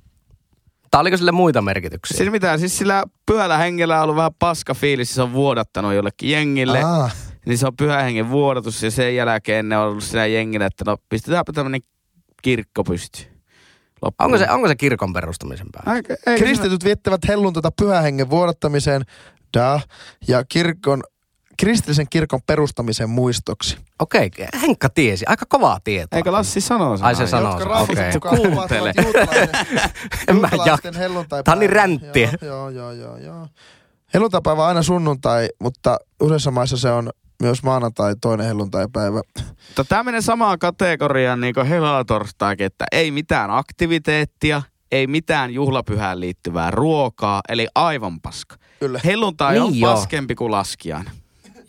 Tai 0.90 1.00
oliko 1.00 1.16
sille 1.16 1.33
muita 1.33 1.62
merkityksiä? 1.62 2.16
Siis 2.16 2.31
mitä, 2.31 2.59
siis 2.59 2.79
sillä 2.79 3.05
pyhällä 3.26 3.59
hengellä 3.59 3.96
on 3.96 4.03
ollut 4.03 4.16
vähän 4.16 4.35
paska 4.38 4.74
fiilis, 4.74 5.14
se 5.14 5.22
on 5.22 5.33
vuodattanut 5.33 5.94
jollekin 5.94 6.31
jengille. 6.31 6.83
Aa, 6.83 7.11
Niin 7.46 7.59
se 7.59 7.66
on 7.66 7.76
pyhän 7.76 8.05
hengen 8.05 8.31
vuodatus 8.31 8.83
ja 8.83 8.90
sen 8.90 9.16
jälkeen 9.16 9.68
ne 9.68 9.79
on 9.79 9.88
ollut 9.88 10.05
siinä 10.05 10.26
jengillä, 10.26 10.66
että 10.66 10.85
no 10.87 10.96
pistetäänpä 11.09 11.53
tämmönen 11.53 11.81
kirkko. 12.42 12.85
Loppuun. 14.03 14.26
Onko 14.26 14.38
se, 14.38 14.50
onko 14.50 14.68
se 14.68 14.76
kirkon 14.76 15.12
perustamisen 15.12 15.66
ei, 16.26 16.38
Kristityt 16.38 16.85
viettävät 16.85 17.29
helluntaita 17.29 17.70
pyhän 17.81 18.03
hengen 18.03 18.31
vuodattamiseen 18.31 19.03
da, 19.57 19.81
ja 20.29 20.44
kirkon, 20.44 21.03
kristillisen 21.61 22.07
kirkon 22.11 22.40
perustamisen 22.46 23.11
muistoksi. 23.11 23.77
Okei, 23.99 24.31
Henkka 24.62 24.88
tiesi. 24.88 25.25
Aika 25.29 25.46
kovaa 25.49 25.79
tietoa. 25.85 26.16
Eikö 26.16 26.33
Lassi 26.33 26.61
sanoo 26.61 26.96
sen 26.96 27.07
Ai 27.07 27.14
se 27.14 27.27
sanoo 27.27 27.59
sen, 27.59 27.68
okei. 27.70 28.12
mukaan 28.12 28.37
Kuuntele. 28.37 28.92
En 30.29 30.37
mä. 30.37 30.49
Tää 31.44 31.53
on 31.55 31.59
niin 31.59 31.70
ränttiä. 31.70 32.33
Joo, 32.42 32.70
joo, 32.70 32.92
joo, 32.92 33.16
joo. 33.16 33.46
Helluntaipäivä 34.14 34.62
on 34.62 34.68
aina 34.68 34.83
sunnuntai, 34.83 35.49
mutta 35.62 35.96
useissa 36.20 36.51
maissa 36.51 36.77
se 36.77 36.90
on 36.90 37.11
myös 37.42 37.62
maanantai, 37.62 38.14
toinen 38.20 38.46
helluntaipäivä. 38.46 39.20
Tämä 39.88 40.03
menee 40.03 40.20
samaan 40.20 40.59
kategoriaan 40.59 41.40
niin 41.40 41.55
kuin 41.55 41.66
helatorstaikin, 41.66 42.66
että 42.66 42.85
ei 42.92 43.11
mitään 43.11 43.51
aktiviteettia, 43.51 44.62
ei 44.92 45.07
mitään 45.07 45.55
juhlapyhään 45.55 46.20
liittyvää 46.20 46.70
ruokaa, 46.70 47.40
eli 47.49 47.66
aivan 47.75 48.20
paska. 48.20 48.57
Kyllä. 48.81 49.01
Helluntai 49.05 49.53
Niin 49.53 49.62
on 49.62 49.79
joo. 49.79 49.92
paskempi 49.94 50.35
kuin 50.35 50.51
laskiainen. 50.51 51.12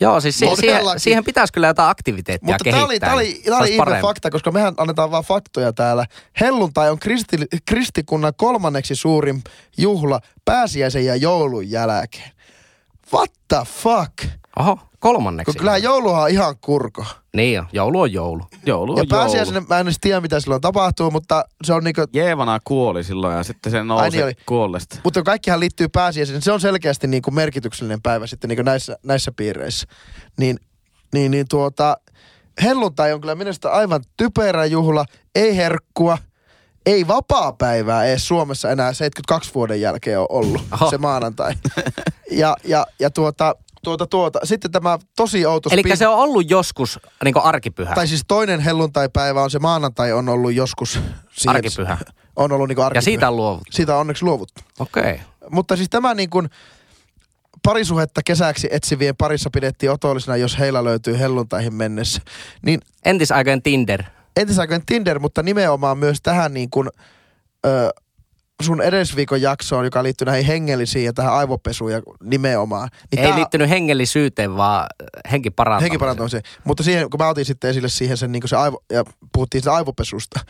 Joo, 0.02 0.20
siis 0.20 0.38
si- 0.38 0.46
siihen, 0.56 0.82
siihen 0.96 1.24
pitäisi 1.24 1.52
kyllä 1.52 1.66
jotain 1.66 1.90
aktiviteettia 1.90 2.46
Mutta 2.46 2.64
tämä 2.64 2.86
kehittää. 2.86 2.86
oli, 2.86 3.00
tää 3.00 3.14
oli, 3.14 3.42
tää 3.50 3.58
oli 3.58 3.68
ihme 3.68 3.76
parempi. 3.84 4.02
fakta, 4.02 4.30
koska 4.30 4.50
mehän 4.50 4.74
annetaan 4.76 5.10
vaan 5.10 5.24
faktoja 5.24 5.72
täällä. 5.72 6.06
Helluntai 6.40 6.90
on 6.90 6.98
kristi, 6.98 7.36
kristikunnan 7.64 8.32
kolmanneksi 8.36 8.94
suurin 8.94 9.42
juhla 9.78 10.20
pääsiäisen 10.44 11.04
ja 11.04 11.16
joulun 11.16 11.70
jälkeen. 11.70 12.30
What 13.12 13.30
the 13.48 13.58
fuck? 13.64 14.12
Oho, 14.58 14.78
kolmanneksi. 15.02 15.52
Kun 15.52 15.58
kyllähän 15.58 15.82
jouluhan 15.82 16.22
on 16.22 16.30
ihan 16.30 16.54
kurko. 16.60 17.04
Niin 17.36 17.60
on, 17.60 17.66
joulu 17.72 18.00
on 18.00 18.12
joulu. 18.12 18.44
Joulu 18.66 18.92
on 18.92 18.98
Ja 18.98 19.04
joulu. 19.10 19.22
pääsiäisen 19.22 19.66
mä 19.68 19.78
en 19.78 19.86
edes 19.86 19.98
tiedä, 20.00 20.20
mitä 20.20 20.40
silloin 20.40 20.60
tapahtuu, 20.60 21.10
mutta 21.10 21.44
se 21.64 21.72
on 21.72 21.84
niinku... 21.84 22.04
Jeevana 22.12 22.58
kuoli 22.64 23.04
silloin 23.04 23.36
ja 23.36 23.42
sitten 23.42 23.72
se 23.72 23.84
nousi 23.84 24.10
niin 24.10 24.24
oli. 24.24 24.32
kuollesta. 24.46 24.96
Mutta 25.04 25.22
kaikkihan 25.22 25.60
liittyy 25.60 25.88
pääsiäiseen. 25.88 26.42
Se 26.42 26.52
on 26.52 26.60
selkeästi 26.60 27.06
niinku 27.06 27.30
merkityksellinen 27.30 28.02
päivä 28.02 28.26
sitten 28.26 28.48
niinku 28.48 28.62
näissä, 28.62 28.96
näissä 29.02 29.32
piireissä. 29.36 29.86
Niin, 30.38 30.56
niin, 31.12 31.30
niin 31.30 31.46
tuota, 31.50 31.96
helluntai 32.62 33.12
on 33.12 33.20
kyllä 33.20 33.34
minusta 33.34 33.70
aivan 33.70 34.04
typerä 34.16 34.64
juhla. 34.64 35.04
Ei 35.34 35.56
herkkua, 35.56 36.18
ei 36.86 37.08
vapaa-päivää 37.08 38.04
edes 38.04 38.28
Suomessa 38.28 38.70
enää 38.70 38.92
72 38.92 39.54
vuoden 39.54 39.80
jälkeen 39.80 40.20
on 40.20 40.26
ollut 40.28 40.62
Oho. 40.72 40.90
se 40.90 40.98
maanantai. 40.98 41.54
Ja, 42.30 42.56
ja, 42.64 42.86
ja 43.00 43.10
tuota, 43.10 43.54
tuota, 43.84 44.06
tuota. 44.06 44.38
Sitten 44.44 44.70
tämä 44.70 44.98
tosi 45.16 45.46
outo 45.46 45.70
Eli 45.72 45.82
spin- 45.82 45.96
se 45.96 46.06
on 46.06 46.18
ollut 46.18 46.50
joskus 46.50 47.00
niin 47.24 47.34
arkipyhä. 47.42 47.94
Tai 47.94 48.06
siis 48.06 48.24
toinen 48.28 48.60
helluntaipäivä 48.60 49.42
on 49.42 49.50
se 49.50 49.58
maanantai 49.58 50.12
on 50.12 50.28
ollut 50.28 50.54
joskus 50.54 50.92
siihen, 50.92 51.56
Arkipyhä. 51.56 51.98
On 52.36 52.52
ollut 52.52 52.68
niinku 52.68 52.82
arkipyhä. 52.82 52.98
Ja 52.98 53.02
siitä 53.02 53.28
on 53.28 53.36
luovuttu. 53.36 53.72
Siitä 53.72 53.94
on 53.94 54.00
onneksi 54.00 54.24
luovuttu. 54.24 54.60
Okei. 54.78 55.02
Okay. 55.02 55.18
Mutta 55.50 55.76
siis 55.76 55.90
tämä 55.90 56.14
niin 56.14 56.30
kuin 56.30 56.48
parisuhetta 57.62 58.20
kesäksi 58.24 58.68
etsivien 58.70 59.16
parissa 59.16 59.50
pidettiin 59.50 59.92
otollisena, 59.92 60.36
jos 60.36 60.58
heillä 60.58 60.84
löytyy 60.84 61.18
helluntaihin 61.18 61.74
mennessä. 61.74 62.22
Niin 62.62 62.80
Entisaikojen 63.04 63.62
Tinder. 63.62 64.02
entisaikojen 64.36 64.82
Tinder, 64.86 65.18
mutta 65.18 65.42
nimenomaan 65.42 65.98
myös 65.98 66.18
tähän 66.22 66.54
niin 66.54 66.70
kuin, 66.70 66.88
ö, 67.66 67.90
sun 68.62 68.80
edellisviikon 68.82 69.42
jaksoon, 69.42 69.84
joka 69.84 70.02
liittyy 70.02 70.24
näihin 70.24 70.46
hengellisiin 70.46 71.04
ja 71.04 71.12
tähän 71.12 71.32
aivopesuun 71.34 71.92
ja 71.92 72.02
nimenomaan. 72.22 72.88
Niin 73.12 73.20
Ei 73.22 73.26
tää- 73.28 73.36
liittynyt 73.36 73.68
hengellisyyteen, 73.68 74.56
vaan 74.56 74.86
henkiparantamiseen. 75.32 75.84
henkiparantamiseen. 75.90 76.42
Mutta 76.64 76.82
siihen, 76.82 77.10
kun 77.10 77.20
mä 77.20 77.28
otin 77.28 77.44
sitten 77.44 77.70
esille 77.70 77.88
siihen 77.88 78.16
sen, 78.16 78.32
niin 78.32 78.42
se 78.46 78.56
aivo, 78.56 78.82
ja 78.92 79.04
puhuttiin 79.32 79.62
sitä 79.62 79.74
aivopesusta, 79.74 80.40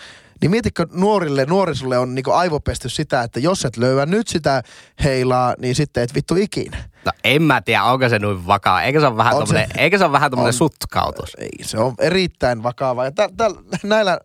niin 0.40 0.51
mietitkö 0.51 0.87
nuorille, 0.92 1.44
nuorisolle 1.44 1.98
on 1.98 2.14
niin 2.14 2.25
aivopesty 2.33 2.88
sitä, 2.88 3.22
että 3.22 3.40
jos 3.40 3.64
et 3.64 3.77
löyä 3.77 4.07
nyt 4.07 4.29
sitä 4.29 4.62
heilaa, 5.05 5.55
niin 5.59 5.75
sitten 5.75 6.03
et 6.03 6.14
vittu 6.14 6.37
ikinä. 6.37 6.77
No 7.05 7.12
en 7.25 7.42
mä 7.42 7.61
tiedä, 7.61 7.85
onko 7.85 8.09
se 8.09 8.18
noin 8.18 8.46
vakaa. 8.46 8.83
Eikö 8.83 9.01
se 9.01 9.07
ole 9.07 9.16
vähän 9.16 9.35
On 9.35 9.46
se. 9.46 9.66
eikö 9.77 9.98
se 9.98 10.05
ole 10.05 10.12
vähän 10.12 10.31
tommonen 10.31 10.48
On. 10.48 10.53
sutkautus? 10.53 11.37
Ei, 11.38 11.48
se 11.62 11.79
on 11.79 11.94
erittäin 11.98 12.62
vakava. 12.62 13.05
Ja 13.05 13.12
tä, 13.12 13.29
tä, 13.37 13.51
näillä, 13.83 14.18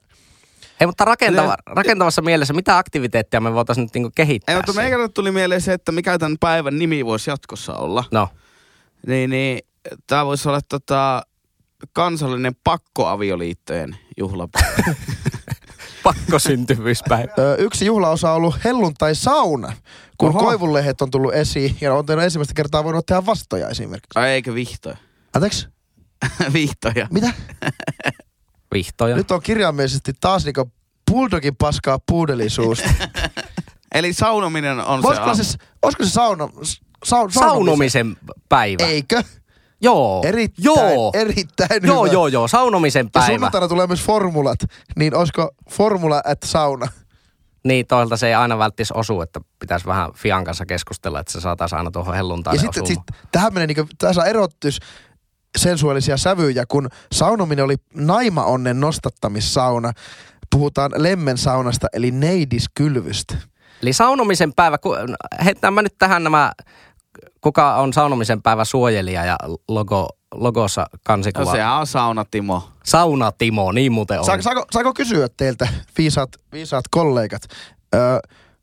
Ei, 0.80 0.88
mutta 0.88 1.06
rakentava, 1.06 1.56
rakentavassa 1.66 2.22
mielessä, 2.22 2.54
mitä 2.54 2.78
aktiviteettia 2.78 3.42
me 3.42 3.54
voitaisiin 3.54 3.84
nyt 3.84 3.94
niinku 3.94 4.12
kehittää? 4.16 4.56
Ei, 4.56 4.60
mutta 4.60 4.74
meikälle 4.74 5.10
tuli 5.10 5.32
mieleen 5.32 5.62
se, 5.62 5.74
että 5.74 5.92
mikä 5.92 6.20
tämän 6.20 6.38
päivän 6.40 6.80
nimi 6.80 7.06
voisi 7.06 7.30
jatkossa 7.30 7.74
olla. 7.74 8.04
No, 8.12 8.30
Niin, 9.08 9.30
niin 9.30 9.60
tämä 10.08 10.26
voisi 10.26 10.50
olla 10.50 10.62
tota, 10.70 11.22
kansallinen 11.94 12.56
pakkoavioliittojen 12.64 13.98
juhlapäivä. 14.18 14.84
pakkosyntyvyyspäivä. 16.04 17.32
yksi 17.58 17.86
juhlaosa 17.86 18.30
on 18.32 18.36
ollut 18.36 18.56
helluntai-sauna, 18.64 19.74
kun 20.18 20.30
Oho. 20.30 20.40
koivunlehet 20.40 21.02
on 21.02 21.12
tullut 21.12 21.34
esiin 21.34 21.78
ja 21.82 21.94
on 21.94 22.06
tehnyt 22.06 22.24
ensimmäistä 22.24 22.54
kertaa 22.54 22.84
voinut 22.84 23.06
tehdä 23.06 23.26
vastoja 23.26 23.70
esimerkiksi. 23.70 24.20
Ai 24.20 24.30
eikö 24.30 24.54
vihtoja? 24.54 24.98
Anteeksi? 25.34 25.68
vihtoja. 26.54 27.08
Mitä? 27.12 27.34
Vihtoja. 28.74 29.16
Nyt 29.16 29.32
on 29.32 29.42
kirjaimellisesti 29.42 30.14
taas 30.22 30.46
niinku 30.46 30.72
bulldogin 31.12 31.56
paskaa 31.56 32.00
puudelisuusta. 32.08 32.90
Eli 33.96 34.14
saunominen 34.14 34.80
on 34.80 35.02
Voisiko 35.04 35.36
se... 35.36 35.44
se, 35.44 35.58
olisiko 35.82 36.04
se 36.04 36.10
sauna, 36.10 36.50
sa, 37.06 37.18
Saunomisen 37.30 38.18
päivä. 38.50 38.84
Eikö? 38.86 39.24
Joo. 39.82 40.22
Erittäin, 40.26 40.64
joo. 40.66 41.12
erittäin 41.14 41.84
joo, 41.84 42.04
hyvä. 42.04 42.14
joo, 42.14 42.28
joo. 42.28 42.48
Saunomisen 42.48 43.06
Ja 43.06 43.10
päivä. 43.14 43.28
sunnuntaina 43.28 43.68
tulee 43.68 43.88
myös 43.88 44.02
formulat, 44.02 44.60
niin 44.96 45.16
olisiko 45.16 45.50
formula 45.70 46.22
at 46.26 46.44
sauna? 46.46 46.88
Niin, 47.64 47.88
toilta 47.88 48.18
se 48.18 48.28
ei 48.28 48.34
aina 48.34 48.58
välttis 48.58 48.92
osu, 48.92 49.22
että 49.22 49.42
pitäisi 49.60 49.86
vähän 49.86 50.14
Fian 50.14 50.44
kanssa 50.44 50.66
keskustella, 50.66 51.20
että 51.20 51.32
se 51.32 51.42
saataisiin 51.42 51.78
aina 51.78 51.92
tuohon 51.92 52.14
Ja 52.14 52.16
helluntaille 52.16 52.62
sitten 52.62 52.84
osumaan. 52.84 53.06
sit, 53.08 53.30
tähän 53.32 53.54
menee 53.54 53.68
niinku, 53.68 53.88
tässä 53.98 54.22
on 54.22 54.28
sensuaalisia 55.58 56.18
sävyjä, 56.18 56.66
kun 56.68 56.90
saunominen 57.12 57.66
oli 57.66 57.76
naimaonnen 57.94 58.80
nostattamissauna. 58.80 59.92
Puhutaan 60.52 60.92
lemmen 60.96 61.38
saunasta, 61.38 61.88
eli 61.94 62.12
neidiskylvystä. 62.12 63.36
Eli 63.82 63.94
saunomisen 63.94 64.54
päivä, 64.54 64.78
heitetään 65.46 65.74
mä 65.74 65.82
nyt 65.82 65.96
tähän 66.00 66.24
nämä, 66.24 66.52
kuka 67.42 67.76
on 67.76 67.94
saunomisen 67.94 68.42
päivä 68.42 68.66
suojelija 68.66 69.26
ja 69.26 69.38
logo, 69.68 70.08
logossa 70.34 70.82
No, 70.82 71.00
kansikuva. 71.06 71.52
sehän 71.52 71.74
on 71.74 71.88
sauna 71.88 72.26
Timo. 72.32 72.70
Sauna 72.84 73.32
Timo, 73.32 73.72
niin 73.72 73.92
muuten 73.92 74.20
on. 74.20 74.26
Saako, 74.26 74.42
saako, 74.42 74.66
saako 74.72 74.94
kysyä 74.94 75.28
teiltä, 75.38 75.68
viisaat, 75.98 76.30
viisaat 76.52 76.86
kollegat, 76.92 77.42
öö, 77.96 78.20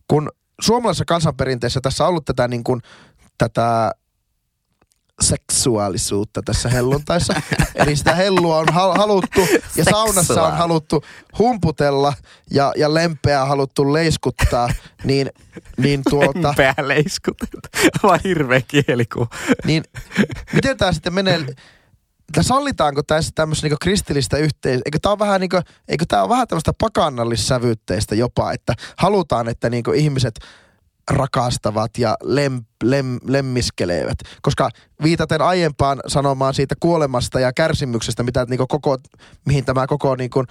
kun 0.08 0.30
suomalaisessa 0.60 1.04
kansanperinteessä 1.04 1.80
tässä 1.82 2.04
on 2.04 2.08
ollut 2.10 2.24
tätä, 2.24 2.48
niin 2.48 2.64
kuin, 2.64 2.80
tätä 3.38 3.90
seksuaalisuutta 5.22 6.42
tässä 6.42 6.68
helluntaissa. 6.68 7.34
Eli 7.74 7.96
sitä 7.96 8.14
hellua 8.14 8.58
on 8.58 8.68
hal- 8.68 8.98
haluttu 8.98 9.40
ja 9.76 9.84
saunassa 9.84 10.42
on 10.46 10.56
haluttu 10.56 11.04
humputella 11.38 12.12
ja, 12.50 12.72
ja 12.76 12.94
lempeää 12.94 13.44
haluttu 13.44 13.92
leiskuttaa, 13.92 14.68
niin, 15.04 15.30
niin 15.76 16.02
tuota, 16.10 16.48
Lempeä 16.48 16.74
leiskut. 16.82 17.36
Vaan 18.02 18.20
hirveä 18.24 18.60
kieliku. 18.68 19.28
niin 19.64 19.84
miten 20.52 20.76
tämä 20.76 20.92
sitten 20.92 21.14
menee, 21.14 21.34
että 22.28 22.42
sallitaanko 22.42 23.02
tässä 23.02 23.32
tämmöistä 23.34 23.64
niinku 23.64 23.76
kristillistä 23.80 24.36
yhteis... 24.36 24.80
Eikö 24.84 24.98
tämä 25.02 25.18
vähän 25.18 25.40
niinku, 25.40 25.60
eikö 25.88 26.04
tää 26.08 26.22
ole 26.22 26.28
vähän 26.28 26.48
tämmöistä 26.48 26.72
pakannallissävytteistä 26.80 28.14
jopa, 28.14 28.52
että 28.52 28.74
halutaan, 28.96 29.48
että 29.48 29.70
niinku 29.70 29.92
ihmiset 29.92 30.34
rakastavat 31.10 31.90
ja 31.98 32.16
lem, 32.22 32.64
lem, 32.82 33.18
lemmiskelevät. 33.28 34.18
Koska 34.42 34.68
viitaten 35.02 35.42
aiempaan 35.42 36.00
sanomaan 36.06 36.54
siitä 36.54 36.74
kuolemasta 36.80 37.40
ja 37.40 37.52
kärsimyksestä, 37.52 38.22
mitä 38.22 38.46
niinku 38.48 38.66
koko, 38.66 38.98
mihin 39.44 39.64
tämä 39.64 39.86
koko 39.86 40.16
niinku 40.16 40.44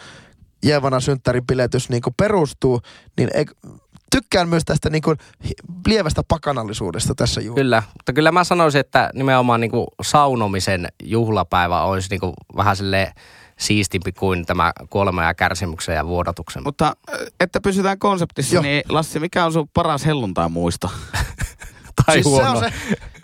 Jeevanan 0.63 1.01
synttäripiletys 1.01 1.89
niinku 1.89 2.11
perustuu, 2.17 2.81
niin 3.17 3.29
eikö, 3.33 3.53
tykkään 4.11 4.49
myös 4.49 4.63
tästä 4.65 4.89
niin 4.89 5.01
kuin 5.01 5.17
lievästä 5.87 6.21
pakanallisuudesta 6.27 7.15
tässä 7.15 7.41
juuri. 7.41 7.61
Kyllä, 7.61 7.83
mutta 7.93 8.13
kyllä 8.13 8.31
mä 8.31 8.43
sanoisin, 8.43 8.79
että 8.79 9.09
nimenomaan 9.13 9.61
niin 9.61 9.71
kuin 9.71 9.87
saunomisen 10.01 10.87
juhlapäivä 11.03 11.81
olisi 11.81 12.09
niin 12.09 12.19
kuin 12.19 12.33
vähän 12.55 12.75
silleen 12.75 13.13
siistimpi 13.59 14.11
kuin 14.11 14.45
tämä 14.45 14.71
kuolema 14.89 15.23
ja 15.23 15.33
kärsimyksen 15.33 15.95
ja 15.95 16.07
vuodatuksen. 16.07 16.63
Mutta 16.63 16.95
että 17.39 17.61
pysytään 17.61 17.99
konseptissa, 17.99 18.55
Joo. 18.55 18.63
niin 18.63 18.83
Lassi, 18.89 19.19
mikä 19.19 19.45
on 19.45 19.53
sun 19.53 19.69
paras 19.73 20.05
helluntai 20.05 20.49
muisto? 20.49 20.91
tai 22.05 22.13
siis, 22.15 22.25
se 22.25 22.29
huono. 22.29 22.49
on 22.51 22.59
se, 22.59 22.73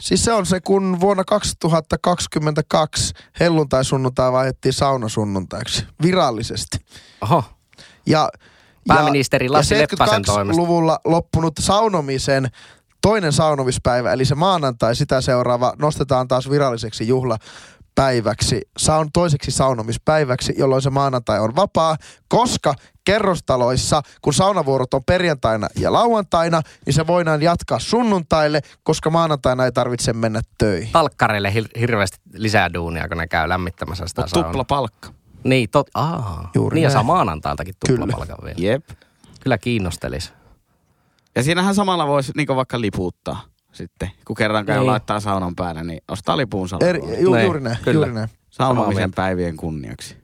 siis 0.01 0.25
se 0.25 0.33
on 0.33 0.45
se, 0.45 0.61
kun 0.61 0.97
vuonna 0.99 1.23
2022 1.23 3.13
helluntai 3.39 3.85
sunnuntai 3.85 4.31
vaihdettiin 4.31 4.73
saunasunnuntaiksi 4.73 5.85
virallisesti. 6.01 6.77
Oho, 7.21 7.43
Ja, 8.05 8.29
Pääministeri 8.87 9.45
ja, 9.45 9.51
Lassi 9.51 9.73
ja 9.75 9.81
Leppäsen 9.81 10.23
toimesta. 10.23 10.61
luvulla 10.61 10.99
loppunut 11.05 11.53
saunomisen 11.59 12.47
toinen 13.01 13.33
saunomispäivä, 13.33 14.13
eli 14.13 14.25
se 14.25 14.35
maanantai 14.35 14.95
sitä 14.95 15.21
seuraava, 15.21 15.73
nostetaan 15.79 16.27
taas 16.27 16.49
viralliseksi 16.49 17.07
juhlapäiväksi, 17.99 18.61
saun, 18.77 19.09
toiseksi 19.13 19.51
saunomispäiväksi, 19.51 20.53
jolloin 20.57 20.81
se 20.81 20.89
maanantai 20.89 21.39
on 21.39 21.55
vapaa, 21.55 21.97
koska 22.27 22.73
kerrostaloissa, 23.05 24.01
kun 24.21 24.33
saunavuorot 24.33 24.93
on 24.93 25.03
perjantaina 25.05 25.67
ja 25.75 25.93
lauantaina, 25.93 26.61
niin 26.85 26.93
se 26.93 27.07
voidaan 27.07 27.41
jatkaa 27.41 27.79
sunnuntaille, 27.79 28.61
koska 28.83 29.09
maanantaina 29.09 29.65
ei 29.65 29.71
tarvitse 29.71 30.13
mennä 30.13 30.41
töihin. 30.57 30.91
talkkareille 30.91 31.49
hir- 31.55 31.79
hirveästi 31.79 32.17
lisää 32.33 32.73
duunia, 32.73 33.07
kun 33.07 33.17
ne 33.17 33.27
käy 33.27 33.49
lämmittämässä 33.49 34.07
sitä 34.07 34.21
Mut 34.21 34.29
saunaa. 34.29 34.51
tupla 34.51 34.63
palkka. 34.63 35.09
Niin, 35.43 35.69
tot, 35.69 35.87
aa, 35.93 36.51
Juuri 36.55 36.75
niin 36.75 36.83
ja 36.83 36.87
näin. 36.87 36.93
saa 36.93 37.03
maanantailtakin 37.03 37.73
Kyllä. 37.87 37.99
tuplapalkan 37.99 38.37
vielä. 38.43 38.57
Jep. 38.57 38.85
Kyllä 39.43 39.57
kiinnostelis. 39.57 40.33
Ja 41.35 41.43
siinähän 41.43 41.75
samalla 41.75 42.07
voisi 42.07 42.31
niinku 42.35 42.55
vaikka 42.55 42.81
liputtaa 42.81 43.41
sitten. 43.71 44.11
Kun 44.25 44.35
kerran 44.35 44.65
käy 44.65 44.77
Niin. 44.79 44.87
laittaa 44.87 45.19
saunan 45.19 45.55
päälle, 45.55 45.83
niin 45.83 46.01
ostaa 46.07 46.37
lipun 46.37 46.67
Eri, 46.81 46.99
salkoon. 46.99 47.21
ju, 47.21 47.31
Niin, 47.31 47.43
juuri 47.43 47.59
näin, 47.61 47.77
kyllä. 47.83 48.05
juuri 48.05 48.13
näin. 48.13 48.29
Saunomisen 48.49 49.11
päivien 49.11 49.57
kunniaksi. 49.57 50.17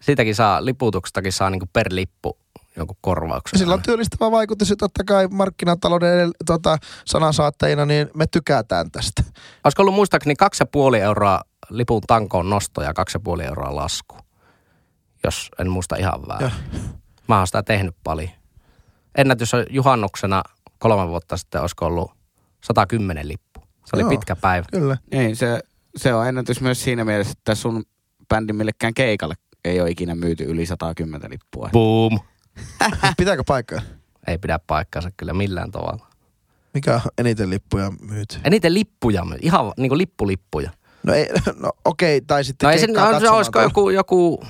Siitäkin 0.00 0.34
saa, 0.34 0.64
liputuksestakin 0.64 1.32
saa 1.32 1.50
niinku 1.50 1.66
per 1.72 1.86
lippu 1.90 2.38
jonkun 2.76 2.96
korvauksen. 3.00 3.58
Sillä 3.58 3.74
on 3.74 3.82
työllistävä 3.82 4.30
vaikutus 4.30 4.70
ja 4.70 4.76
totta 4.76 5.04
kai 5.04 5.28
markkinatalouden 5.28 6.30
tota, 6.46 6.76
sanansaattajina, 7.04 7.86
niin 7.86 8.10
me 8.14 8.26
tykätään 8.26 8.90
tästä. 8.90 9.22
Olisiko 9.64 9.82
ollut 9.82 9.94
muistaakseni 9.94 10.36
kaksi 10.36 10.62
ja 10.62 10.66
puoli 10.66 11.00
euroa 11.00 11.40
lipun 11.70 12.00
tankoon 12.06 12.50
nosto 12.50 12.82
ja 12.82 12.94
kaksi 12.94 13.16
ja 13.16 13.20
puoli 13.20 13.44
euroa 13.44 13.76
lasku. 13.76 14.16
Jos 15.24 15.50
en 15.58 15.70
muista 15.70 15.96
ihan 15.96 16.28
väärin. 16.28 16.50
Mä 17.28 17.38
oon 17.38 17.46
sitä 17.46 17.62
tehnyt 17.62 17.94
paljon. 18.04 18.30
Ennätys 19.18 19.54
on 19.54 19.64
juhannuksena 19.70 20.42
kolme 20.78 21.08
vuotta 21.08 21.36
sitten, 21.36 21.60
olisiko 21.60 21.86
ollut 21.86 22.12
110 22.64 23.28
lippu. 23.28 23.60
Se 23.60 23.96
oli 23.96 24.00
Joo. 24.02 24.10
pitkä 24.10 24.36
päivä. 24.36 24.66
Kyllä. 24.72 24.96
Niin, 25.12 25.36
se, 25.36 25.60
se 25.96 26.14
on 26.14 26.28
ennätys 26.28 26.60
myös 26.60 26.84
siinä 26.84 27.04
mielessä, 27.04 27.32
että 27.38 27.54
sun 27.54 27.84
bändin 28.28 28.56
millekään 28.56 28.94
keikalle 28.94 29.34
ei 29.64 29.80
ole 29.80 29.90
ikinä 29.90 30.14
myyty 30.14 30.44
yli 30.44 30.66
110 30.66 31.30
lippua. 31.30 31.68
Boom. 31.72 32.20
Pitääkö 33.18 33.42
paikkaa? 33.46 33.80
Ei 34.26 34.38
pidä 34.38 34.58
paikkaansa 34.66 35.10
kyllä 35.16 35.32
millään 35.32 35.70
tavalla. 35.70 36.06
Mikä 36.74 36.94
on 36.94 37.00
eniten 37.18 37.50
lippuja 37.50 37.92
myyty? 38.00 38.36
Eniten 38.44 38.74
lippuja, 38.74 39.26
ihan 39.42 39.72
niinku 39.76 39.98
lippulippuja. 39.98 40.70
No, 41.02 41.14
ei, 41.14 41.28
no 41.56 41.72
okei, 41.84 42.20
tai 42.20 42.44
sitten 42.44 42.66
No 42.66 42.72
ei 42.72 42.78
se, 42.78 42.86
keikkaa 42.86 43.12
no, 43.12 43.20
se 43.20 43.30
olisiko 43.30 43.58
tuolla. 43.58 43.70
joku, 43.70 43.90
joku 43.90 44.44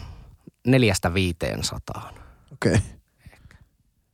neljästä 0.67 1.15
viiteen 1.15 1.65
sataan. 1.65 2.15
Okei. 2.53 2.79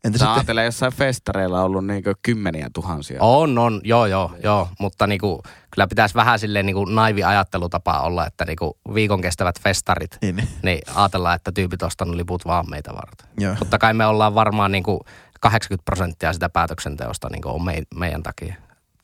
Entä 0.05 0.19
Sä 0.19 0.35
sitten? 0.37 0.65
jossain 0.65 0.93
festareilla 0.93 1.63
ollut 1.63 1.87
niinku 1.87 2.11
kymmeniä 2.23 2.71
tuhansia. 2.75 3.19
On, 3.23 3.59
on, 3.59 3.81
joo, 3.85 4.07
joo, 4.07 4.33
joo. 4.43 4.69
Mutta 4.79 5.07
niinku, 5.07 5.43
kyllä 5.71 5.87
pitäisi 5.87 6.15
vähän 6.15 6.39
silleen 6.39 6.67
niinku 6.67 6.85
naivi 6.85 7.25
ajattelutapa 7.25 8.01
olla, 8.01 8.27
että 8.27 8.45
niinku 8.45 8.79
viikon 8.95 9.21
kestävät 9.21 9.61
festarit, 9.61 10.19
Niin, 10.23 10.37
niin. 10.37 10.49
niin 10.63 10.79
ajatellaan, 10.95 11.37
että 11.37 11.53
tyypit 11.53 11.83
ostanut 11.83 12.17
liput 12.17 12.47
vaan 12.47 12.71
meitä 12.71 12.95
varten. 12.95 13.29
Joo. 13.39 13.55
Totta 13.59 13.79
kai 13.79 13.95
me 13.95 14.07
ollaan 14.07 14.35
varmaan 14.35 14.73
niinku 14.73 15.01
80 15.41 15.85
prosenttia 15.85 16.33
sitä 16.33 16.49
päätöksenteosta 16.49 17.29
niinku 17.33 17.49
on 17.49 17.65
mei, 17.65 17.83
meidän 17.95 18.23
takia. 18.23 18.55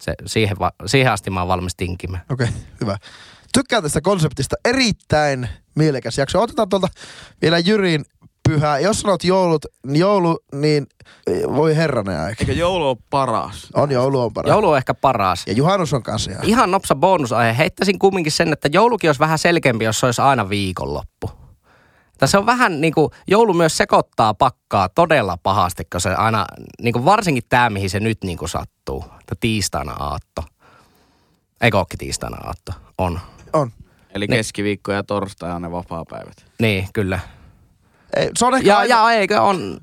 Se, 0.01 0.15
siihen, 0.27 0.59
va, 0.59 0.73
siihen 0.87 1.13
asti 1.13 1.31
mä 1.31 1.41
oon 1.41 1.49
valmis 1.49 1.77
tinkimään. 1.77 2.25
Okei, 2.31 2.49
hyvä. 2.81 2.99
Tykkään 3.53 3.83
tästä 3.83 4.01
konseptista. 4.01 4.57
Erittäin 4.65 5.49
mielekäs 5.75 6.19
jakso. 6.19 6.43
Otetaan 6.43 6.69
tuolta 6.69 6.89
vielä 7.43 7.59
Jyrin 7.59 8.05
pyhää. 8.49 8.79
Jos 8.79 9.01
sanot 9.01 9.25
joulut, 9.25 9.67
joulu, 9.85 10.39
niin 10.55 10.87
eh, 11.27 11.43
voi 11.43 11.77
herranen 11.77 12.21
aika. 12.21 12.37
Eikö 12.41 12.53
joulu 12.53 12.89
ole 12.89 12.97
paras? 13.11 13.69
On 13.75 13.91
joulu 13.91 14.21
on 14.21 14.33
paras. 14.33 14.49
Joulu 14.51 14.71
on 14.71 14.77
ehkä 14.77 14.95
paras. 14.95 15.43
Ja 15.47 15.53
juhannus 15.53 15.93
on 15.95 16.03
kanssa 16.03 16.31
ihan. 16.31 16.45
Ihan 16.45 16.71
nopsa 16.71 16.95
bonusaihe. 16.95 17.59
Heittäisin 17.59 17.99
kumminkin 17.99 18.33
sen, 18.33 18.53
että 18.53 18.69
joulukin 18.73 19.09
olisi 19.09 19.21
vähän 19.21 19.39
selkeämpi, 19.39 19.85
jos 19.85 20.01
se 20.01 20.07
olisi 20.07 20.23
aina 20.23 20.49
viikonloppu. 20.49 21.31
Se 22.25 22.39
on 22.39 22.47
vähän 22.47 22.81
niin 22.81 22.95
kuin, 22.95 23.11
joulu 23.27 23.55
myös 23.55 23.77
sekoittaa 23.77 24.35
pakkaa 24.35 24.89
todella 24.89 25.37
pahasti, 25.43 25.85
kun 25.93 26.01
se 26.01 26.15
aina, 26.15 26.47
niin 26.83 26.93
kuin 26.93 27.05
varsinkin 27.05 27.43
tämä, 27.49 27.71
mihin 27.71 27.91
se 27.91 28.01
nyt 28.01 28.19
niin 28.25 28.39
kuin 28.39 28.49
sattuu. 28.49 29.05
Että 29.21 29.35
tiistaina 29.41 29.93
aatto. 29.93 30.43
Eikö 31.61 31.79
ookin 31.79 31.99
tiistaina 31.99 32.37
aatto? 32.47 32.73
On. 32.99 33.21
On. 33.53 33.71
Eli 34.15 34.27
Niin. 34.27 34.39
keskiviikko 34.39 34.93
ja 34.93 35.03
torstai 35.03 35.53
on 35.53 35.63
ne 35.63 35.71
vapaa-päivät. 35.71 36.37
Niin, 36.61 36.89
kyllä. 36.93 37.21
Ei, 38.17 38.31
se 38.39 38.47
on 38.47 38.55
ehkä 38.55 38.69
Ja, 38.69 38.79
aina, 38.79 38.95
ja 38.95 39.11
eikö 39.12 39.43
on, 39.43 39.77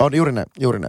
On 0.00 0.14
juuri 0.16 0.32
ne, 0.32 0.44
juuri 0.60 0.78
ne. 0.78 0.88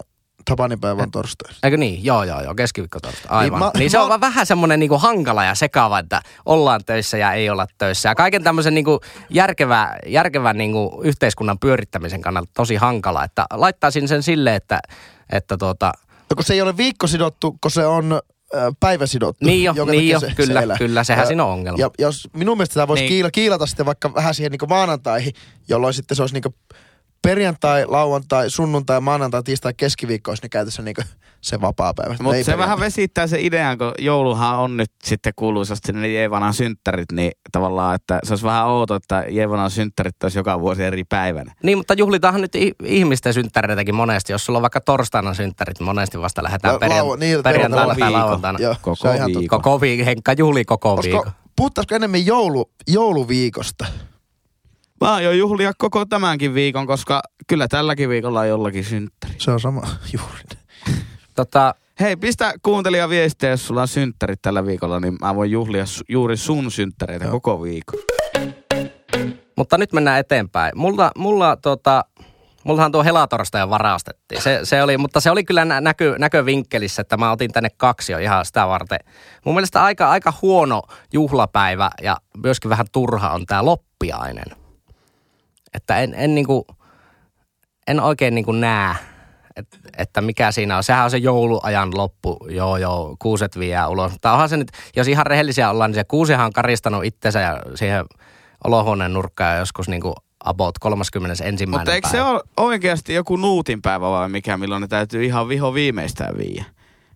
Tapaninpäivä 0.49 1.03
on 1.03 1.11
torstai. 1.11 1.51
eikö 1.63 1.77
niin? 1.77 2.03
Joo, 2.03 2.23
joo, 2.23 2.41
joo, 2.41 2.55
keskiviikko 2.55 2.99
torstai. 2.99 3.27
Aivan. 3.29 3.59
Niin 3.59 3.65
mä- 3.65 3.71
niin 3.79 3.91
se 3.91 3.97
mä- 3.97 4.03
on 4.03 4.09
vaan 4.09 4.21
vähän 4.21 4.45
semmoinen 4.45 4.79
niinku 4.79 4.97
hankala 4.97 5.43
ja 5.43 5.55
sekava, 5.55 5.99
että 5.99 6.21
ollaan 6.45 6.81
töissä 6.85 7.17
ja 7.17 7.33
ei 7.33 7.49
olla 7.49 7.67
töissä. 7.77 8.09
Ja 8.09 8.15
kaiken 8.15 8.43
tämmöisen 8.43 8.73
niinku 8.73 8.99
järkevä, 9.29 9.95
järkevän 10.05 10.57
niinku 10.57 11.01
yhteiskunnan 11.03 11.59
pyörittämisen 11.59 12.21
kannalta 12.21 12.51
tosi 12.53 12.75
hankala. 12.75 13.23
Että 13.23 13.45
laittaisin 13.53 14.07
sen 14.07 14.23
sille, 14.23 14.55
että, 14.55 14.79
että 15.31 15.57
tuota, 15.57 15.91
No, 16.29 16.35
kun 16.35 16.43
se 16.43 16.53
ei 16.53 16.61
ole 16.61 16.77
viikkosidottu, 16.77 17.57
kun 17.61 17.71
se 17.71 17.85
on 17.85 18.19
päiväsidottu. 18.79 19.45
Niin 19.45 19.63
jo, 19.63 19.85
niin 19.85 20.09
jo, 20.09 20.19
se, 20.19 20.31
kyllä, 20.35 20.61
se 20.61 20.67
kyllä, 20.77 21.03
sehän 21.03 21.23
Ja- 21.23 21.27
siinä 21.27 21.45
on 21.45 21.51
ongelma. 21.53 21.77
Ja 21.79 21.89
jos 21.99 22.27
minun 22.33 22.57
mielestä 22.57 22.73
tämä 22.73 22.87
voisi 22.87 23.01
Niin. 23.03 23.09
niin. 23.09 23.15
kiila, 23.17 23.31
kiilata 23.31 23.65
sitten 23.65 23.85
vaikka 23.85 24.13
vähän 24.13 24.35
siihen 24.35 24.51
niin 24.51 24.69
maanantaihin, 24.69 25.33
jolloin 25.67 25.93
sitten 25.93 26.15
se 26.15 26.23
olisi 26.23 26.33
niin 26.33 26.55
perjantai, 27.21 27.85
lauantai, 27.87 28.49
sunnuntai, 28.49 29.01
maanantai, 29.01 29.43
tiistai, 29.43 29.73
keskiviikko 29.77 30.31
olisi 30.31 30.43
ne 30.43 30.49
käytössä 30.49 30.81
niin 30.81 30.95
se 31.41 31.61
vapaa 31.61 31.93
päivä. 31.93 32.15
Mutta 32.21 32.43
se 32.43 32.57
vähän 32.57 32.79
vesittää 32.79 33.27
se 33.27 33.41
idean, 33.41 33.77
kun 33.77 33.91
jouluhan 33.99 34.59
on 34.59 34.77
nyt 34.77 34.91
sitten 35.03 35.33
kuuluisasti 35.35 35.93
ne 35.93 36.07
Jeevanan 36.07 36.53
synttärit, 36.53 37.11
niin 37.11 37.31
tavallaan, 37.51 37.95
että 37.95 38.19
se 38.23 38.31
olisi 38.33 38.45
vähän 38.45 38.65
outo, 38.67 38.95
että 38.95 39.25
Jeevanan 39.29 39.71
synttärit 39.71 40.23
olisi 40.23 40.39
joka 40.39 40.59
vuosi 40.59 40.83
eri 40.83 41.03
päivänä. 41.03 41.53
niin 41.63 41.77
mutta 41.77 41.93
juhlitaanhan 41.93 42.41
nyt 42.41 42.55
ihmisten 42.83 43.33
synttäreitäkin 43.33 43.95
monesti. 43.95 44.31
Jos 44.33 44.45
sulla 44.45 44.57
on 44.57 44.61
vaikka 44.63 44.81
torstaina 44.81 45.33
synttärit, 45.33 45.79
niin 45.79 45.85
monesti 45.85 46.19
vasta 46.19 46.43
lähdetään 46.43 46.73
La- 46.73 46.79
perjan, 46.79 47.05
lau- 47.05 47.17
niin, 47.17 47.43
perjantaina 47.43 47.85
koko 47.85 47.99
tai 47.99 48.07
viikon. 48.07 48.21
lauantaina. 48.21 48.59
Joo, 48.61 48.75
Koko 48.81 49.07
viikon. 49.25 49.47
Koko 49.61 49.81
viikko, 49.81 50.05
Henkka 50.05 50.33
juhli 50.37 50.65
koko 50.65 50.99
viikon. 51.03 51.31
puhuttaisiko 51.55 51.95
enemmän 51.95 52.25
joulu, 52.25 52.71
jouluviikosta? 52.87 53.85
Mä 55.01 55.13
aion 55.13 55.37
juhlia 55.37 55.71
koko 55.77 56.05
tämänkin 56.05 56.53
viikon, 56.53 56.87
koska 56.87 57.21
kyllä 57.47 57.67
tälläkin 57.67 58.09
viikolla 58.09 58.39
on 58.39 58.47
jollakin 58.47 58.83
synttäri. 58.83 59.33
Se 59.37 59.51
on 59.51 59.59
sama 59.59 59.81
juuri. 60.17 60.43
Tota, 61.35 61.75
Hei, 61.99 62.15
pistä 62.15 62.53
kuuntelija 62.63 63.09
viestiä, 63.09 63.49
jos 63.49 63.67
sulla 63.67 63.81
on 63.81 63.87
synttärit 63.87 64.41
tällä 64.41 64.65
viikolla, 64.65 64.99
niin 64.99 65.17
mä 65.21 65.35
voin 65.35 65.51
juhlia 65.51 65.83
su- 65.83 66.05
juuri 66.09 66.37
sun 66.37 66.71
synttäreitä 66.71 67.25
Joo. 67.25 67.31
koko 67.31 67.63
viikon. 67.63 67.99
mutta 69.55 69.77
nyt 69.77 69.93
mennään 69.93 70.19
eteenpäin. 70.19 70.71
Mulla, 70.75 71.11
mulla 71.17 71.55
tota, 71.55 72.05
mullahan 72.63 72.91
tuo 72.91 73.03
helatorstaja 73.03 73.69
varastettiin. 73.69 74.41
Se, 74.41 74.59
se 74.63 74.83
oli, 74.83 74.97
mutta 74.97 75.19
se 75.19 75.31
oli 75.31 75.43
kyllä 75.43 75.65
nä- 75.65 75.81
näkö, 75.81 76.15
näkövinkkelissä, 76.19 77.01
että 77.01 77.17
mä 77.17 77.31
otin 77.31 77.51
tänne 77.51 77.69
kaksi 77.77 78.11
jo 78.11 78.17
ihan 78.17 78.45
sitä 78.45 78.67
varten. 78.67 78.99
Mun 79.45 79.55
mielestä 79.55 79.83
aika, 79.83 80.09
aika 80.09 80.33
huono 80.41 80.81
juhlapäivä 81.13 81.89
ja 82.01 82.17
myöskin 82.43 82.69
vähän 82.69 82.87
turha 82.91 83.29
on 83.29 83.45
tämä 83.45 83.65
loppiainen. 83.65 84.66
Että 85.73 85.99
en, 85.99 86.13
en, 86.17 86.35
niinku, 86.35 86.67
en 87.87 87.99
oikein 87.99 88.35
niinku 88.35 88.51
näe, 88.51 88.95
et, 89.55 89.67
että 89.97 90.21
mikä 90.21 90.51
siinä 90.51 90.77
on. 90.77 90.83
Sehän 90.83 91.03
on 91.03 91.11
se 91.11 91.17
jouluajan 91.17 91.97
loppu, 91.97 92.37
joo 92.49 92.77
joo, 92.77 93.15
kuuset 93.19 93.59
vie 93.59 93.85
ulos. 93.87 94.11
Mutta 94.11 94.31
onhan 94.31 94.49
se 94.49 94.57
nyt, 94.57 94.71
jos 94.95 95.07
ihan 95.07 95.25
rehellisiä 95.25 95.69
ollaan, 95.69 95.91
niin 95.91 95.95
se 95.95 96.03
kuusihan 96.03 96.45
on 96.45 96.53
karistanut 96.53 97.05
itsensä 97.05 97.39
ja 97.39 97.61
siihen 97.75 98.05
olohuoneen 98.63 99.13
nurkkaan 99.13 99.57
joskus 99.57 99.87
niinku 99.87 100.13
about 100.43 100.79
31. 100.79 101.65
Mutta 101.65 101.93
eikö 101.93 102.07
se 102.07 102.17
päivä. 102.17 102.29
ole 102.29 102.41
oikeasti 102.57 103.13
joku 103.13 103.35
nuutin 103.35 103.81
päivä 103.81 104.09
vai 104.09 104.29
mikä, 104.29 104.57
milloin 104.57 104.81
ne 104.81 104.87
täytyy 104.87 105.25
ihan 105.25 105.47
viho 105.47 105.73
viimeistään 105.73 106.37
viiä? 106.37 106.65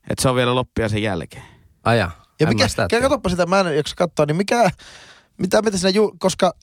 Että 0.10 0.22
se 0.22 0.30
on 0.30 0.36
vielä 0.36 0.56
loppia 0.56 0.89
sen 0.89 1.04
jälkeen. 1.04 1.43
Aja. 1.84 2.12
Ja 2.39 2.47
mikä, 2.47 2.64
mikä 2.64 3.02
katsoppa 3.02 3.30
sitä, 3.30 3.45
mä 3.45 3.60
en 3.60 3.78
jaksa 3.78 3.95
katsoa, 3.95 4.26
niin 4.26 4.36
mikä, 4.36 4.72
mitä, 5.38 5.62
mitä 5.62 5.78
siinä, 5.78 5.89
ju, 5.89 6.16
koska 6.20 6.54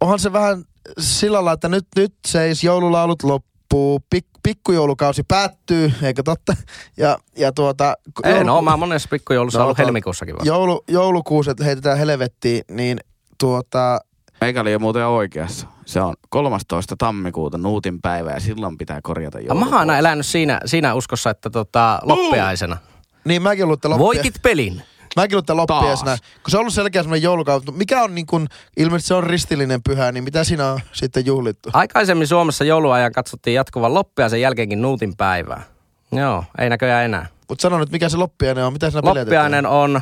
onhan 0.00 0.18
se 0.18 0.32
vähän 0.32 0.64
sillä 0.98 1.34
lailla, 1.34 1.52
että 1.52 1.68
nyt, 1.68 1.86
nyt 1.96 2.14
seis 2.26 2.64
joululaulut 2.64 3.22
loppu, 3.22 3.46
loppuu, 3.72 4.00
pik, 4.10 4.26
pikkujoulukausi 4.42 5.22
päättyy, 5.22 5.92
eikö 6.02 6.22
totta? 6.22 6.56
Ja, 6.96 7.18
ja 7.38 7.52
tuota... 7.52 7.94
Ei, 8.24 8.32
jouluku- 8.32 8.46
no 8.46 8.62
mä 8.62 8.70
oon 8.70 8.78
monessa 8.78 9.08
pikkujoulussa 9.10 9.58
No, 9.58 9.64
ollut 9.64 9.76
to- 9.76 9.82
helmikuussakin 9.82 10.34
vasta. 10.34 10.46
joulu, 10.48 10.84
joulukuuset 10.88 11.60
heitetään 11.60 11.98
helvettiin, 11.98 12.62
niin 12.70 13.00
tuota... 13.40 14.00
Meikä 14.40 14.60
oli 14.60 14.72
jo 14.72 14.78
muuten 14.78 15.06
oikeassa. 15.06 15.66
Se 15.86 16.00
on 16.00 16.14
13. 16.28 16.94
tammikuuta 16.98 17.58
Nuutin 17.58 18.00
päivä 18.02 18.30
ja 18.30 18.40
silloin 18.40 18.78
pitää 18.78 19.00
korjata 19.02 19.38
Ja 19.38 19.44
joulupuu. 19.44 19.70
Mä 19.70 19.76
oon 19.76 19.80
aina 19.90 19.98
elänyt 19.98 20.26
siinä, 20.26 20.60
siinä 20.64 20.94
uskossa, 20.94 21.30
että 21.30 21.50
tota, 21.50 21.98
loppiaisena. 22.02 22.76
Niin 23.24 23.42
mäkin 23.42 23.64
ollut, 23.64 23.78
että 23.78 23.90
loppia, 23.90 24.04
Voitit 24.04 24.34
pelin. 24.42 24.82
Mäkin 25.16 25.36
ollut 25.36 25.50
loppiaisena. 25.50 26.16
Kun 26.42 26.50
se 26.50 26.56
on 26.56 26.60
ollut 26.60 26.74
selkeä 26.74 27.02
semmoinen 27.02 27.22
joulukausi. 27.22 27.70
Mikä 27.70 28.02
on 28.02 28.14
niin 28.14 28.26
kuin, 28.26 28.46
ilmeisesti 28.76 29.08
se 29.08 29.14
on 29.14 29.24
ristillinen 29.24 29.82
pyhä, 29.82 30.12
niin 30.12 30.24
mitä 30.24 30.44
siinä 30.44 30.66
on 30.72 30.80
sitten 30.92 31.26
juhlittu? 31.26 31.70
Aikaisemmin 31.72 32.26
Suomessa 32.26 32.64
jouluajan 32.64 33.12
katsottiin 33.12 33.54
jatkuvan 33.54 33.94
loppia 33.94 34.28
sen 34.28 34.40
jälkeenkin 34.40 34.82
Nuutin 34.82 35.16
päivää. 35.16 35.62
Joo, 36.12 36.44
ei 36.58 36.70
näköjään 36.70 37.04
enää. 37.04 37.26
Mutta 37.48 37.62
sano 37.62 37.78
nyt, 37.78 37.90
mikä 37.90 38.08
se 38.08 38.16
loppiainen 38.16 38.64
on, 38.64 38.72
mitä 38.72 38.90
siinä 38.90 39.08
Loppiainen 39.08 39.66
on, 39.66 40.00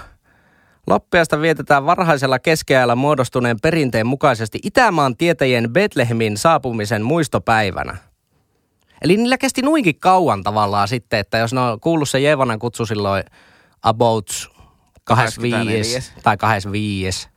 loppiaista 0.86 1.40
vietetään 1.40 1.86
varhaisella 1.86 2.38
keskiajalla 2.38 2.96
muodostuneen 2.96 3.60
perinteen 3.62 4.06
mukaisesti 4.06 4.58
Itämaan 4.62 5.16
tietäjien 5.16 5.72
Betlehemin 5.72 6.36
saapumisen 6.36 7.02
muistopäivänä. 7.02 7.96
Eli 9.02 9.16
niillä 9.16 9.38
kesti 9.38 9.62
nuinkin 9.62 10.00
kauan 10.00 10.42
tavallaan 10.42 10.88
sitten, 10.88 11.18
että 11.18 11.38
jos 11.38 11.52
ne 11.52 11.60
on 11.60 11.80
kuullut 11.80 12.08
se 12.08 12.20
Jeevanan 12.20 12.58
kutsu 12.58 12.86
silloin 12.86 13.24
about 13.82 14.53
25 15.04 15.94
24. 15.94 16.22
tai 16.22 16.36
25 16.36 17.28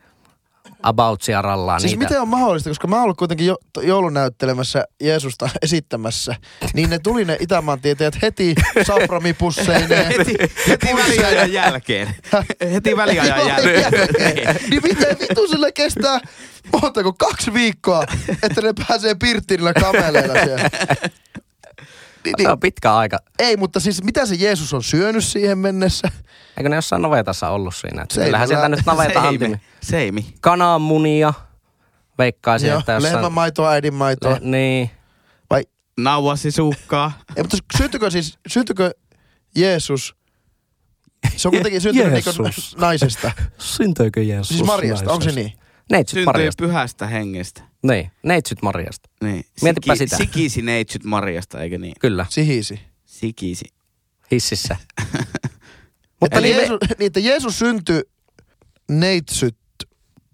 about 0.84 1.22
siarallaan 1.22 1.82
Siis 1.82 1.92
niitä. 1.92 2.04
miten 2.04 2.22
on 2.22 2.28
mahdollista, 2.28 2.70
koska 2.70 2.88
mä 2.88 2.96
oon 2.96 3.04
ollut 3.04 3.18
kuitenkin 3.18 3.48
jo, 3.48 3.58
joulunäyttelemässä 3.82 4.86
Jeesusta 5.02 5.50
esittämässä, 5.62 6.36
niin 6.74 6.90
ne 6.90 7.00
tuli 7.00 7.26
ne 7.26 7.38
Itämaan 7.40 7.82
tietäjät 7.82 8.22
heti 8.22 8.56
saframipusseineen. 8.88 10.08
Heti, 10.18 10.36
heti 10.68 10.88
väliajan 10.96 11.54
jälkeen. 11.54 12.16
heti 12.74 12.98
väliajan 12.98 13.48
jälkeen. 13.48 13.94
niin 14.70 14.82
miten 14.84 15.18
vitu 15.20 15.48
sille 15.48 15.72
kestää 15.72 16.20
montako 16.82 17.14
kaksi 17.14 17.54
viikkoa, 17.54 18.04
että 18.44 18.62
ne 18.62 18.74
pääsee 18.88 19.16
pirttiin 19.16 19.58
niillä 19.58 19.74
kameleilla 19.74 20.34
siellä. 20.34 20.70
Niin, 22.28 22.34
Se 22.38 22.44
niin, 22.44 22.52
on 22.52 22.60
pitkä 22.60 22.96
aika. 22.96 23.18
ei, 23.40 23.58
mutta 23.58 23.80
siis 23.80 24.04
mitä 24.04 24.26
se 24.26 24.36
Jeesus 24.36 24.74
on 24.74 24.84
syönyt 24.84 25.24
siihen 25.24 25.58
mennessä? 25.58 26.08
Eikö 26.58 26.70
ne 26.70 26.76
jossain 26.76 27.02
navetassa 27.02 27.50
ollut 27.50 27.76
siinä? 27.76 28.02
Että 28.02 28.22
Kyllähän 28.22 28.48
sieltä 28.48 28.70
nyt 28.70 28.80
naveta 28.86 29.22
Seimi. 29.30 29.62
Seimi. 29.82 30.26
Kananmunia. 30.42 31.34
Veikkaisin, 32.18 32.70
Joo, 32.70 32.80
että 32.80 32.92
jossain... 32.92 33.14
lehmänmaitoa, 33.14 33.70
äidinmaitoa. 33.72 34.32
Le- 34.32 34.40
niin. 34.42 34.92
Vai, 35.50 35.64
Nauhasisukkaa. 36.00 37.12
ei, 37.36 37.44
mutta 37.44 37.58
syntykö 37.78 38.12
siis, 38.12 38.40
syntykö 38.48 38.92
Jeesus, 39.56 40.16
se 41.36 41.48
on 41.48 41.52
kuitenkin 41.52 41.82
syntynyt 41.82 42.14
niin 42.14 42.24
Jeesus. 42.44 42.78
naisesta. 42.78 43.32
Syntyykö 43.58 44.22
Jeesus 44.24 44.48
Siis 44.48 44.64
Marjasta, 44.64 45.12
onko 45.12 45.24
se 45.24 45.30
naisesta? 45.32 45.50
niin? 45.58 45.68
Neitsyt 45.92 46.14
Syntyy 46.14 46.26
Marjasta. 46.26 46.64
pyhästä 46.66 47.08
hengestä. 47.08 47.62
Niin, 47.88 48.12
neitsyt 48.24 48.62
Marjasta. 48.62 49.10
Niin. 49.24 49.46
Mietipä 49.62 49.96
sitä. 49.96 50.18
Sikisi 50.18 50.62
neitsyt 50.62 51.04
Marjasta, 51.04 51.62
eikö 51.62 51.78
niin? 51.78 51.94
Kyllä, 52.00 52.26
Sihisi. 52.30 52.80
Sikisi. 53.06 53.66
hississä. 54.32 54.78
Mutta 56.22 56.38
Eli 56.38 56.48
niin, 56.48 56.58
Jeesus, 56.58 56.80
niin, 56.90 57.08
että 57.08 57.20
Jeesus 57.20 57.60
syntyi 57.60 58.02
neitsyt 58.90 59.58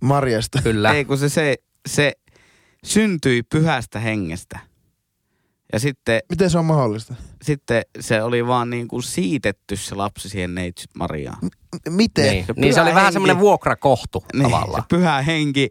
Marjasta. 0.02 0.62
Kyllä. 0.62 0.94
Ei 0.94 1.06
kun 1.06 1.18
se, 1.18 1.30
se, 1.30 1.56
se 1.88 2.14
syntyi 2.86 3.44
pyhästä 3.44 4.00
hengestä. 4.00 4.60
Ja 5.74 5.80
sitten, 5.80 6.22
Miten 6.30 6.50
se 6.50 6.58
on 6.58 6.66
mahdollista? 6.66 7.16
sitten 7.42 7.82
se 8.00 8.24
oli 8.24 8.48
vaan 8.48 8.70
niin 8.70 8.88
kuin 8.88 9.04
siitetty 9.04 9.76
se 9.76 9.96
lapsi 9.96 10.30
siihen 10.30 10.56
neitsyt 10.56 10.90
Mariaan. 10.96 11.38
M- 11.46 11.94
Miten? 11.94 12.26
Niin, 12.32 12.46
Se 12.46 12.54
niin 12.58 12.74
se 12.74 12.82
oli 12.82 12.90
vähän 12.90 13.04
henki. 13.04 13.14
semmoinen 13.14 13.40
vuokrakohtu 13.40 14.24
Niin, 14.34 14.44
tavallaan. 14.44 14.84
se 14.84 14.88
pyhä 14.90 15.22
henki 15.22 15.70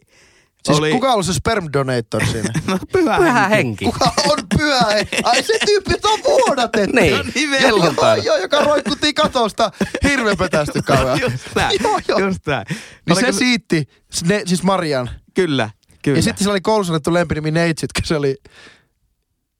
Siis 0.64 0.78
oli... 0.78 0.90
kuka 0.92 1.06
on 1.06 1.12
ollut 1.12 1.26
se 1.26 1.32
sperm 1.32 1.68
donator 1.72 2.26
siinä? 2.26 2.52
No, 2.66 2.78
pyhä, 2.92 3.16
Pyhä 3.18 3.48
henki. 3.48 3.56
henki. 3.56 3.84
kuka 3.84 4.12
on 4.30 4.38
pyhä 4.58 4.84
henki? 4.94 5.16
Ai 5.24 5.42
se 5.42 5.58
tyyppi, 5.66 5.92
jota 5.92 6.08
on 6.08 6.18
vuodatettu. 6.24 6.96
Niin, 7.00 7.16
No 7.16 7.22
niin, 7.34 7.50
Joo, 7.50 7.60
helluntaina. 7.60 8.22
joo, 8.24 8.36
joka 8.36 8.60
roikkutti 8.60 9.14
katosta 9.14 9.70
hirveän 10.04 10.36
petästy 10.36 10.82
kauan. 10.82 11.20
Just 11.20 11.34
näin. 11.54 11.78
Joo, 11.82 12.00
joo. 12.08 12.18
Just 12.18 12.46
näin. 12.46 12.64
Niin 12.68 12.78
Oliko 13.12 13.32
se 13.32 13.38
siitti, 13.38 13.88
ne, 14.24 14.42
siis 14.46 14.62
Marian. 14.62 15.10
Kyllä, 15.34 15.70
kyllä. 16.02 16.18
Ja 16.18 16.22
sitten 16.22 16.38
sillä 16.38 16.50
oli 16.52 16.60
koulussa 16.60 16.92
annettu 16.92 17.14
lempinimi 17.14 17.50
Neitsyt, 17.50 17.92
kun 17.92 18.04
se 18.04 18.16
oli... 18.16 18.36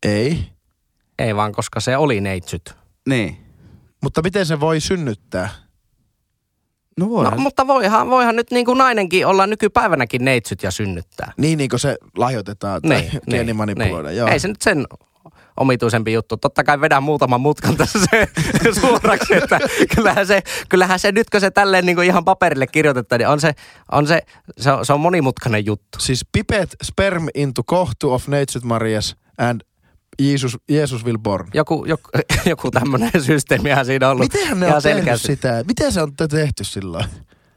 Ei. 0.07 0.53
Ei 1.19 1.37
vaan, 1.37 1.53
koska 1.53 1.81
se 1.81 1.97
oli 1.97 2.21
neitsyt. 2.21 2.75
Niin. 3.09 3.37
Mutta 4.03 4.23
miten 4.23 4.47
se 4.47 4.61
voi 4.61 4.81
synnyttää? 4.81 5.49
No 6.99 7.09
voi. 7.11 7.25
No, 7.25 7.31
mutta 7.37 7.67
voihan, 7.67 8.11
voihan 8.11 8.37
nyt 8.37 8.51
niin 8.51 8.65
kuin 8.67 8.79
nainenkin 8.79 9.27
olla 9.27 9.47
nykypäivänäkin 9.47 10.25
neitsyt 10.25 10.63
ja 10.63 10.71
synnyttää. 10.71 11.33
Niin, 11.37 11.59
niin 11.59 11.71
kuin 11.71 11.81
se 11.81 11.97
lahjoitetaan 12.17 12.83
tai 12.83 12.91
Niin, 13.01 13.11
geenimanipuloida. 13.31 14.09
niin. 14.09 14.19
Joo. 14.19 14.29
Ei 14.29 14.39
se 14.41 14.49
nyt 14.49 14.63
sen 14.63 14.87
omituisempi 15.57 16.13
juttu. 16.13 16.37
Totta 16.37 16.65
kai 16.65 16.81
vedän 16.81 17.03
muutaman 17.03 17.41
mutkan 17.41 17.77
tässä 17.77 17.99
se 18.11 18.29
suoraksi, 18.81 19.35
että 19.35 19.61
kyllähän 19.95 20.27
se, 20.27 20.43
kyllähän 20.69 20.99
se 20.99 21.13
nyt 21.13 21.31
kun 21.31 21.41
se 21.41 21.51
tälleen 21.51 21.87
niin 21.87 21.97
kuin 21.97 22.07
ihan 22.07 22.25
paperille 22.25 22.67
kirjoitetaan, 22.67 23.19
niin 23.19 23.29
on 23.29 23.41
se, 23.41 23.53
on 23.93 24.07
se, 24.07 24.23
se, 24.59 24.73
on, 24.73 24.87
se 24.87 24.93
on 24.93 25.01
monimutkainen 25.01 25.67
juttu. 25.67 25.99
Siis 26.01 26.27
pipet 26.33 26.77
sperm 26.83 27.27
into 27.35 27.63
kohtu 27.67 28.13
of 28.13 28.29
Neitsyt 28.29 28.65
Marias 28.65 29.17
and 29.39 29.61
Jesus, 30.21 30.59
Jesus 30.69 31.05
will 31.05 31.19
born. 31.19 31.49
Joku, 31.55 31.85
joku, 31.85 32.11
joku 32.51 32.71
tämmöinen 32.71 33.11
systeemihän 33.23 33.87
siinä 33.87 34.07
on 34.07 34.13
ollut. 34.13 34.33
Mitenhän 34.33 34.61
ne 34.61 34.67
on 34.67 34.83
tehnyt 34.83 34.99
selkeästi. 35.05 35.27
sitä? 35.27 35.65
Miten 35.67 35.93
se 35.93 36.03
on 36.03 36.17
te- 36.17 36.29
tehty 36.29 36.65
silloin? 36.65 37.05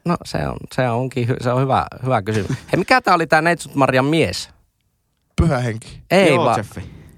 No 0.04 0.16
se, 0.24 0.48
on, 0.48 0.56
se 0.74 0.88
onkin 0.90 1.28
se 1.40 1.50
on 1.52 1.62
hyvä, 1.62 1.86
hyvä 2.02 2.22
kysymys. 2.22 2.50
Hei, 2.72 2.78
mikä 2.78 3.00
tämä 3.00 3.14
oli 3.14 3.26
tämä 3.26 3.42
Neitsut 3.42 3.74
Marian 3.74 4.04
mies? 4.04 4.50
Pyhä 5.36 5.58
henki. 5.58 6.02
Ei 6.10 6.38
vaan. 6.38 6.64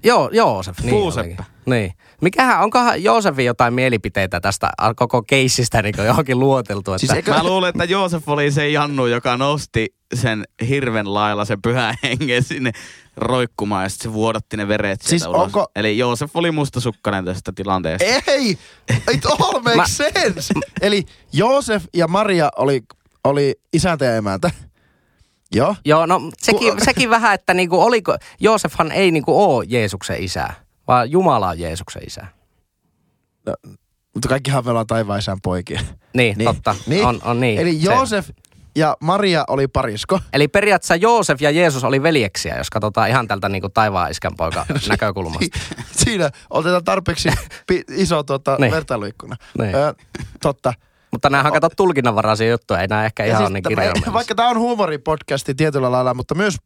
Joo, 0.03 0.29
Joosef. 0.33 0.79
Niin 0.79 0.89
Fuuseppe. 0.89 1.27
olikin. 1.29 1.45
Niin. 1.69 1.93
Mikähän, 2.21 2.61
onkohan 2.63 3.03
Joosefin 3.03 3.45
jotain 3.45 3.73
mielipiteitä 3.73 4.39
tästä 4.39 4.69
koko 4.95 5.21
keissistä 5.23 5.81
niin 5.81 5.95
johonkin 6.05 6.39
luoteltu? 6.39 6.91
Että... 6.93 6.99
Siis 6.99 7.11
eikö- 7.11 7.31
Mä 7.31 7.43
luulen, 7.43 7.69
että 7.69 7.83
Joosef 7.83 8.29
oli 8.29 8.51
se 8.51 8.69
Jannu, 8.69 9.05
joka 9.05 9.37
nosti 9.37 9.87
sen 10.13 10.43
hirven 10.69 11.13
lailla 11.13 11.45
sen 11.45 11.61
pyhän 11.61 11.95
hengen 12.03 12.43
sinne 12.43 12.71
roikkumaan 13.17 13.83
ja 13.85 13.89
sitten 13.89 14.09
se 14.11 14.13
vuodatti 14.13 14.57
ne 14.57 14.67
veret 14.67 15.01
Siis 15.01 15.21
sieltä 15.21 15.37
ulos. 15.37 15.45
onko- 15.45 15.71
Eli 15.75 15.97
Joosef 15.97 16.35
oli 16.35 16.51
mustasukkainen 16.51 17.25
tästä 17.25 17.51
tilanteesta. 17.55 18.05
Ei! 18.27 18.57
It 19.13 19.25
all 19.25 19.59
makes 19.59 19.75
Mä- 19.75 19.85
sense! 19.87 20.53
Eli 20.81 21.03
Joosef 21.33 21.83
ja 21.93 22.07
Maria 22.07 22.49
oli, 22.57 22.81
oli 23.23 23.55
isäntä 23.73 24.05
ja 24.05 24.15
emäntä. 24.15 24.51
Joo. 25.55 25.75
Joo, 25.85 26.05
no 26.05 26.21
sekin, 26.37 26.73
sekin 26.85 27.09
vähän, 27.09 27.33
että 27.33 27.53
niinku, 27.53 27.81
oliko, 27.81 28.17
Joosefhan 28.39 28.91
ei 28.91 29.11
niinku 29.11 29.43
ole 29.43 29.65
Jeesuksen 29.67 30.23
isä, 30.23 30.47
vaan 30.89 31.11
Jumala 31.11 31.47
on 31.49 31.59
Jeesuksen 31.59 32.03
isä. 32.07 32.25
Mutta 34.13 34.29
kaikkihan 34.29 34.63
taivaan 34.87 35.19
isän 35.19 35.37
poikia. 35.43 35.81
Niin, 36.13 36.37
niin. 36.37 36.45
totta. 36.45 36.75
Niin. 36.87 37.05
On, 37.05 37.19
on 37.23 37.39
niin. 37.39 37.59
Eli 37.59 37.79
Se- 37.79 37.85
Joosef 37.93 38.29
ja 38.75 38.97
Maria 39.01 39.43
oli 39.47 39.67
parisko. 39.67 40.19
Eli 40.33 40.47
periaatteessa 40.47 40.95
Joosef 40.95 41.41
ja 41.41 41.51
Jeesus 41.51 41.83
oli 41.83 42.03
veljeksiä, 42.03 42.57
jos 42.57 42.69
katsotaan 42.69 43.09
ihan 43.09 43.27
tältä 43.27 43.49
niinku 43.49 43.69
taivaan 43.69 44.11
iskän 44.11 44.31
poika 44.37 44.65
näkökulmasta. 44.89 45.59
Siinä 45.91 46.29
otetaan 46.49 46.83
tarpeeksi 46.83 47.29
iso 47.95 48.23
tuota, 48.23 48.57
Niin. 48.59 48.71
vertailuikkuna. 48.71 49.35
Niin. 49.59 49.75
Ö, 49.75 49.93
totta. 50.41 50.73
Mutta 51.11 51.29
nämähän 51.29 51.53
kato 51.53 51.69
tulkinnanvaraisia 51.77 52.49
juttuja, 52.49 52.81
ei 52.81 52.87
nämä 52.87 53.05
ehkä 53.05 53.23
Ja 53.25 53.29
ihan 53.29 53.41
siis 53.41 53.51
niin 53.53 53.63
kirjaimellisia. 53.67 54.13
Vaikka 54.13 54.35
tämä 54.35 54.49
on 54.49 54.59
huumoripodcasti 54.59 55.55
tietyllä 55.55 55.91
lailla, 55.91 56.13
mutta 56.13 56.35
myös 56.35 56.57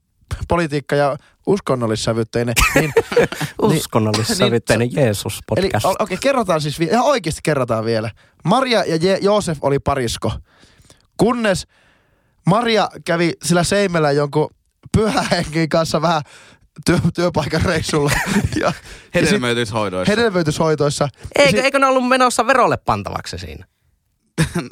politiikka- 0.48 0.96
ja 0.96 1.18
uskonnollissävytteinen, 1.48 2.56
niin 2.76 2.94
Uskonnollissävytteinen 3.62 4.90
Eli 4.94 5.02
Jeesus-podcast. 5.06 5.86
o- 5.86 5.90
okei, 5.90 6.04
okay, 6.04 6.18
kerrotaan 6.22 6.62
siis, 6.62 6.80
ihan 6.80 7.06
oikeasti 7.06 7.40
kerrotaan 7.44 7.86
vielä. 7.86 8.12
Maria 8.44 8.84
ja 8.86 8.96
Je- 8.96 9.20
Joosef 9.22 9.58
oli 9.62 9.80
parisko, 9.80 10.32
kunnes 11.18 11.68
Maria 12.46 12.90
kävi 13.06 13.34
sillä 13.44 13.64
seimellä 13.64 14.12
jonkun 14.12 14.50
pyhähenkin 14.98 15.70
kanssa 15.70 16.02
vähän 16.02 16.22
työ, 16.86 16.98
työpaikan 17.16 17.62
reissulla. 17.62 18.12
ja, 18.62 18.72
sit 18.72 18.82
Hedelmöityshoidoissa. 19.16 20.12
hedelmöityshoitoissa. 20.12 21.08
Eikö, 21.36 21.62
eikö 21.62 21.80
ne 21.80 21.86
ollut 21.88 22.08
menossa 22.08 22.48
verolle 22.48 22.78
pantavaksi 22.78 23.38
siinä? 23.38 23.66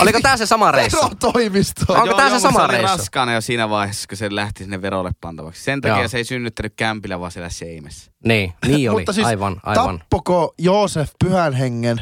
Oliko 0.01 0.19
tämä 0.21 0.37
se 0.37 0.45
sama 0.45 0.71
reissu? 0.81 0.97
Verotoimisto. 0.97 1.93
Onko 1.93 2.13
tää 2.13 2.29
se 2.29 2.39
sama 2.39 2.59
oli 2.59 2.67
reissu? 2.67 2.97
raskaana 2.97 3.33
jo 3.33 3.41
siinä 3.41 3.69
vaiheessa, 3.69 4.07
kun 4.07 4.17
se 4.17 4.35
lähti 4.35 4.63
sinne 4.63 4.81
verolle 4.81 5.11
pantavaksi. 5.21 5.63
Sen 5.63 5.81
takia 5.81 5.97
Joo. 5.97 6.07
se 6.07 6.17
ei 6.17 6.23
synnyttänyt 6.23 6.73
kämpillä, 6.75 7.19
vaan 7.19 7.31
siellä 7.31 7.49
seimessä. 7.49 8.11
Niin, 8.25 8.53
niin 8.67 8.91
oli. 8.91 9.01
Mutta 9.01 9.13
siis 9.13 9.27
aivan, 9.27 9.61
aivan. 9.63 9.99
tappoko 9.99 10.53
Joosef 10.57 11.11
pyhän 11.23 11.53
hengen? 11.53 12.01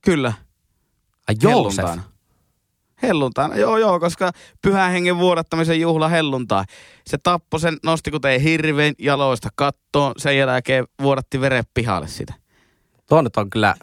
Kyllä. 0.00 0.32
Ai 1.28 1.34
Joosef. 1.42 1.76
Helluntaina. 1.84 2.14
Helluntaina, 3.02 3.56
joo 3.56 3.78
joo, 3.78 4.00
koska 4.00 4.32
pyhän 4.62 4.92
hengen 4.92 5.18
vuodattamisen 5.18 5.80
juhla 5.80 6.08
helluntai. 6.08 6.64
Se 7.06 7.18
tappoi 7.18 7.60
sen, 7.60 7.76
nosti 7.84 8.10
kuten 8.10 8.40
hirveän 8.40 8.94
jaloista 8.98 9.48
kattoon, 9.54 10.12
sen 10.16 10.38
jälkeen 10.38 10.84
vuodatti 11.02 11.40
veren 11.40 11.64
pihalle 11.74 12.08
sitä. 12.08 12.34
Tuo 13.08 13.22
nyt 13.22 13.36
on 13.36 13.50
kyllä, 13.50 13.74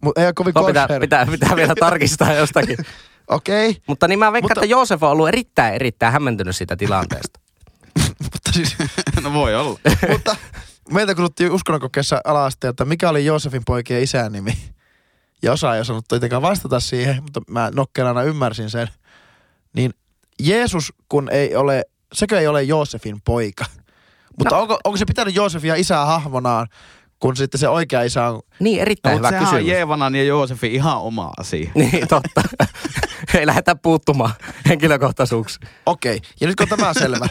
Mut 0.00 0.18
ei 0.18 0.24
ole 0.24 0.32
kovin 0.32 0.54
tuo 0.54 0.66
pitää, 0.66 0.88
pitää, 1.00 1.26
pitää 1.26 1.56
vielä 1.56 1.74
tarkistaa 1.80 2.32
jostakin. 2.34 2.78
Okei, 3.28 3.70
okay. 3.70 3.82
Mutta 3.86 4.08
niin 4.08 4.18
mä 4.18 4.32
veikkaan, 4.32 4.50
Mutta- 4.50 4.60
että 4.60 4.70
Joosef 4.70 5.02
on 5.02 5.10
ollut 5.10 5.28
erittäin, 5.28 5.74
erittäin 5.74 6.12
hämmentynyt 6.12 6.56
siitä 6.56 6.76
tilanteesta. 6.76 7.40
mutta 8.22 8.52
siis, 8.52 8.76
no 9.22 9.32
voi 9.32 9.54
olla. 9.54 9.78
mutta 10.08 10.36
meiltä 10.90 11.14
kuluttiin 11.14 11.52
uskonnonkokeessa 11.52 12.20
ala 12.24 12.48
että 12.68 12.84
mikä 12.84 13.08
oli 13.08 13.24
Joosefin 13.24 13.62
poikien 13.66 14.02
isän 14.02 14.32
nimi. 14.32 14.52
Ja 15.42 15.52
osa 15.52 15.74
ei 15.74 15.80
osannut 15.80 16.08
tietenkään 16.08 16.42
vastata 16.42 16.80
siihen, 16.80 17.22
mutta 17.22 17.40
mä 17.50 17.70
nokkelana 17.74 18.22
ymmärsin 18.22 18.70
sen. 18.70 18.88
Niin 19.72 19.94
Jeesus, 20.40 20.92
kun 21.08 21.28
ei 21.30 21.56
ole, 21.56 21.84
sekö 22.12 22.40
ei 22.40 22.46
ole 22.46 22.62
Joosefin 22.62 23.20
poika. 23.24 23.64
Mutta 24.38 24.54
no. 24.54 24.62
onko, 24.62 24.78
onko 24.84 24.96
se 24.96 25.04
pitänyt 25.04 25.34
Joosefia 25.34 25.74
isää 25.74 26.04
hahmonaan, 26.04 26.66
kun 27.20 27.36
sitten 27.36 27.60
se 27.60 27.68
oikea 27.68 28.02
isä 28.02 28.26
on... 28.26 28.42
Niin, 28.60 28.80
erittäin 28.80 29.12
No, 29.12 29.18
hyvä 29.18 29.28
sehän 29.28 29.44
on 29.44 29.50
kysymys. 29.50 29.68
Jeevanan 29.68 30.14
ja 30.14 30.24
Joosefin 30.24 30.72
ihan 30.72 31.00
oma 31.00 31.30
asia. 31.38 31.70
Niin, 31.80 32.08
totta. 32.08 32.42
ei 33.38 33.46
lähdetä 33.46 33.74
puuttumaan 33.74 34.32
henkilökohtaisuuksiin. 34.68 35.68
Okei, 35.86 36.16
okay. 36.16 36.30
ja 36.40 36.46
nyt 36.46 36.56
kun 36.56 36.66
on 36.70 36.78
tämä 36.78 36.94
selvä. 36.94 37.26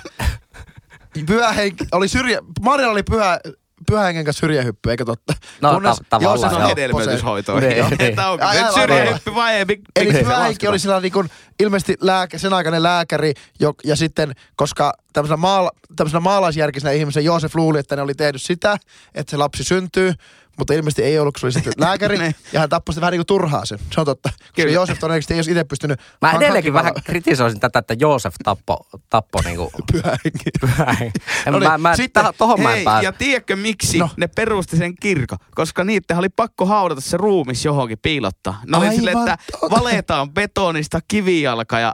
Pyhä 1.26 1.52
henki, 1.52 1.86
oli 1.92 2.08
syrjä, 2.08 2.40
Marjalla 2.62 2.94
oli 2.94 3.04
pyhä, 3.04 3.40
pyhä 3.88 4.04
hengen 4.04 4.26
kanssa 4.26 4.40
syrjähyppy, 4.40 4.92
eikö 4.92 5.06
totta? 5.06 5.34
No, 5.62 5.82
ta- 5.82 5.96
tavallaan, 6.10 6.54
joo. 6.60 6.68
Hedelmöityshoitoihin. 6.68 7.70
Niin, 7.70 7.86
niin. 7.86 8.02
Että 8.02 8.30
onko 8.30 8.46
Ai, 8.46 8.56
se 8.56 8.62
nyt 8.62 8.72
aivan, 8.72 8.82
syrjähyppy 8.98 9.36
vai 9.36 9.54
ei? 9.56 9.64
Mik- 9.64 9.82
Eli 9.96 10.06
miksi 10.06 10.18
se 10.20 10.24
pyhä 10.24 10.36
henki 10.36 10.48
lasketaan? 10.50 10.72
oli 10.72 10.80
sillä 10.80 11.00
niin 11.00 11.12
kuin, 11.12 11.30
ilmeisesti 11.60 11.96
lääkä, 12.02 12.38
sen 12.38 12.54
aikainen 12.54 12.84
lääkäri, 12.84 13.34
jo, 13.60 13.74
ja 13.84 13.96
sitten, 13.96 14.36
koska 14.56 14.94
tämmöisenä, 15.14 15.38
maala, 15.38 15.72
tämmöisenä 15.96 16.20
maalaisjärkisenä 16.20 16.92
ihmisen 16.92 17.26
Joosef 17.26 17.56
luuli, 17.56 17.80
että 17.80 17.96
ne 17.96 18.02
oli 18.02 18.14
tehnyt 18.16 18.42
sitä, 18.42 18.78
että 19.16 19.32
se 19.32 19.38
lapsi 19.38 19.64
syntyy, 19.64 20.14
mutta 20.60 20.74
ilmeisesti 20.74 21.04
ei 21.04 21.20
ollut, 21.20 21.34
kun 21.36 21.40
se 21.40 21.46
oli 21.46 21.54
sitten 21.54 21.74
lääkäri, 21.88 22.18
Niin. 22.18 22.36
ja 22.54 22.60
hän 22.60 22.70
tappoi 22.70 22.94
sitä 22.94 23.02
vähän 23.02 23.12
niin 23.12 23.20
kuin 23.20 23.26
turhaa 23.28 23.66
sen. 23.66 23.80
Se 23.94 24.00
on 24.00 24.06
totta. 24.06 24.30
Kyllä. 24.56 24.72
Joosef 24.74 25.00
todennäköisesti 25.00 25.34
ei 25.34 25.38
olisi 25.38 25.52
itse 25.52 25.64
pystynyt... 25.64 26.00
Mä 26.22 26.32
edelleenkin 26.32 26.74
vähän 26.74 26.94
kritisoisin 27.04 27.60
tätä, 27.60 27.80
että 27.80 27.96
Joosef 28.00 28.36
tappo, 28.44 28.88
tappo 29.10 29.42
niinku 29.46 29.72
Pyhä 29.92 30.18
henki. 30.26 30.50
pyhän. 30.62 30.98
En, 31.46 31.54
No 31.54 31.60
niin, 31.60 31.70
mä, 31.72 31.78
mä, 31.78 31.96
sitten- 31.96 32.26
täh- 32.26 32.34
tohon 32.38 32.62
mä 32.62 32.70
en 32.70 32.76
Hei, 32.76 32.84
pääse. 32.86 33.06
ja 33.06 33.12
tiedätkö 33.12 33.56
miksi 33.56 33.98
No. 34.00 34.06
no. 34.06 34.12
ne 34.18 34.28
perusti 34.28 34.78
sen 34.78 34.96
kirkon? 34.96 35.38
Koska 35.56 35.84
niiden 35.84 36.18
oli 36.18 36.30
pakko 36.30 36.66
haudata 36.66 37.02
se 37.02 37.18
ruumis 37.18 37.66
johonkin 37.66 37.98
piilottaa. 38.02 38.62
Ne 38.68 38.78
oli 38.78 38.90
sille, 38.96 39.12
että 39.12 39.38
totta. 39.52 39.76
valetaan 39.76 40.32
betonista 40.32 41.00
kivijalka 41.08 41.80
ja 41.80 41.94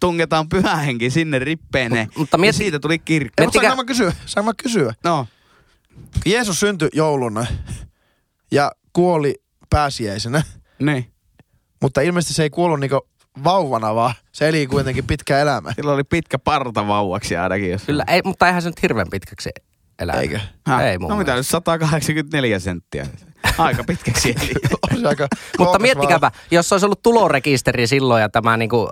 tungetaan 0.00 0.48
pyhähenki 0.48 1.10
sinne 1.10 1.38
rippeineen. 1.38 2.06
Mut- 2.08 2.16
mutta 2.18 2.34
ja 2.36 2.38
mieti- 2.40 2.56
siitä 2.56 2.78
tuli 2.78 2.98
kirkko. 2.98 3.42
Miettikää- 3.42 3.68
saanko 3.70 3.82
mä 3.82 3.86
kysyä? 3.86 4.12
Saanko 4.26 4.50
mä 4.50 4.54
kysyä? 4.62 4.94
No, 5.04 5.26
Jeesus 6.26 6.60
syntyi 6.60 6.88
jouluna 6.92 7.46
ja 8.52 8.72
kuoli 8.92 9.34
pääsiäisenä, 9.70 10.42
niin. 10.78 11.12
mutta 11.82 12.00
ilmeisesti 12.00 12.34
se 12.34 12.42
ei 12.42 12.50
kuollut 12.50 12.80
niinku 12.80 13.08
vauvana, 13.44 13.94
vaan 13.94 14.14
se 14.32 14.48
eli 14.48 14.66
kuitenkin 14.66 15.06
pitkä 15.06 15.38
elämä. 15.38 15.72
Sillä 15.72 15.92
oli 15.92 16.04
pitkä 16.04 16.38
parta 16.38 16.88
vauvaksi 16.88 17.36
ainakin. 17.36 17.70
Jos 17.70 17.82
Kyllä, 17.82 18.04
ei, 18.08 18.20
mutta 18.24 18.46
eihän 18.46 18.62
se 18.62 18.68
nyt 18.68 18.82
hirveän 18.82 19.06
pitkäksi 19.10 19.50
elää. 19.98 20.20
Eikö? 20.20 20.40
Häh? 20.66 20.82
Ei 20.82 20.98
mun 20.98 21.10
No 21.10 21.16
mitä 21.16 21.34
nyt 21.34 21.46
184 21.46 22.58
senttiä. 22.58 23.06
Aika 23.58 23.84
pitkäksi 23.84 24.30
eli. 24.40 24.52
Aika 25.08 25.28
Mutta 25.58 25.78
miettikääpä, 25.78 26.30
jos 26.50 26.72
olisi 26.72 26.86
ollut 26.86 27.02
tulorekisteri 27.02 27.86
silloin 27.86 28.22
ja 28.22 28.28
tämä, 28.28 28.56
niinku, 28.56 28.88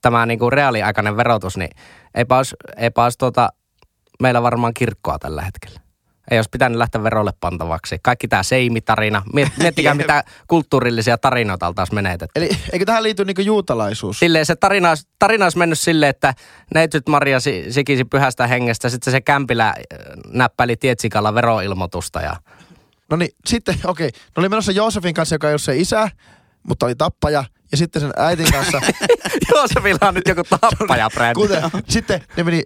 tämä 0.00 0.26
niinku 0.26 0.50
reaaliaikainen 0.50 1.16
verotus, 1.16 1.56
niin 1.56 1.70
eipä 2.14 2.36
olisi, 2.36 2.56
eipä 2.76 3.04
olisi 3.04 3.18
tuota, 3.18 3.48
meillä 4.22 4.42
varmaan 4.42 4.74
kirkkoa 4.74 5.18
tällä 5.18 5.42
hetkellä. 5.42 5.80
Ei 6.30 6.38
olisi 6.38 6.50
pitänyt 6.50 6.78
lähteä 6.78 7.02
verolle 7.02 7.30
pantavaksi. 7.40 7.98
Kaikki 8.02 8.28
tämä 8.28 8.42
seimitarina. 8.42 9.22
Miet, 9.32 9.48
miettikää, 9.58 9.94
mitä 9.94 10.24
kulttuurillisia 10.48 11.18
tarinoita 11.18 11.66
oltaisiin 11.66 11.94
menetetty. 11.94 12.40
Eli 12.40 12.50
eikö 12.72 12.84
tähän 12.84 13.02
liity 13.02 13.24
niinku 13.24 13.42
juutalaisuus? 13.42 14.18
Silleen 14.18 14.46
se 14.46 14.56
tarina, 14.56 14.88
olisi- 14.88 15.08
tarina 15.18 15.44
olisi 15.44 15.58
mennyt 15.58 15.78
silleen, 15.78 16.10
että 16.10 16.34
neitsyt 16.74 17.08
Maria 17.08 17.40
si- 17.40 17.66
sikisi 17.72 18.04
pyhästä 18.04 18.46
hengestä, 18.46 18.88
sitten 18.88 19.10
se 19.10 19.20
kämpilä 19.20 19.66
äh, 19.66 19.74
näppäili 20.32 20.76
tietsikalla 20.76 21.34
veroilmoitusta 21.34 22.20
ja 22.20 22.36
No 23.10 23.16
niin, 23.16 23.30
sitten, 23.46 23.74
okei. 23.84 24.08
Okay. 24.08 24.20
Ne 24.36 24.40
oli 24.40 24.48
menossa 24.48 24.72
Joosefin 24.72 25.14
kanssa, 25.14 25.34
joka 25.34 25.48
ei 25.48 25.52
ole 25.52 25.58
se 25.58 25.76
isä, 25.76 26.10
mutta 26.62 26.86
oli 26.86 26.94
tappaja. 26.94 27.44
Ja 27.70 27.76
sitten 27.76 28.02
sen 28.02 28.10
äitin 28.16 28.52
kanssa. 28.52 28.80
Joosefilla 29.54 30.08
on 30.08 30.14
nyt 30.14 30.28
joku 30.28 30.42
kuten, 31.34 31.62
sitten 31.88 32.20
ne 32.36 32.44
meni 32.44 32.62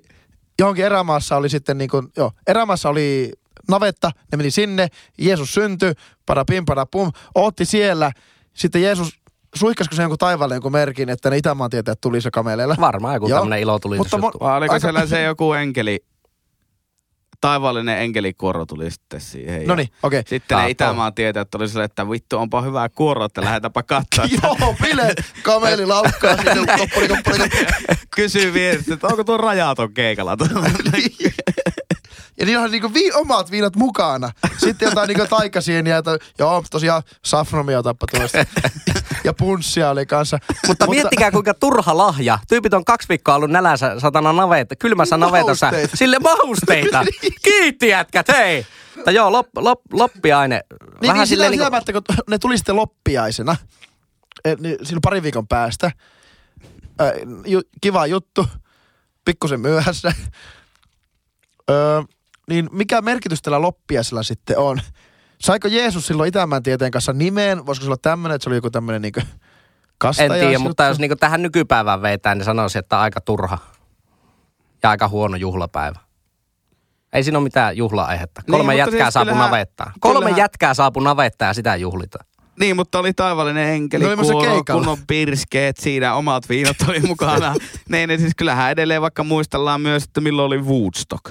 johonkin 0.59 0.85
erämaassa 0.85 1.37
oli 1.37 1.49
sitten 1.49 1.79
niin 1.79 1.91
kuin, 1.91 2.09
joo, 2.17 2.33
erämaassa 2.47 2.89
oli 2.89 3.33
navetta, 3.71 4.11
ne 4.33 4.37
meni 4.37 4.51
sinne, 4.51 4.89
Jeesus 5.19 5.55
syntyi, 5.55 5.93
parapim, 6.27 6.65
parapum, 6.65 7.13
ootti 7.35 7.65
siellä. 7.65 8.13
Sitten 8.55 8.83
Jeesus, 8.83 9.21
suihkasko 9.55 9.97
se 9.97 10.03
jonkun 10.03 10.19
taivaalle 10.19 10.55
jonkun 10.55 10.73
merkin, 10.73 11.09
että 11.09 11.31
ne 11.31 11.37
Itämaan 11.37 11.71
tietäjät 11.71 12.01
tuli 12.01 12.21
se 12.21 12.31
kameleilla? 12.31 12.77
Varmaan 12.81 13.15
joku 13.15 13.29
tämmöinen 13.29 13.61
ilotulitus 13.61 14.13
Mutta 14.13 14.17
mo- 14.17 14.25
juttu. 14.25 14.41
Vai 14.41 14.57
oliko 14.57 14.73
Aika- 14.75 14.81
siellä 14.83 15.07
se 15.07 15.23
joku 15.23 15.53
enkeli, 15.53 16.05
taivaallinen 17.41 17.99
enkelikuoro 17.99 18.67
tuli 18.67 18.91
sitten 18.91 19.21
siihen. 19.21 19.67
No 19.67 19.75
niin, 19.75 19.89
okei. 20.03 20.21
Sitten 20.21 20.57
ne 20.57 20.61
Taas 20.61 20.71
Itämaan 20.71 21.15
tietäjät 21.15 21.55
oli 21.55 21.69
sille, 21.69 21.85
että 21.85 22.11
vittu 22.11 22.39
onpa 22.39 22.63
hyvää 22.63 22.89
kuoro, 22.89 23.25
että 23.25 23.41
lähetäpä 23.41 23.83
katsoa. 23.83 24.25
Joo, 24.43 24.75
bile, 24.83 25.15
kameli 25.43 25.87
laukkaa 25.87 26.37
sinne, 26.37 26.55
koppuri, 26.79 27.09
koppuri, 27.09 27.39
koppuri. 27.39 27.67
Kysyy 28.11 28.53
vierestä, 28.55 28.95
että 28.95 29.07
onko 29.07 29.25
tuo 29.25 29.37
rajaton 29.37 29.95
keikalla. 29.95 30.37
Ja 32.41 32.47
niillä 32.47 32.63
on 32.65 32.71
niinku 32.71 32.95
vi- 32.95 33.13
omat 33.13 33.51
viinat 33.51 33.77
mukana. 33.77 34.31
Sitten 34.59 34.87
jotain 34.87 35.09
niinku 35.09 35.27
taikasieniä, 35.27 35.99
että 35.99 36.19
joo, 36.39 36.65
tosiaan 36.71 37.03
safromia 37.25 37.83
tappa 37.83 38.07
tuosta. 38.07 38.39
ja 39.25 39.35
punssia 39.35 39.91
oli 39.91 40.07
kanssa. 40.07 40.39
Mutta 40.67 40.87
miettikää 40.87 41.31
kuinka 41.31 41.55
turha 41.55 41.97
lahja. 41.97 42.39
Tyypit 42.49 42.75
on 42.75 42.85
kaksi 42.85 43.09
viikkoa 43.09 43.35
ollut 43.35 43.51
nälässä 43.51 44.01
satana 44.01 44.33
navetta, 44.33 44.77
kylmässä 44.77 45.17
navetassa. 45.17 45.67
Mahusteita. 45.67 45.97
Sille 45.97 46.19
mahusteita. 46.19 47.05
Kiitti 47.45 47.89
jätkät, 47.89 48.29
hei. 48.29 48.67
Mutta 48.97 49.11
joo, 49.11 49.33
lop, 49.33 49.47
lop, 49.57 49.81
loppiaine. 49.93 50.61
Niin, 50.71 51.03
Vähän 51.03 51.19
niin 51.19 51.27
sillä, 51.27 51.49
niinku, 51.51 51.65
sillä, 51.87 51.93
kun 51.93 52.25
ne 52.31 52.39
tuli 52.39 52.59
sitten 52.59 52.77
loppiaisena, 52.77 53.57
eh, 54.45 54.57
niin 54.59 54.77
silloin 54.83 55.01
parin 55.03 55.23
viikon 55.23 55.49
päästä. 55.49 55.91
Äh, 57.01 57.13
ju, 57.47 57.61
kiva 57.81 58.07
juttu, 58.07 58.47
pikkusen 59.25 59.61
myöhässä. 59.61 60.13
Öö, 61.71 62.03
niin 62.51 62.69
mikä 62.73 63.01
merkitys 63.03 63.43
tällä 63.43 63.63
loppiaisella 63.63 64.23
sitten 64.23 64.59
on? 64.59 64.81
Saiko 65.41 65.69
Jeesus 65.69 66.07
silloin 66.07 66.29
Itämään 66.29 66.63
tieteen 66.63 66.91
kanssa 66.91 67.13
nimeen? 67.13 67.67
Voisiko 67.67 67.85
se 67.85 67.89
olla 67.89 67.97
tämmöinen, 68.03 68.37
että 68.37 68.45
se 68.45 68.49
oli 68.51 68.57
joku 68.57 68.71
tämmöinen 68.71 69.03
niinku 69.03 69.21
en 69.21 69.27
kastajaisjuttu? 69.99 70.47
tiedä, 70.47 70.59
mutta 70.59 70.85
jos 70.85 70.99
niinku 70.99 71.17
tähän 71.17 71.43
nykypäivään 71.43 72.03
veitään, 72.03 72.39
niin 72.39 72.45
sanoisin, 72.45 72.79
että 72.79 73.01
aika 73.01 73.21
turha. 73.21 73.59
Ja 74.83 74.91
aika 74.91 75.09
huono 75.09 75.37
juhlapäivä. 75.37 75.99
Ei 77.13 77.23
siinä 77.25 77.39
ole 77.39 77.45
mitään 77.45 77.77
juhla-aihetta. 77.77 78.41
Niin, 78.41 78.51
Kolme 78.51 78.65
mutta 78.65 78.79
jätkää 78.79 79.07
siis 79.07 79.15
saapui 79.15 79.33
kyllähän- 79.33 79.51
navettaan. 79.51 79.93
Kolme 80.01 80.19
kyllähän- 80.19 80.39
jätkää 80.39 80.75
saapui 80.75 81.03
navettaan 81.03 81.49
ja 81.49 81.55
sitä 81.55 81.77
juhlitaan. 81.77 82.27
niin, 82.61 82.77
mutta 82.77 82.99
oli 82.99 83.13
taivallinen 83.13 83.69
enkeli, 83.69 84.05
se 84.05 84.33
kuoro, 84.33 84.63
kunnon 84.73 84.99
pirskeet, 85.07 85.77
siinä 85.77 86.15
omat 86.15 86.49
viinat 86.49 86.77
oli 86.89 87.01
mukana. 87.01 87.55
niin, 87.93 88.09
niin 88.09 88.21
siis 88.21 88.33
kyllähän 88.37 88.71
edelleen 88.71 89.03
vaikka 89.03 89.25
muistellaan 89.25 89.81
myös, 89.81 90.05
että 90.05 90.21
milloin 90.21 90.47
oli 90.47 90.59
Woodstock. 90.63 91.25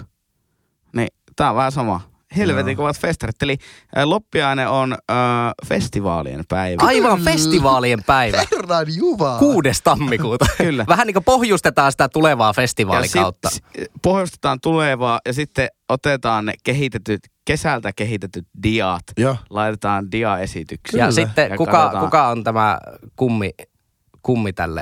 Tää 1.40 1.50
on 1.50 1.56
vähän 1.56 1.72
sama. 1.72 2.02
Helvetin 2.38 2.78
kovat 2.78 3.00
festarit. 3.00 3.44
Eli 3.44 3.58
loppiainen 4.04 4.70
on 4.70 4.94
äh, 4.94 5.18
festivaalien 5.66 6.44
päivä. 6.50 6.82
Aivan 6.86 7.22
festivaalien 7.22 8.04
päivä. 8.04 8.38
Herran 8.52 8.86
Jumala. 8.98 9.40
6. 9.40 9.70
tammikuuta. 9.84 10.46
Kyllä. 10.58 10.86
Vähän 10.88 11.08
niin 11.08 11.14
kuin 11.14 11.24
pohjustetaan 11.24 11.92
sitä 11.92 12.10
tulevaa 12.10 12.50
Ja 12.50 12.54
festivaalikautta. 12.54 13.50
sit 13.50 13.64
pohjustetaan 14.02 14.58
tulevaa 14.62 15.20
ja 15.26 15.34
sitten 15.34 15.68
otetaan 15.90 16.46
ne 16.46 16.54
kehitetyt, 16.64 17.20
kesältä 17.46 17.92
kehitetyt 17.96 18.48
diat. 18.64 19.04
Joo. 19.18 19.36
Laitetaan 19.50 20.12
dia-esityksiä. 20.12 21.06
Ja 21.06 21.12
sitten 21.12 21.52
Ja 21.52 21.58
kuka, 21.58 21.72
katsotaan. 21.72 22.06
kuka 22.06 22.28
on 22.28 22.44
tämä 22.44 22.80
kummi, 23.16 23.52
kummi 24.22 24.54
tälle 24.54 24.82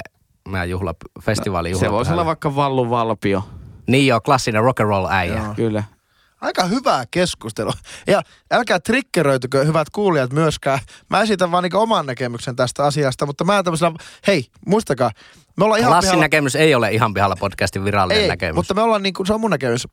meidän 0.50 0.70
juhla, 0.70 0.94
festivaalin 1.22 1.78
Se 1.78 1.92
voisi 1.92 2.12
olla 2.14 2.26
vaikka 2.26 2.56
Vallu 2.56 2.90
Valpio. 2.90 3.44
Niin 3.88 4.08
joo, 4.08 4.22
klassinen 4.22 4.64
rock 4.64 4.80
and 4.80 4.90
roll 4.90 5.06
äijä. 5.10 5.38
Joo. 5.38 5.54
Kyllä. 5.56 5.84
Aika 6.42 6.64
hyvää 6.64 7.06
keskustelua. 7.12 7.74
Ja 8.08 8.22
älkää 8.52 8.80
triggeröitykö, 8.80 9.66
hyvät 9.66 9.90
kuulijat, 9.90 10.34
myöskään. 10.34 10.80
Mä 11.10 11.22
esitän 11.22 11.52
vaan 11.52 11.64
niinku 11.64 11.78
oman 11.78 12.06
näkemyksen 12.06 12.56
tästä 12.56 12.86
asiasta, 12.86 13.26
mutta 13.26 13.44
mä 13.44 13.64
tämmöisenä, 13.64 13.92
hei, 14.28 14.46
muistakaa, 14.66 15.12
me 15.58 15.66
ollaan 15.66 15.80
ihan 15.80 15.92
Lassin 15.92 16.12
pihalla- 16.12 16.22
näkemys 16.22 16.56
ei 16.56 16.76
ole 16.76 16.92
ihan 16.92 17.14
pihalla 17.14 17.36
podcastin 17.40 17.84
virallinen 17.86 18.24
ei, 18.24 18.30
näkemys. 18.30 18.56
mutta 18.56 18.74
me 18.74 18.82
ollaan 18.82 19.04
niinku, 19.04 19.26
se 19.26 19.34
on 19.34 19.42
mun 19.42 19.52
näkemys. 19.52 19.88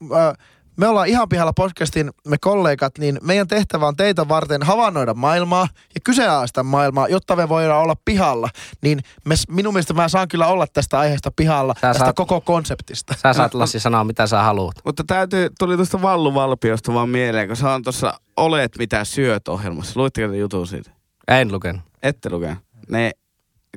Me 0.76 0.88
ollaan 0.88 1.08
ihan 1.08 1.28
pihalla 1.28 1.52
podcastin, 1.52 2.10
me 2.28 2.36
kollegat, 2.40 2.98
niin 2.98 3.18
meidän 3.22 3.48
tehtävä 3.48 3.88
on 3.88 3.96
teitä 3.96 4.28
varten 4.28 4.62
havainnoida 4.62 5.14
maailmaa 5.14 5.68
ja 5.94 6.00
kyseenalaistaa 6.04 6.64
maailmaa, 6.64 7.08
jotta 7.08 7.36
me 7.36 7.48
voidaan 7.48 7.82
olla 7.82 7.94
pihalla. 8.04 8.48
Niin 8.82 9.00
me, 9.24 9.34
minun 9.48 9.74
mielestä 9.74 9.94
mä 9.94 10.08
saan 10.08 10.28
kyllä 10.28 10.46
olla 10.46 10.66
tästä 10.72 10.98
aiheesta 10.98 11.30
pihalla, 11.36 11.74
Sä 11.74 11.80
tästä 11.80 12.04
saat- 12.04 12.16
koko 12.16 12.40
konseptista. 12.40 13.14
Sä 13.22 13.32
saat 13.32 13.54
Lassi 13.54 13.80
sanoa, 13.80 14.04
mitä 14.04 14.26
sä 14.26 14.42
haluat. 14.42 14.74
Mutta 14.84 15.04
täytyy, 15.06 15.48
tuli 15.58 15.76
tuosta 15.76 16.02
Vallu 16.02 16.34
Valpiosta 16.34 16.94
vaan 16.94 17.08
mieleen, 17.08 17.46
kun 17.48 17.56
se 17.56 17.66
on 17.66 17.82
tuossa 17.82 18.14
Olet 18.36 18.72
mitä 18.78 19.04
syöt 19.04 19.48
ohjelmassa. 19.48 20.00
Luitteko 20.00 20.32
te 20.32 20.36
jutun 20.38 20.66
siitä? 20.66 20.90
En 21.28 21.52
lukenut. 21.52 21.82
Ette 22.02 22.30
lukenut. 22.30 22.58
Ne, 22.88 23.10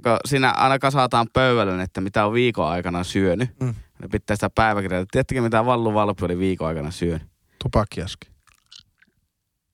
kun 0.04 0.18
siinä 0.26 0.52
aina 0.52 0.80
kasataan 0.80 1.28
pöydälle, 1.34 1.84
että 1.84 2.02
mitä 2.02 2.26
on 2.26 2.34
viikon 2.34 2.68
aikana 2.68 3.04
syönyt. 3.04 3.50
Mm. 3.60 3.76
Ne 4.02 4.08
pitää 4.12 4.36
sitä 4.36 4.50
päiväkirjaa. 4.50 5.06
Tiedättekö 5.12 5.42
mitä 5.42 5.66
Vallu 5.66 5.94
Valpi 5.94 6.26
oli 6.26 6.38
viikon 6.38 6.68
aikana 6.68 6.92
syönyt? 6.92 7.28
Tupakkiaski. 7.64 8.28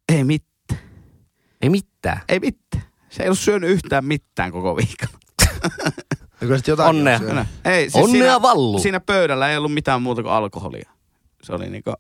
Ei 0.10 0.24
mitään. 0.24 0.82
Ei 1.62 1.70
mitään. 1.70 2.22
Ei 2.30 2.40
mitään. 2.40 2.84
Se 3.10 3.24
ei 3.24 3.28
ollut 3.28 3.40
syönyt 3.40 3.70
yhtään 3.70 4.06
mitään 4.06 4.52
koko 4.52 4.78
viikon. 4.78 5.20
Onnea. 6.88 7.20
on. 7.30 7.46
Ei, 7.66 7.90
siis 7.90 8.04
Onnea 8.04 8.22
siinä, 8.22 8.42
Vallu. 8.42 8.80
Siinä 8.80 9.00
pöydällä 9.00 9.52
ei 9.52 9.58
ollut 9.58 9.74
mitään 9.74 10.02
muuta 10.02 10.24
kuin 10.24 10.34
alkoholia. 10.34 10.92
Se 11.44 11.54
oli 11.54 11.70
niinku... 11.70 11.94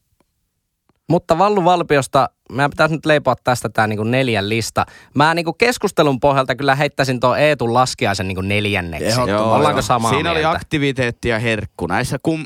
Mutta 1.09 1.37
Vallu 1.37 1.63
Valpiosta, 1.65 2.29
meidän 2.51 2.69
pitäisi 2.71 2.95
nyt 2.95 3.05
leipoa 3.05 3.35
tästä 3.43 3.69
tämä 3.69 3.87
niinku 3.87 4.03
neljän 4.03 4.49
lista. 4.49 4.85
Mä 5.15 5.33
niinku 5.33 5.53
keskustelun 5.53 6.19
pohjalta 6.19 6.55
kyllä 6.55 6.75
heittäisin 6.75 7.19
tuon 7.19 7.39
Eetun 7.39 7.73
laskiaisen 7.73 8.27
niinku 8.27 8.41
neljänneksi. 8.41 9.05
Ehdottomasti. 9.05 9.55
Ollaanko 9.55 9.81
samaa 9.81 10.11
Siinä 10.11 10.31
oli 10.31 10.39
mieltä? 10.39 10.57
aktiviteetti 10.57 11.29
ja 11.29 11.39
herkku. 11.39 11.87
Näissä 11.87 12.17
kum, 12.23 12.45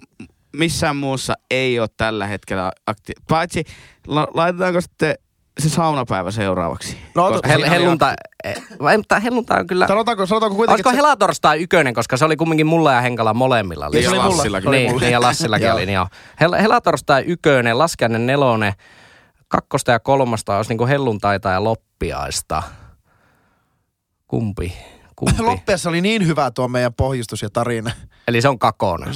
missään 0.55 0.95
muussa 0.95 1.33
ei 1.51 1.79
ole 1.79 1.87
tällä 1.97 2.27
hetkellä 2.27 2.71
akti- 2.91 3.21
Paitsi 3.29 3.63
la, 4.07 4.27
laitetaanko 4.33 4.81
sitten 4.81 5.15
se 5.59 5.69
saunapäivä 5.69 6.31
seuraavaksi? 6.31 6.97
No, 7.15 7.39
siinä 7.45 7.67
Hel- 7.69 8.17
eh, 8.43 8.63
vai, 8.81 8.97
mutta 8.97 9.19
helluntai 9.19 9.59
on 9.59 9.67
kyllä... 9.67 9.87
Sanotaanko, 9.87 10.25
sanotaanko 10.25 10.55
kuitenkin, 10.55 10.73
Olisiko 10.73 10.89
se- 10.89 10.95
helatorstai 10.95 11.61
ykkönen, 11.61 11.93
koska 11.93 12.17
se 12.17 12.25
oli 12.25 12.35
kumminkin 12.35 12.67
mulla 12.67 12.93
ja 12.93 13.01
Henkala 13.01 13.33
molemmilla. 13.33 13.89
Niin, 13.89 14.09
oli 14.09 14.17
ja. 14.17 14.29
Lassillakin. 14.29 14.71
Niin, 14.71 14.89
mulla. 14.89 15.01
niin 15.01 15.11
ja 15.11 15.21
Lassillakin 15.21 15.73
oli, 15.73 15.85
niin 15.85 15.95
joo. 15.95 16.07
Hel- 16.41 16.61
helatorstai 16.61 17.23
ykkönen, 17.27 17.77
laskiainen 17.77 18.25
nelonen, 18.25 18.73
kakkosta 19.47 19.91
ja 19.91 19.99
kolmosta 19.99 20.57
olisi 20.57 20.69
niinku 20.69 20.87
helluntaita 20.87 21.49
ja 21.49 21.63
loppiaista. 21.63 22.63
Kumpi? 24.27 24.73
Kumpi? 25.15 25.41
Loppiassa 25.51 25.89
oli 25.89 26.01
niin 26.01 26.27
hyvä 26.27 26.51
tuo 26.51 26.67
meidän 26.67 26.93
pohjustus 26.93 27.41
ja 27.41 27.49
tarina. 27.49 27.91
Eli 28.27 28.41
se 28.41 28.49
on 28.49 28.59
kakonen. 28.59 29.13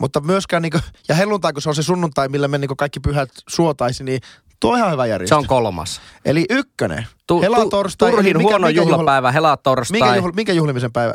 Mutta 0.00 0.20
myöskään, 0.20 0.62
niinku, 0.62 0.78
ja 1.08 1.14
helluntai, 1.14 1.52
kun 1.52 1.62
se 1.62 1.68
on 1.68 1.74
se 1.74 1.82
sunnuntai, 1.82 2.28
millä 2.28 2.48
me 2.48 2.58
niinku 2.58 2.76
kaikki 2.76 3.00
pyhät 3.00 3.28
suotaisi, 3.48 4.04
niin 4.04 4.20
tuo 4.64 4.72
on 4.72 4.78
ihan 4.78 4.92
hyvä 4.92 5.04
Se 5.04 5.08
järjestys. 5.08 5.38
on 5.38 5.46
kolmas. 5.46 6.00
Eli 6.24 6.44
ykkönen. 6.50 7.06
Tu, 7.26 7.42
Helatorstai. 7.42 8.10
tu, 8.10 8.16
turhin 8.16 8.36
mikä- 8.36 8.48
huono 8.48 8.66
mikä 8.66 8.80
juhla- 8.82 8.90
juhlapäivä, 8.90 9.32
helatorstai. 9.32 10.00
Minkä, 10.00 10.16
juhl, 10.16 10.30
minkä 10.36 10.52
juhlimisen 10.52 10.92
päivä? 10.92 11.14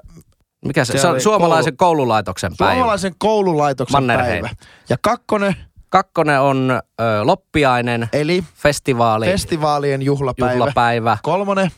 Mikä 0.66 0.86
se, 0.86 0.92
Se 0.94 0.98
se 1.00 1.08
on 1.08 1.22
suomalaisen 1.22 1.78
koululaitoksen 1.78 2.52
päivä. 2.58 2.74
Suomalaisen 2.74 3.14
koululaitoksen 3.18 3.94
Mannerheim. 4.04 4.42
päivä. 4.44 4.50
Ja 4.90 4.98
kakkonen, 5.02 5.56
Kakkonen 5.90 6.42
on 6.42 6.72
ö, 7.02 7.04
loppiainen, 7.24 8.10
eli 8.14 8.44
festivaali, 8.56 9.26
festivaalien 9.26 10.02
juhlapäivä. 10.02 10.54
juhlapäivä. 10.54 11.18
Kolmonen, 11.24 11.72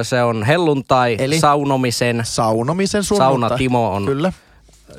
Ö, 0.00 0.04
se 0.04 0.22
on 0.22 0.42
helluntai, 0.42 1.16
Eli? 1.18 1.38
saunomisen. 1.40 2.20
saunomisen 2.24 3.04
sunnuntai. 3.04 3.40
Sauna 3.48 3.56
Timo 3.58 3.92
on 3.94 4.04
Kyllä. 4.06 4.32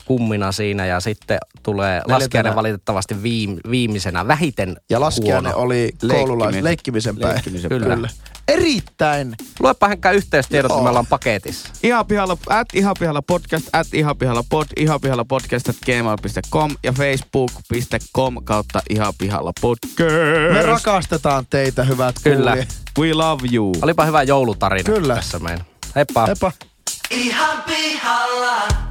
Kummina 0.06 0.52
siinä 0.52 0.86
ja 0.86 1.00
sitten 1.00 1.38
tulee 1.64 2.02
laskiainen 2.08 2.56
valitettavasti 2.56 3.24
viim, 3.24 3.58
viimeisenä, 3.70 4.28
vähiten 4.28 4.76
Ja 4.90 5.00
laskiainen 5.00 5.52
huono. 5.54 5.66
oli 5.66 5.92
koululais, 6.08 6.46
Leikkimisen. 6.48 6.64
leikkimisen 6.64 7.18
päivä. 7.18 7.34
Leikkimisen 7.34 7.70
Kyllä. 7.70 7.96
Kyllä. 7.96 8.10
Erittäin. 8.48 9.36
Luepa 9.60 9.88
Henkka 9.88 10.12
yhteystiedot, 10.12 10.84
meillä 10.84 11.00
on 11.00 11.06
paketissa. 11.08 11.70
Ihan 11.84 12.06
pihalla, 12.06 12.38
at 12.50 12.68
ihan 12.74 12.96
pihalla 13.00 13.22
podcast, 13.22 13.68
at 13.74 13.88
ihan 13.94 14.18
pihalla 14.18 14.44
pod, 14.50 14.68
ihan 14.78 15.02
pihalla 15.02 15.26
podcast 15.26 15.70
at 15.70 15.76
gmail.com 15.86 16.76
ja 16.84 16.92
facebook.com 16.94 18.36
kautta 18.44 18.82
ihan 18.90 19.14
pihalla 19.18 19.52
podcast. 19.62 20.16
Me 20.54 20.62
rakastetaan 20.62 21.46
teitä, 21.50 21.84
hyvät 21.84 22.16
Kyllä. 22.24 22.52
kuulijat. 22.52 22.70
We 23.00 23.14
love 23.14 23.44
you. 23.54 23.72
Olipa 23.82 24.06
hyvä 24.06 24.24
joulutarina 24.24 24.84
Kyllä. 24.94 25.16
tässä 25.16 25.40
meillä. 25.40 25.64
Heippa. 25.96 26.26
Heippa. 26.26 26.52
Ihan 27.12 27.64
pihalla. 27.64 28.91